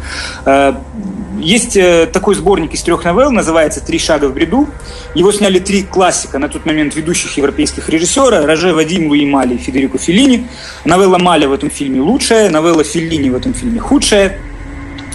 Есть 1.40 1.76
э, 1.76 2.06
такой 2.06 2.34
сборник 2.34 2.74
из 2.74 2.82
трех 2.82 3.04
новелл, 3.04 3.30
называется 3.30 3.80
«Три 3.80 3.98
шага 3.98 4.26
в 4.26 4.34
бреду». 4.34 4.68
Его 5.14 5.32
сняли 5.32 5.58
три 5.58 5.82
классика 5.82 6.38
на 6.38 6.48
тот 6.48 6.66
момент 6.66 6.94
ведущих 6.94 7.36
европейских 7.36 7.88
режиссера. 7.88 8.46
Роже 8.46 8.72
Вадим, 8.72 9.08
Луи 9.08 9.26
Мали 9.26 9.54
и 9.54 9.58
Федерико 9.58 9.98
Феллини. 9.98 10.48
Новелла 10.84 11.18
Маля 11.18 11.48
в 11.48 11.52
этом 11.52 11.70
фильме 11.70 12.00
лучшая, 12.00 12.50
новелла 12.50 12.84
Феллини 12.84 13.30
в 13.30 13.34
этом 13.34 13.54
фильме 13.54 13.80
худшая. 13.80 14.38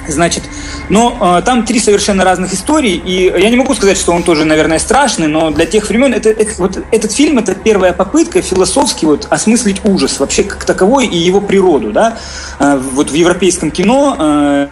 Значит, 0.07 0.43
но 0.89 1.17
э, 1.39 1.41
там 1.43 1.65
три 1.65 1.79
совершенно 1.79 2.23
разных 2.23 2.53
истории, 2.53 2.93
и 2.93 3.23
я 3.25 3.49
не 3.49 3.55
могу 3.55 3.73
сказать, 3.73 3.97
что 3.97 4.11
он 4.11 4.23
тоже, 4.23 4.45
наверное, 4.45 4.79
страшный, 4.79 5.27
но 5.27 5.51
для 5.51 5.65
тех 5.65 5.89
времен 5.89 6.13
это, 6.13 6.29
это, 6.29 6.51
вот 6.57 6.83
этот 6.91 7.11
фильм 7.11 7.39
это 7.39 7.55
первая 7.55 7.93
попытка 7.93 8.41
философски 8.41 9.05
вот 9.05 9.27
осмыслить 9.29 9.83
ужас 9.83 10.19
вообще 10.19 10.43
как 10.43 10.63
таковой 10.63 11.07
и 11.07 11.17
его 11.17 11.41
природу, 11.41 11.91
да, 11.91 12.17
э, 12.59 12.79
вот 12.93 13.09
в 13.09 13.13
европейском 13.13 13.71
кино. 13.71 14.15
Э, 14.19 14.67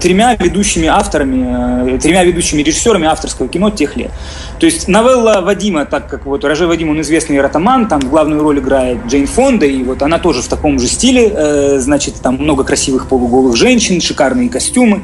тремя 0.00 0.34
ведущими 0.34 0.86
авторами, 0.88 1.94
э, 1.94 1.98
тремя 1.98 2.24
ведущими 2.24 2.62
режиссерами 2.62 3.06
авторского 3.06 3.48
кино 3.48 3.70
тех 3.70 3.96
лет. 3.96 4.10
То 4.58 4.66
есть 4.66 4.88
новелла 4.88 5.40
Вадима, 5.40 5.84
так 5.84 6.08
как 6.08 6.26
вот 6.26 6.44
Роже 6.44 6.66
Вадим, 6.66 6.90
он 6.90 7.00
известный 7.00 7.40
ротаман, 7.40 7.86
там 7.86 8.00
главную 8.00 8.42
роль 8.42 8.58
играет 8.58 8.98
Джейн 9.06 9.26
Фонда, 9.26 9.66
и 9.66 9.84
вот 9.84 10.02
она 10.02 10.18
тоже 10.18 10.42
в 10.42 10.48
таком 10.48 10.78
же 10.80 10.88
стиле, 10.88 11.32
э, 11.32 11.78
значит, 11.78 12.14
там 12.22 12.34
много 12.34 12.64
красивых 12.64 13.06
полуголых 13.06 13.56
женщин, 13.56 14.00
шикарные 14.00 14.48
костюмы. 14.48 15.02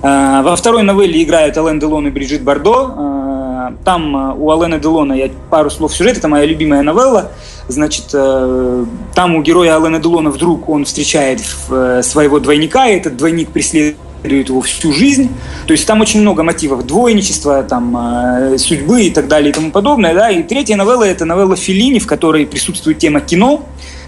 Во 0.00 0.54
второй 0.56 0.84
новелле 0.84 1.22
играют 1.24 1.58
Ален 1.58 1.80
Делон 1.80 2.06
и 2.06 2.10
Бриджит 2.10 2.42
Бардо. 2.42 3.72
Там 3.84 4.40
у 4.40 4.50
Алена 4.52 4.78
Делона, 4.78 5.12
я 5.12 5.28
пару 5.50 5.70
слов 5.70 5.92
сюжета, 5.92 6.20
это 6.20 6.28
моя 6.28 6.44
любимая 6.44 6.82
новелла. 6.82 7.32
Значит, 7.66 8.04
там 8.12 9.34
у 9.34 9.42
героя 9.42 9.76
Алена 9.76 9.98
Делона 9.98 10.30
вдруг 10.30 10.68
он 10.68 10.84
встречает 10.84 11.40
своего 11.40 12.38
двойника, 12.38 12.88
и 12.88 12.96
этот 12.96 13.16
двойник 13.16 13.50
преследует 13.50 13.96
его 14.24 14.60
всю 14.60 14.92
жизнь. 14.92 15.30
То 15.66 15.72
есть 15.72 15.86
там 15.86 16.00
очень 16.00 16.20
много 16.20 16.42
мотивов 16.42 16.86
двойничества, 16.86 17.62
там, 17.62 17.96
э, 17.96 18.58
судьбы 18.58 19.02
и 19.02 19.10
так 19.10 19.28
далее 19.28 19.50
и 19.50 19.52
тому 19.52 19.70
подобное. 19.70 20.14
Да? 20.14 20.30
И 20.30 20.42
третья 20.42 20.76
новелла– 20.76 21.04
это 21.04 21.24
новелла 21.24 21.56
Филини, 21.56 21.98
в 21.98 22.06
которой 22.06 22.46
присутствует 22.46 22.98
тема 22.98 23.20
кино. 23.20 23.64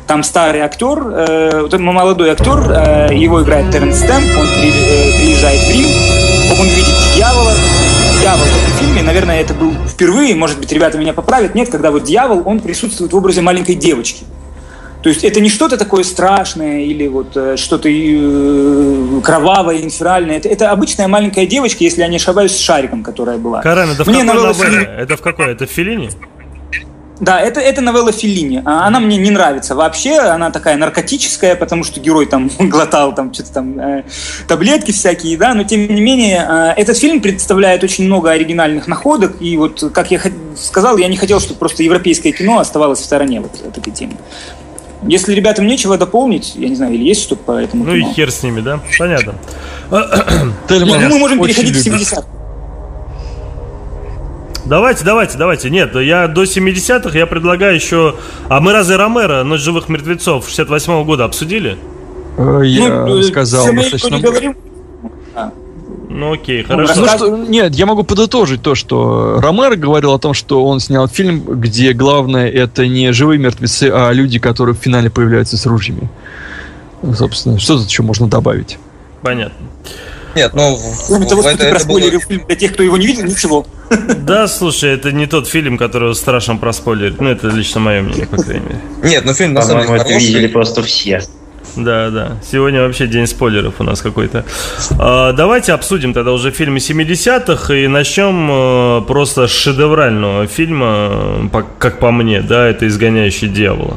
Там 0.07 0.23
старый 0.25 0.63
актер, 0.63 0.99
э, 0.99 1.61
вот 1.63 1.79
молодой 1.79 2.31
актер, 2.31 2.59
э, 2.69 3.15
его 3.15 3.43
играет 3.43 3.71
Терренс 3.71 3.99
Стэмп, 3.99 4.39
он 4.39 4.47
при, 4.49 4.69
э, 4.69 5.19
приезжает 5.21 5.61
в 5.61 5.71
Рим, 5.71 5.87
он 6.59 6.67
видит 6.67 6.95
дьявола, 7.15 7.55
дьявол 8.21 8.45
в 8.45 8.49
этом 8.49 8.79
фильме, 8.81 9.03
наверное, 9.03 9.41
это 9.41 9.55
был 9.55 9.73
впервые, 9.87 10.35
может 10.35 10.59
быть, 10.59 10.73
ребята 10.73 10.99
меня 10.99 11.13
поправят, 11.13 11.55
нет, 11.55 11.71
когда 11.71 11.93
вот 11.93 12.03
дьявол, 12.03 12.43
он 12.45 12.59
присутствует 12.59 13.13
в 13.13 13.17
образе 13.17 13.41
маленькой 13.41 13.77
девочки. 13.77 14.25
То 15.03 15.09
есть 15.09 15.25
это 15.25 15.41
не 15.41 15.49
что-то 15.49 15.77
такое 15.77 16.05
страшное 16.05 16.83
или 16.83 17.09
вот 17.09 17.37
э, 17.37 17.57
что-то 17.57 17.89
э, 17.89 19.21
кровавое, 19.23 19.83
инферальное. 19.83 20.37
Это, 20.37 20.49
это 20.49 20.71
обычная 20.71 21.09
маленькая 21.09 21.47
девочка, 21.47 21.85
если 21.85 22.03
я 22.03 22.09
не 22.09 22.17
ошибаюсь, 22.17 22.53
с 22.53 22.59
шариком, 22.59 23.03
которая 23.03 23.39
была. 23.39 23.63
Карен, 23.63 23.91
это 23.91 24.05
в 24.05 24.09
мне 24.09 24.25
какой 24.25 24.43
новелле? 24.43 24.97
Это 24.99 25.17
в 25.17 25.23
какой? 25.23 25.53
Это 25.53 25.67
в 25.67 25.71
Филине? 25.71 26.11
Да, 27.21 27.39
это, 27.39 27.61
это 27.61 27.83
новелла 27.83 28.13
Феллини. 28.13 28.63
А 28.65 28.87
она 28.87 28.99
мне 28.99 29.19
не 29.19 29.31
нравится 29.31 29.75
вообще. 29.75 30.19
Она 30.19 30.51
такая 30.51 30.77
наркотическая, 30.77 31.55
потому 31.55 31.85
что 31.85 32.01
герой 32.01 32.27
там 32.27 32.51
глотал 32.59 33.15
там 33.15 33.33
что-то 33.33 33.53
там 33.53 33.79
э, 33.79 34.05
таблетки 34.49 34.91
всякие, 34.91 35.37
да. 35.37 35.53
Но 35.53 35.65
тем 35.65 35.87
не 35.87 36.01
менее, 36.01 36.47
э, 36.49 36.73
этот 36.77 36.97
фильм 36.97 37.21
представляет 37.21 37.85
очень 37.85 38.07
много 38.07 38.31
оригинальных 38.31 38.87
находок. 38.87 39.37
И 39.41 39.57
вот, 39.59 39.85
как 39.93 40.11
я 40.11 40.21
сказал, 40.57 40.97
я 40.97 41.09
не 41.09 41.17
хотел, 41.17 41.41
чтобы 41.41 41.59
просто 41.59 41.83
европейское 41.83 42.33
кино 42.33 42.59
оставалось 42.59 43.01
в 43.01 43.05
стороне 43.05 43.43
вот 43.43 43.53
от 43.67 43.77
этой 43.77 43.93
темы. 43.93 44.15
Если 45.03 45.35
ребятам 45.35 45.67
нечего 45.67 45.97
дополнить, 45.97 46.55
я 46.57 46.69
не 46.69 46.75
знаю, 46.75 46.95
или 46.95 47.05
есть 47.05 47.23
что-то 47.23 47.43
по 47.43 47.53
этому 47.53 47.85
Ну 47.85 47.95
кино. 47.95 48.11
и 48.11 48.13
хер 48.13 48.31
с 48.31 48.43
ними, 48.43 48.61
да? 48.61 48.81
Понятно. 48.99 49.35
Я 49.91 51.09
мы 51.09 51.19
можем 51.19 51.43
переходить 51.43 51.77
к 51.77 51.81
70 51.81 52.25
Давайте, 54.67 55.05
давайте, 55.05 55.37
давайте. 55.37 55.69
Нет, 55.69 55.97
я 55.97 56.29
до 56.29 56.45
70-х 56.45 57.19
я 57.19 57.27
предлагаю 57.27 57.75
еще... 57.75 58.15
А 58.49 58.61
мы 58.61 58.73
разве 58.73 58.95
Ромеро, 58.95 59.43
Ночь 59.43 59.63
живых 59.63 59.89
мертвецов 59.89 60.49
68 60.49 60.93
-го 60.93 61.05
года 61.05 61.25
обсудили? 61.25 61.77
Э, 62.39 62.61
я 62.65 63.05
ну, 63.05 63.21
сказал 63.23 63.67
достаточно... 63.73 64.15
Не 64.15 64.23
говорим. 64.23 64.57
Ну 66.13 66.33
окей, 66.33 66.67
ну, 66.69 66.75
хорошо. 66.75 67.01
Ну, 67.01 67.07
что, 67.07 67.37
нет, 67.37 67.73
я 67.77 67.87
могу 67.87 68.03
подытожить 68.03 68.63
то, 68.63 68.75
что 68.75 69.41
Ромеро 69.41 69.77
говорил 69.77 70.13
о 70.13 70.19
том, 70.19 70.35
что 70.35 70.67
он 70.67 70.81
снял 70.81 71.07
фильм, 71.07 71.41
где 71.61 71.93
главное 71.93 72.51
это 72.51 72.89
не 72.89 73.13
живые 73.13 73.39
мертвецы, 73.39 73.91
а 73.95 74.11
люди, 74.11 74.41
которые 74.41 74.75
в 74.75 74.79
финале 74.79 75.09
появляются 75.09 75.57
с 75.57 75.67
ружьями. 75.67 76.11
Ну, 77.03 77.15
собственно, 77.15 77.61
что 77.61 77.79
тут 77.79 77.89
еще 77.89 78.03
можно 78.03 78.27
добавить? 78.27 78.77
Понятно. 79.23 79.67
Нет, 80.35 80.53
ну... 80.53 80.79
Кроме 81.07 81.27
того, 81.27 81.43
что 81.43 81.57
ты 81.57 81.71
проспойлерил 81.71 82.19
было... 82.19 82.29
фильм 82.29 82.47
для 82.47 82.57
тех, 82.57 82.73
кто 82.73 82.83
его 82.83 82.97
не 82.97 83.07
видел, 83.07 83.25
ничего. 83.25 83.65
Да, 84.19 84.49
слушай, 84.49 84.91
это 84.91 85.13
не 85.13 85.27
тот 85.27 85.47
фильм, 85.47 85.79
который 85.79 86.15
страшно 86.15 86.57
проспойлерить. 86.57 87.21
Ну, 87.21 87.29
это 87.29 87.49
лично 87.49 87.81
мое 87.81 88.03
мнение, 88.03 88.27
по 88.27 88.37
крайней 88.37 88.67
мере. 88.67 88.81
Нет, 89.05 89.25
ну 89.25 89.33
фильм 89.33 89.55
на 89.55 89.63
самом 89.63 89.87
деле 89.87 90.01
это 90.01 90.13
видели 90.13 90.47
просто 90.49 90.83
все. 90.83 91.23
Да, 91.77 92.11
да. 92.11 92.37
Сегодня 92.43 92.83
вообще 92.83 93.07
день 93.07 93.27
спойлеров 93.27 93.81
у 93.81 93.85
нас 93.85 94.03
какой-то. 94.03 94.45
А, 94.99 95.33
давайте 95.33 95.73
обсудим 95.73 96.13
тогда 96.13 96.33
уже 96.33 96.51
фильмы 96.51 96.79
70-х 96.79 97.75
и 97.75 97.87
начнем 97.87 98.49
а, 98.51 99.01
просто 99.03 99.47
с 99.47 99.51
шедеврального 99.51 100.47
фильма, 100.47 101.49
по, 101.53 101.65
как 101.79 101.99
по 101.99 102.11
мне, 102.11 102.41
да, 102.43 102.67
это 102.67 102.87
«Изгоняющий 102.87 103.49
дьявола». 103.49 103.97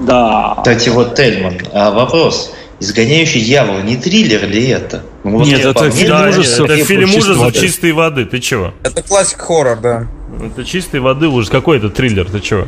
Да. 0.00 0.54
Кстати, 0.58 0.88
вот 0.88 1.14
Тельман, 1.14 1.54
а 1.72 1.90
вопрос. 1.90 2.54
«Изгоняющий 2.78 3.40
дьявола» 3.40 3.80
не 3.80 3.96
триллер 3.96 4.46
ли 4.46 4.68
это? 4.68 5.02
Ну, 5.24 5.38
вот 5.38 5.46
нет, 5.46 5.64
это 5.64 5.90
фильм 5.90 6.10
да, 6.10 6.28
ужасов. 6.28 6.70
Это 6.70 6.84
фильм 6.84 7.14
ужасов 7.14 7.52
чистой 7.54 7.92
воды. 7.92 8.26
Ты 8.26 8.38
чего? 8.38 8.74
Это 8.82 9.02
классик 9.02 9.40
хоррор, 9.40 9.78
да. 9.80 10.06
Это 10.44 10.64
чистой 10.64 11.00
воды 11.00 11.26
ужас. 11.26 11.48
Какой 11.48 11.78
это 11.78 11.88
триллер? 11.88 12.30
Ты 12.30 12.40
чего? 12.40 12.66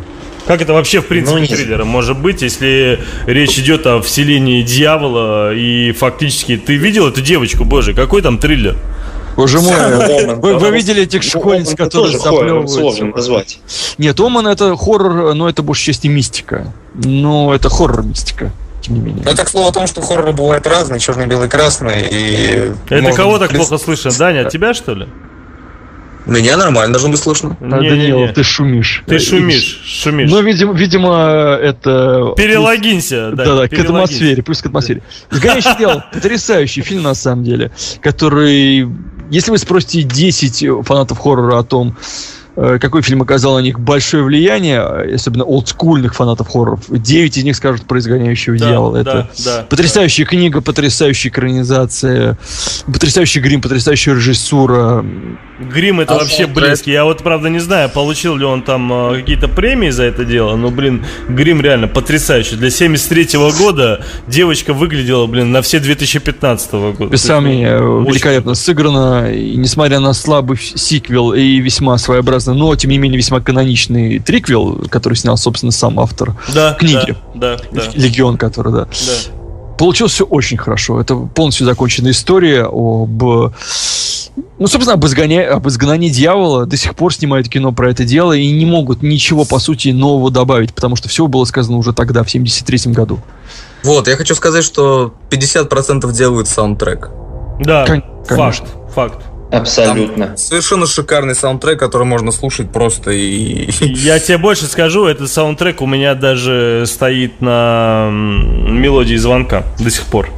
Как 0.48 0.62
это 0.62 0.72
вообще, 0.72 1.02
в 1.02 1.06
принципе, 1.06 1.40
ну, 1.40 1.46
триллером 1.46 1.88
может 1.88 2.18
быть, 2.18 2.40
если 2.40 2.98
речь 3.26 3.58
идет 3.58 3.86
о 3.86 4.00
вселении 4.00 4.62
дьявола 4.62 5.54
и 5.54 5.92
фактически... 5.92 6.56
Ты 6.56 6.76
видел 6.76 7.06
эту 7.06 7.20
девочку, 7.20 7.66
боже, 7.66 7.92
какой 7.92 8.22
там 8.22 8.38
триллер? 8.38 8.74
Боже 9.36 9.60
мой, 9.60 10.36
вы, 10.36 10.58
вы 10.58 10.70
видели 10.70 11.02
этих 11.02 11.22
школьниц, 11.22 11.74
которые 11.76 12.18
заплевываются? 12.18 13.04
назвать. 13.04 13.60
Нет, 13.98 14.18
Оман 14.18 14.46
это 14.46 14.74
хоррор, 14.74 15.34
но 15.34 15.50
это 15.50 15.62
больше 15.62 15.84
части 15.84 16.06
мистика. 16.06 16.72
Но 16.94 17.54
это 17.54 17.68
хоррор-мистика 17.68 18.50
тем 18.80 18.94
не 18.94 19.00
менее. 19.00 19.24
Ну, 19.26 19.34
так 19.34 19.50
слово 19.50 19.68
о 19.68 19.72
том, 19.72 19.86
что 19.86 20.00
хорроры 20.00 20.32
бывают 20.32 20.66
разные, 20.66 20.98
черный, 20.98 21.26
белый, 21.26 21.50
красный. 21.50 22.08
И 22.10 22.72
это 22.88 23.12
кого 23.12 23.38
так 23.38 23.50
плохо 23.50 23.76
слышно? 23.76 24.10
Даня, 24.16 24.46
от 24.46 24.50
тебя, 24.50 24.72
что 24.72 24.94
ли? 24.94 25.06
Меня 26.28 26.56
нормально 26.56 26.92
должно 26.92 27.10
быть 27.10 27.20
слышно. 27.20 27.56
А, 27.60 27.80
не, 27.80 27.88
Данил, 27.88 28.18
не, 28.18 28.26
не. 28.26 28.32
ты 28.32 28.44
шумишь. 28.44 29.02
Ты 29.06 29.18
шумишь, 29.18 29.80
шумишь. 29.84 30.30
Ну, 30.30 30.42
видимо, 30.42 30.74
видимо, 30.74 31.58
это... 31.60 32.34
Перелогинься. 32.36 33.32
Да, 33.32 33.56
да, 33.56 33.68
к 33.68 33.72
атмосфере, 33.72 34.42
плюс 34.42 34.60
к 34.60 34.66
атмосфере. 34.66 35.02
«Изгоняющий 35.30 35.76
дьявол»— 35.78 36.02
потрясающий 36.12 36.82
фильм, 36.82 37.02
на 37.02 37.14
самом 37.14 37.44
деле, 37.44 37.70
который... 38.00 38.88
Если 39.30 39.50
вы 39.50 39.58
спросите 39.58 40.02
10 40.02 40.86
фанатов 40.86 41.18
хоррора 41.18 41.58
о 41.58 41.62
том, 41.62 41.96
Э, 41.96 42.47
какой 42.80 43.02
фильм 43.02 43.22
оказал 43.22 43.56
на 43.56 43.60
них 43.60 43.78
большое 43.78 44.24
влияние, 44.24 44.80
особенно 45.14 45.44
олдскульных 45.44 46.14
фанатов 46.14 46.48
хорроров. 46.48 46.84
Девять 46.88 47.36
из 47.36 47.44
них 47.44 47.56
скажут 47.56 47.86
про 47.86 47.98
изгоняющего 47.98 48.58
да, 48.58 48.68
дьявола. 48.68 49.02
Да, 49.04 49.10
Это 49.10 49.28
да, 49.44 49.66
потрясающая 49.68 50.24
да. 50.24 50.30
книга, 50.30 50.60
потрясающая 50.60 51.30
экранизация, 51.30 52.38
потрясающий 52.86 53.40
грим, 53.40 53.60
потрясающая 53.60 54.14
режиссура. 54.14 55.04
Грим 55.60 56.00
это 56.00 56.14
а 56.14 56.18
вообще 56.18 56.46
блеск. 56.46 56.86
Я 56.86 57.04
вот 57.04 57.22
правда 57.22 57.48
не 57.48 57.58
знаю, 57.58 57.90
получил 57.90 58.36
ли 58.36 58.44
он 58.44 58.62
там 58.62 58.92
э, 58.92 59.20
какие-то 59.20 59.48
премии 59.48 59.90
за 59.90 60.04
это 60.04 60.24
дело, 60.24 60.56
но, 60.56 60.70
блин, 60.70 61.04
грим 61.28 61.60
реально 61.60 61.88
потрясающий. 61.88 62.56
Для 62.56 62.68
73-го 62.68 63.50
года 63.58 64.04
девочка 64.26 64.72
выглядела, 64.72 65.26
блин, 65.26 65.52
на 65.52 65.62
все 65.62 65.80
2015 65.80 66.72
-го 66.72 66.92
года. 66.92 67.10
Без 67.10 67.22
сомнения, 67.22 67.78
великолепно 67.78 68.54
сыграно, 68.54 69.32
и 69.32 69.56
несмотря 69.56 70.00
на 70.00 70.12
слабый 70.12 70.58
сиквел 70.58 71.32
и 71.32 71.58
весьма 71.58 71.98
своеобразный 71.98 72.47
прекрасно, 72.48 72.54
но 72.54 72.74
тем 72.76 72.90
не 72.90 72.98
менее 72.98 73.18
весьма 73.18 73.40
каноничный 73.40 74.18
триквел, 74.18 74.86
который 74.90 75.14
снял, 75.14 75.36
собственно, 75.36 75.72
сам 75.72 76.00
автор 76.00 76.34
да, 76.54 76.74
книги. 76.74 77.16
Да, 77.34 77.56
да, 77.56 77.82
да. 77.82 77.82
Легион, 77.94 78.36
который, 78.36 78.72
да. 78.72 78.84
да. 78.84 79.76
Получилось 79.78 80.12
все 80.12 80.24
очень 80.24 80.56
хорошо. 80.56 81.00
Это 81.00 81.14
полностью 81.14 81.66
законченная 81.66 82.10
история 82.10 82.64
об 82.64 83.22
Ну, 84.58 84.66
собственно, 84.66 84.94
об, 84.94 85.04
изгоня... 85.04 85.54
об 85.54 85.68
изгнании 85.68 86.08
дьявола 86.08 86.66
до 86.66 86.76
сих 86.76 86.94
пор 86.94 87.14
снимают 87.14 87.48
кино 87.48 87.72
про 87.72 87.90
это 87.90 88.04
дело 88.04 88.32
и 88.32 88.50
не 88.50 88.66
могут 88.66 89.02
ничего, 89.02 89.44
по 89.44 89.58
сути, 89.58 89.88
нового 89.90 90.30
добавить, 90.30 90.74
потому 90.74 90.96
что 90.96 91.08
все 91.08 91.26
было 91.26 91.44
сказано 91.44 91.78
уже 91.78 91.92
тогда, 91.92 92.24
в 92.24 92.30
73 92.30 92.92
году. 92.92 93.20
Вот, 93.84 94.08
я 94.08 94.16
хочу 94.16 94.34
сказать, 94.34 94.64
что 94.64 95.14
50% 95.30 96.12
делают 96.12 96.48
саундтрек. 96.48 97.10
Да, 97.60 97.86
Кон- 97.86 98.04
факт, 98.26 98.64
факт. 98.94 99.24
Абсолютно. 99.50 100.26
Там 100.26 100.36
совершенно 100.36 100.86
шикарный 100.86 101.34
саундтрек, 101.34 101.78
который 101.78 102.06
можно 102.06 102.32
слушать 102.32 102.70
просто 102.70 103.12
и... 103.12 103.70
Я 103.80 104.18
тебе 104.18 104.36
больше 104.36 104.66
скажу, 104.66 105.06
этот 105.06 105.30
саундтрек 105.30 105.80
у 105.80 105.86
меня 105.86 106.14
даже 106.14 106.84
стоит 106.86 107.40
на 107.40 108.10
мелодии 108.10 109.16
звонка 109.16 109.64
до 109.78 109.90
сих 109.90 110.04
пор. 110.04 110.28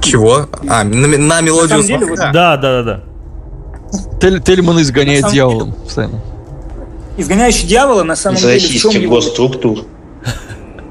Чего? 0.00 0.48
А, 0.68 0.84
на, 0.84 1.08
на 1.08 1.40
мелодию 1.40 1.78
на 1.78 1.84
деле, 1.84 2.06
звонка? 2.06 2.30
Да, 2.32 2.56
да, 2.56 2.82
да, 2.82 2.84
да. 2.84 3.02
Тель, 4.20 4.40
Тельман 4.40 4.80
изгоняет 4.80 5.28
дьявола 5.30 5.72
постоянно. 5.72 6.20
Изгоняющий 7.16 7.66
дьявола 7.66 8.04
на 8.04 8.14
самом 8.14 8.38
деле 8.38 8.60
в 8.60 8.62
чем 8.62 8.92
его... 8.92 9.16
госструктур. 9.16 9.80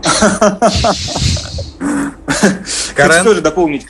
Хочу 2.95 3.23
тоже 3.23 3.41
дополнить 3.41 3.85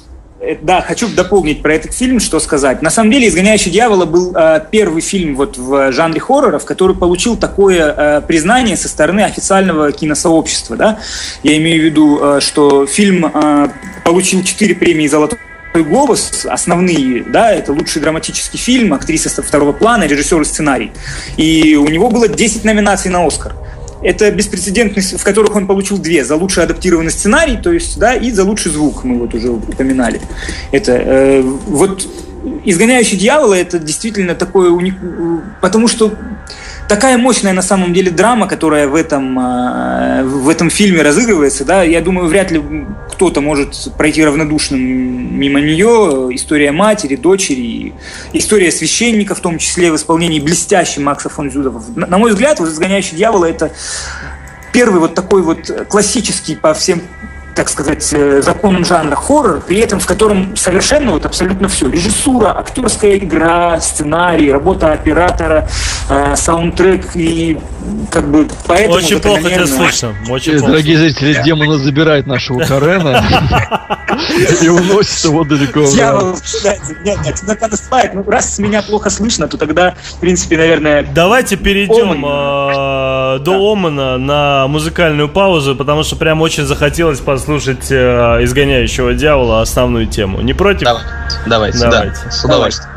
да, 0.61 0.81
хочу 0.81 1.07
дополнить 1.07 1.61
про 1.61 1.73
этот 1.73 1.93
фильм, 1.93 2.19
что 2.19 2.39
сказать. 2.39 2.81
На 2.81 2.89
самом 2.89 3.11
деле, 3.11 3.27
«Изгоняющий 3.27 3.71
дьявола» 3.71 4.05
был 4.05 4.35
э, 4.35 4.61
первый 4.71 5.01
фильм 5.01 5.35
вот 5.35 5.57
в 5.57 5.91
жанре 5.91 6.19
хорроров, 6.19 6.65
который 6.65 6.95
получил 6.95 7.37
такое 7.37 7.93
э, 7.95 8.21
признание 8.21 8.77
со 8.77 8.87
стороны 8.87 9.21
официального 9.21 9.91
киносообщества. 9.91 10.75
Да? 10.75 10.99
Я 11.43 11.57
имею 11.57 11.81
в 11.81 11.85
виду, 11.85 12.19
э, 12.21 12.39
что 12.41 12.85
фильм 12.85 13.25
э, 13.25 13.69
получил 14.03 14.43
четыре 14.43 14.75
премии 14.75 15.07
«Золотой 15.07 15.39
голос 15.73 16.45
основные, 16.49 17.21
да, 17.23 17.51
это 17.51 17.73
лучший 17.73 18.01
драматический 18.01 18.57
фильм, 18.57 18.93
актриса 18.93 19.41
второго 19.41 19.73
плана, 19.73 20.05
режиссер 20.05 20.39
и 20.41 20.45
сценарий. 20.45 20.91
И 21.35 21.75
у 21.75 21.87
него 21.89 22.09
было 22.09 22.29
10 22.29 22.63
номинаций 22.63 23.11
на 23.11 23.25
Оскар 23.25 23.53
это 24.05 24.29
беспрецедентность, 24.29 25.19
в 25.19 25.23
которых 25.23 25.55
он 25.55 25.65
получил 25.65 25.97
две. 25.97 26.23
За 26.23 26.35
лучший 26.35 26.63
адаптированный 26.63 27.09
сценарий, 27.09 27.57
то 27.57 27.71
есть, 27.71 27.97
да, 27.97 28.13
и 28.13 28.31
за 28.31 28.43
лучший 28.43 28.71
звук, 28.71 29.03
мы 29.03 29.17
вот 29.17 29.33
уже 29.33 29.49
упоминали. 29.49 30.21
Это, 30.71 30.91
э, 30.91 31.41
вот 31.41 32.07
«Изгоняющий 32.63 33.17
дьявола» 33.17 33.55
это 33.55 33.79
действительно 33.79 34.35
такое 34.35 34.69
уник... 34.69 34.93
Потому 35.59 35.87
что 35.87 36.13
такая 36.87 37.17
мощная 37.17 37.53
на 37.53 37.61
самом 37.61 37.93
деле 37.93 38.11
драма, 38.11 38.47
которая 38.47 38.87
в 38.87 38.95
этом, 38.95 39.39
э, 39.39 40.23
в 40.23 40.49
этом 40.49 40.69
фильме 40.69 41.01
разыгрывается, 41.01 41.65
да, 41.65 41.83
я 41.83 42.01
думаю, 42.01 42.27
вряд 42.27 42.51
ли 42.51 42.61
кто-то 43.11 43.41
может 43.41 43.93
пройти 43.97 44.23
равнодушным 44.23 44.79
мимо 44.79 45.59
нее. 45.61 46.29
История 46.31 46.71
матери, 46.71 47.15
дочери, 47.15 47.93
история 48.33 48.71
священника, 48.71 49.35
в 49.35 49.39
том 49.39 49.57
числе 49.57 49.91
в 49.91 49.95
исполнении 49.95 50.39
блестящей 50.39 51.01
Макса 51.01 51.29
фон 51.29 51.51
Зюдова. 51.51 51.81
На 51.95 52.17
мой 52.17 52.31
взгляд, 52.31 52.59
вот 52.59 52.69
«Изгоняющий 52.69 53.17
дьявола»— 53.17 53.45
это 53.49 53.71
первый 54.73 54.99
вот 54.99 55.15
такой 55.15 55.41
вот 55.41 55.71
классический 55.87 56.55
по 56.55 56.73
всем 56.73 57.01
так 57.55 57.69
сказать, 57.69 58.07
э, 58.11 58.41
законом 58.41 58.83
жанра 58.83 59.15
хоррор, 59.15 59.61
при 59.61 59.77
этом 59.77 59.99
в 59.99 60.05
котором 60.05 60.55
совершенно 60.57 61.11
вот 61.11 61.25
абсолютно 61.25 61.69
все. 61.69 61.89
Режиссура, 61.89 62.57
актерская 62.57 63.17
игра, 63.17 63.79
сценарий, 63.79 64.51
работа 64.51 64.91
оператора, 64.91 65.67
э, 66.09 66.35
саундтрек 66.35 67.15
и 67.15 67.57
как 68.11 68.27
бы 68.29 68.47
поэтому... 68.67 68.95
Очень 68.95 69.21
плохо 69.21 69.43
тебя 69.43 69.65
слышно. 69.65 70.13
Очень 70.29 70.59
Дорогие 70.59 70.97
зрители, 70.97 71.41
демона 71.43 71.77
забирает 71.77 72.27
нашего 72.27 72.59
Карена 72.59 73.23
и 74.61 74.67
уносит 74.67 75.23
его 75.23 75.43
далеко. 75.45 75.85
Дьявол, 75.85 76.35
нет, 77.05 77.19
нет, 77.23 77.59
надо 77.61 77.77
спать. 77.77 78.13
Ну, 78.13 78.23
раз 78.27 78.59
меня 78.59 78.81
плохо 78.81 79.09
слышно, 79.09 79.47
то 79.47 79.57
тогда, 79.57 79.95
в 80.17 80.19
принципе, 80.19 80.57
наверное... 80.57 81.03
Давайте 81.03 81.55
перейдем 81.55 82.25
э, 82.25 83.39
до 83.39 83.71
Омана 83.71 84.17
на 84.17 84.67
музыкальную 84.67 85.29
паузу, 85.29 85.75
потому 85.75 86.03
что 86.03 86.17
прям 86.17 86.41
очень 86.41 86.65
захотелось 86.65 87.19
послушать 87.19 87.44
послушать 87.45 87.91
э, 87.91 88.43
изгоняющего 88.43 89.13
дьявола 89.13 89.61
основную 89.61 90.07
тему. 90.07 90.41
Не 90.41 90.53
против? 90.53 90.85
Давайте. 90.85 91.07
Давайте. 91.45 91.79
Давайте. 91.79 92.21
Да, 92.25 92.31
с 92.31 92.43
удовольствием. 92.43 92.94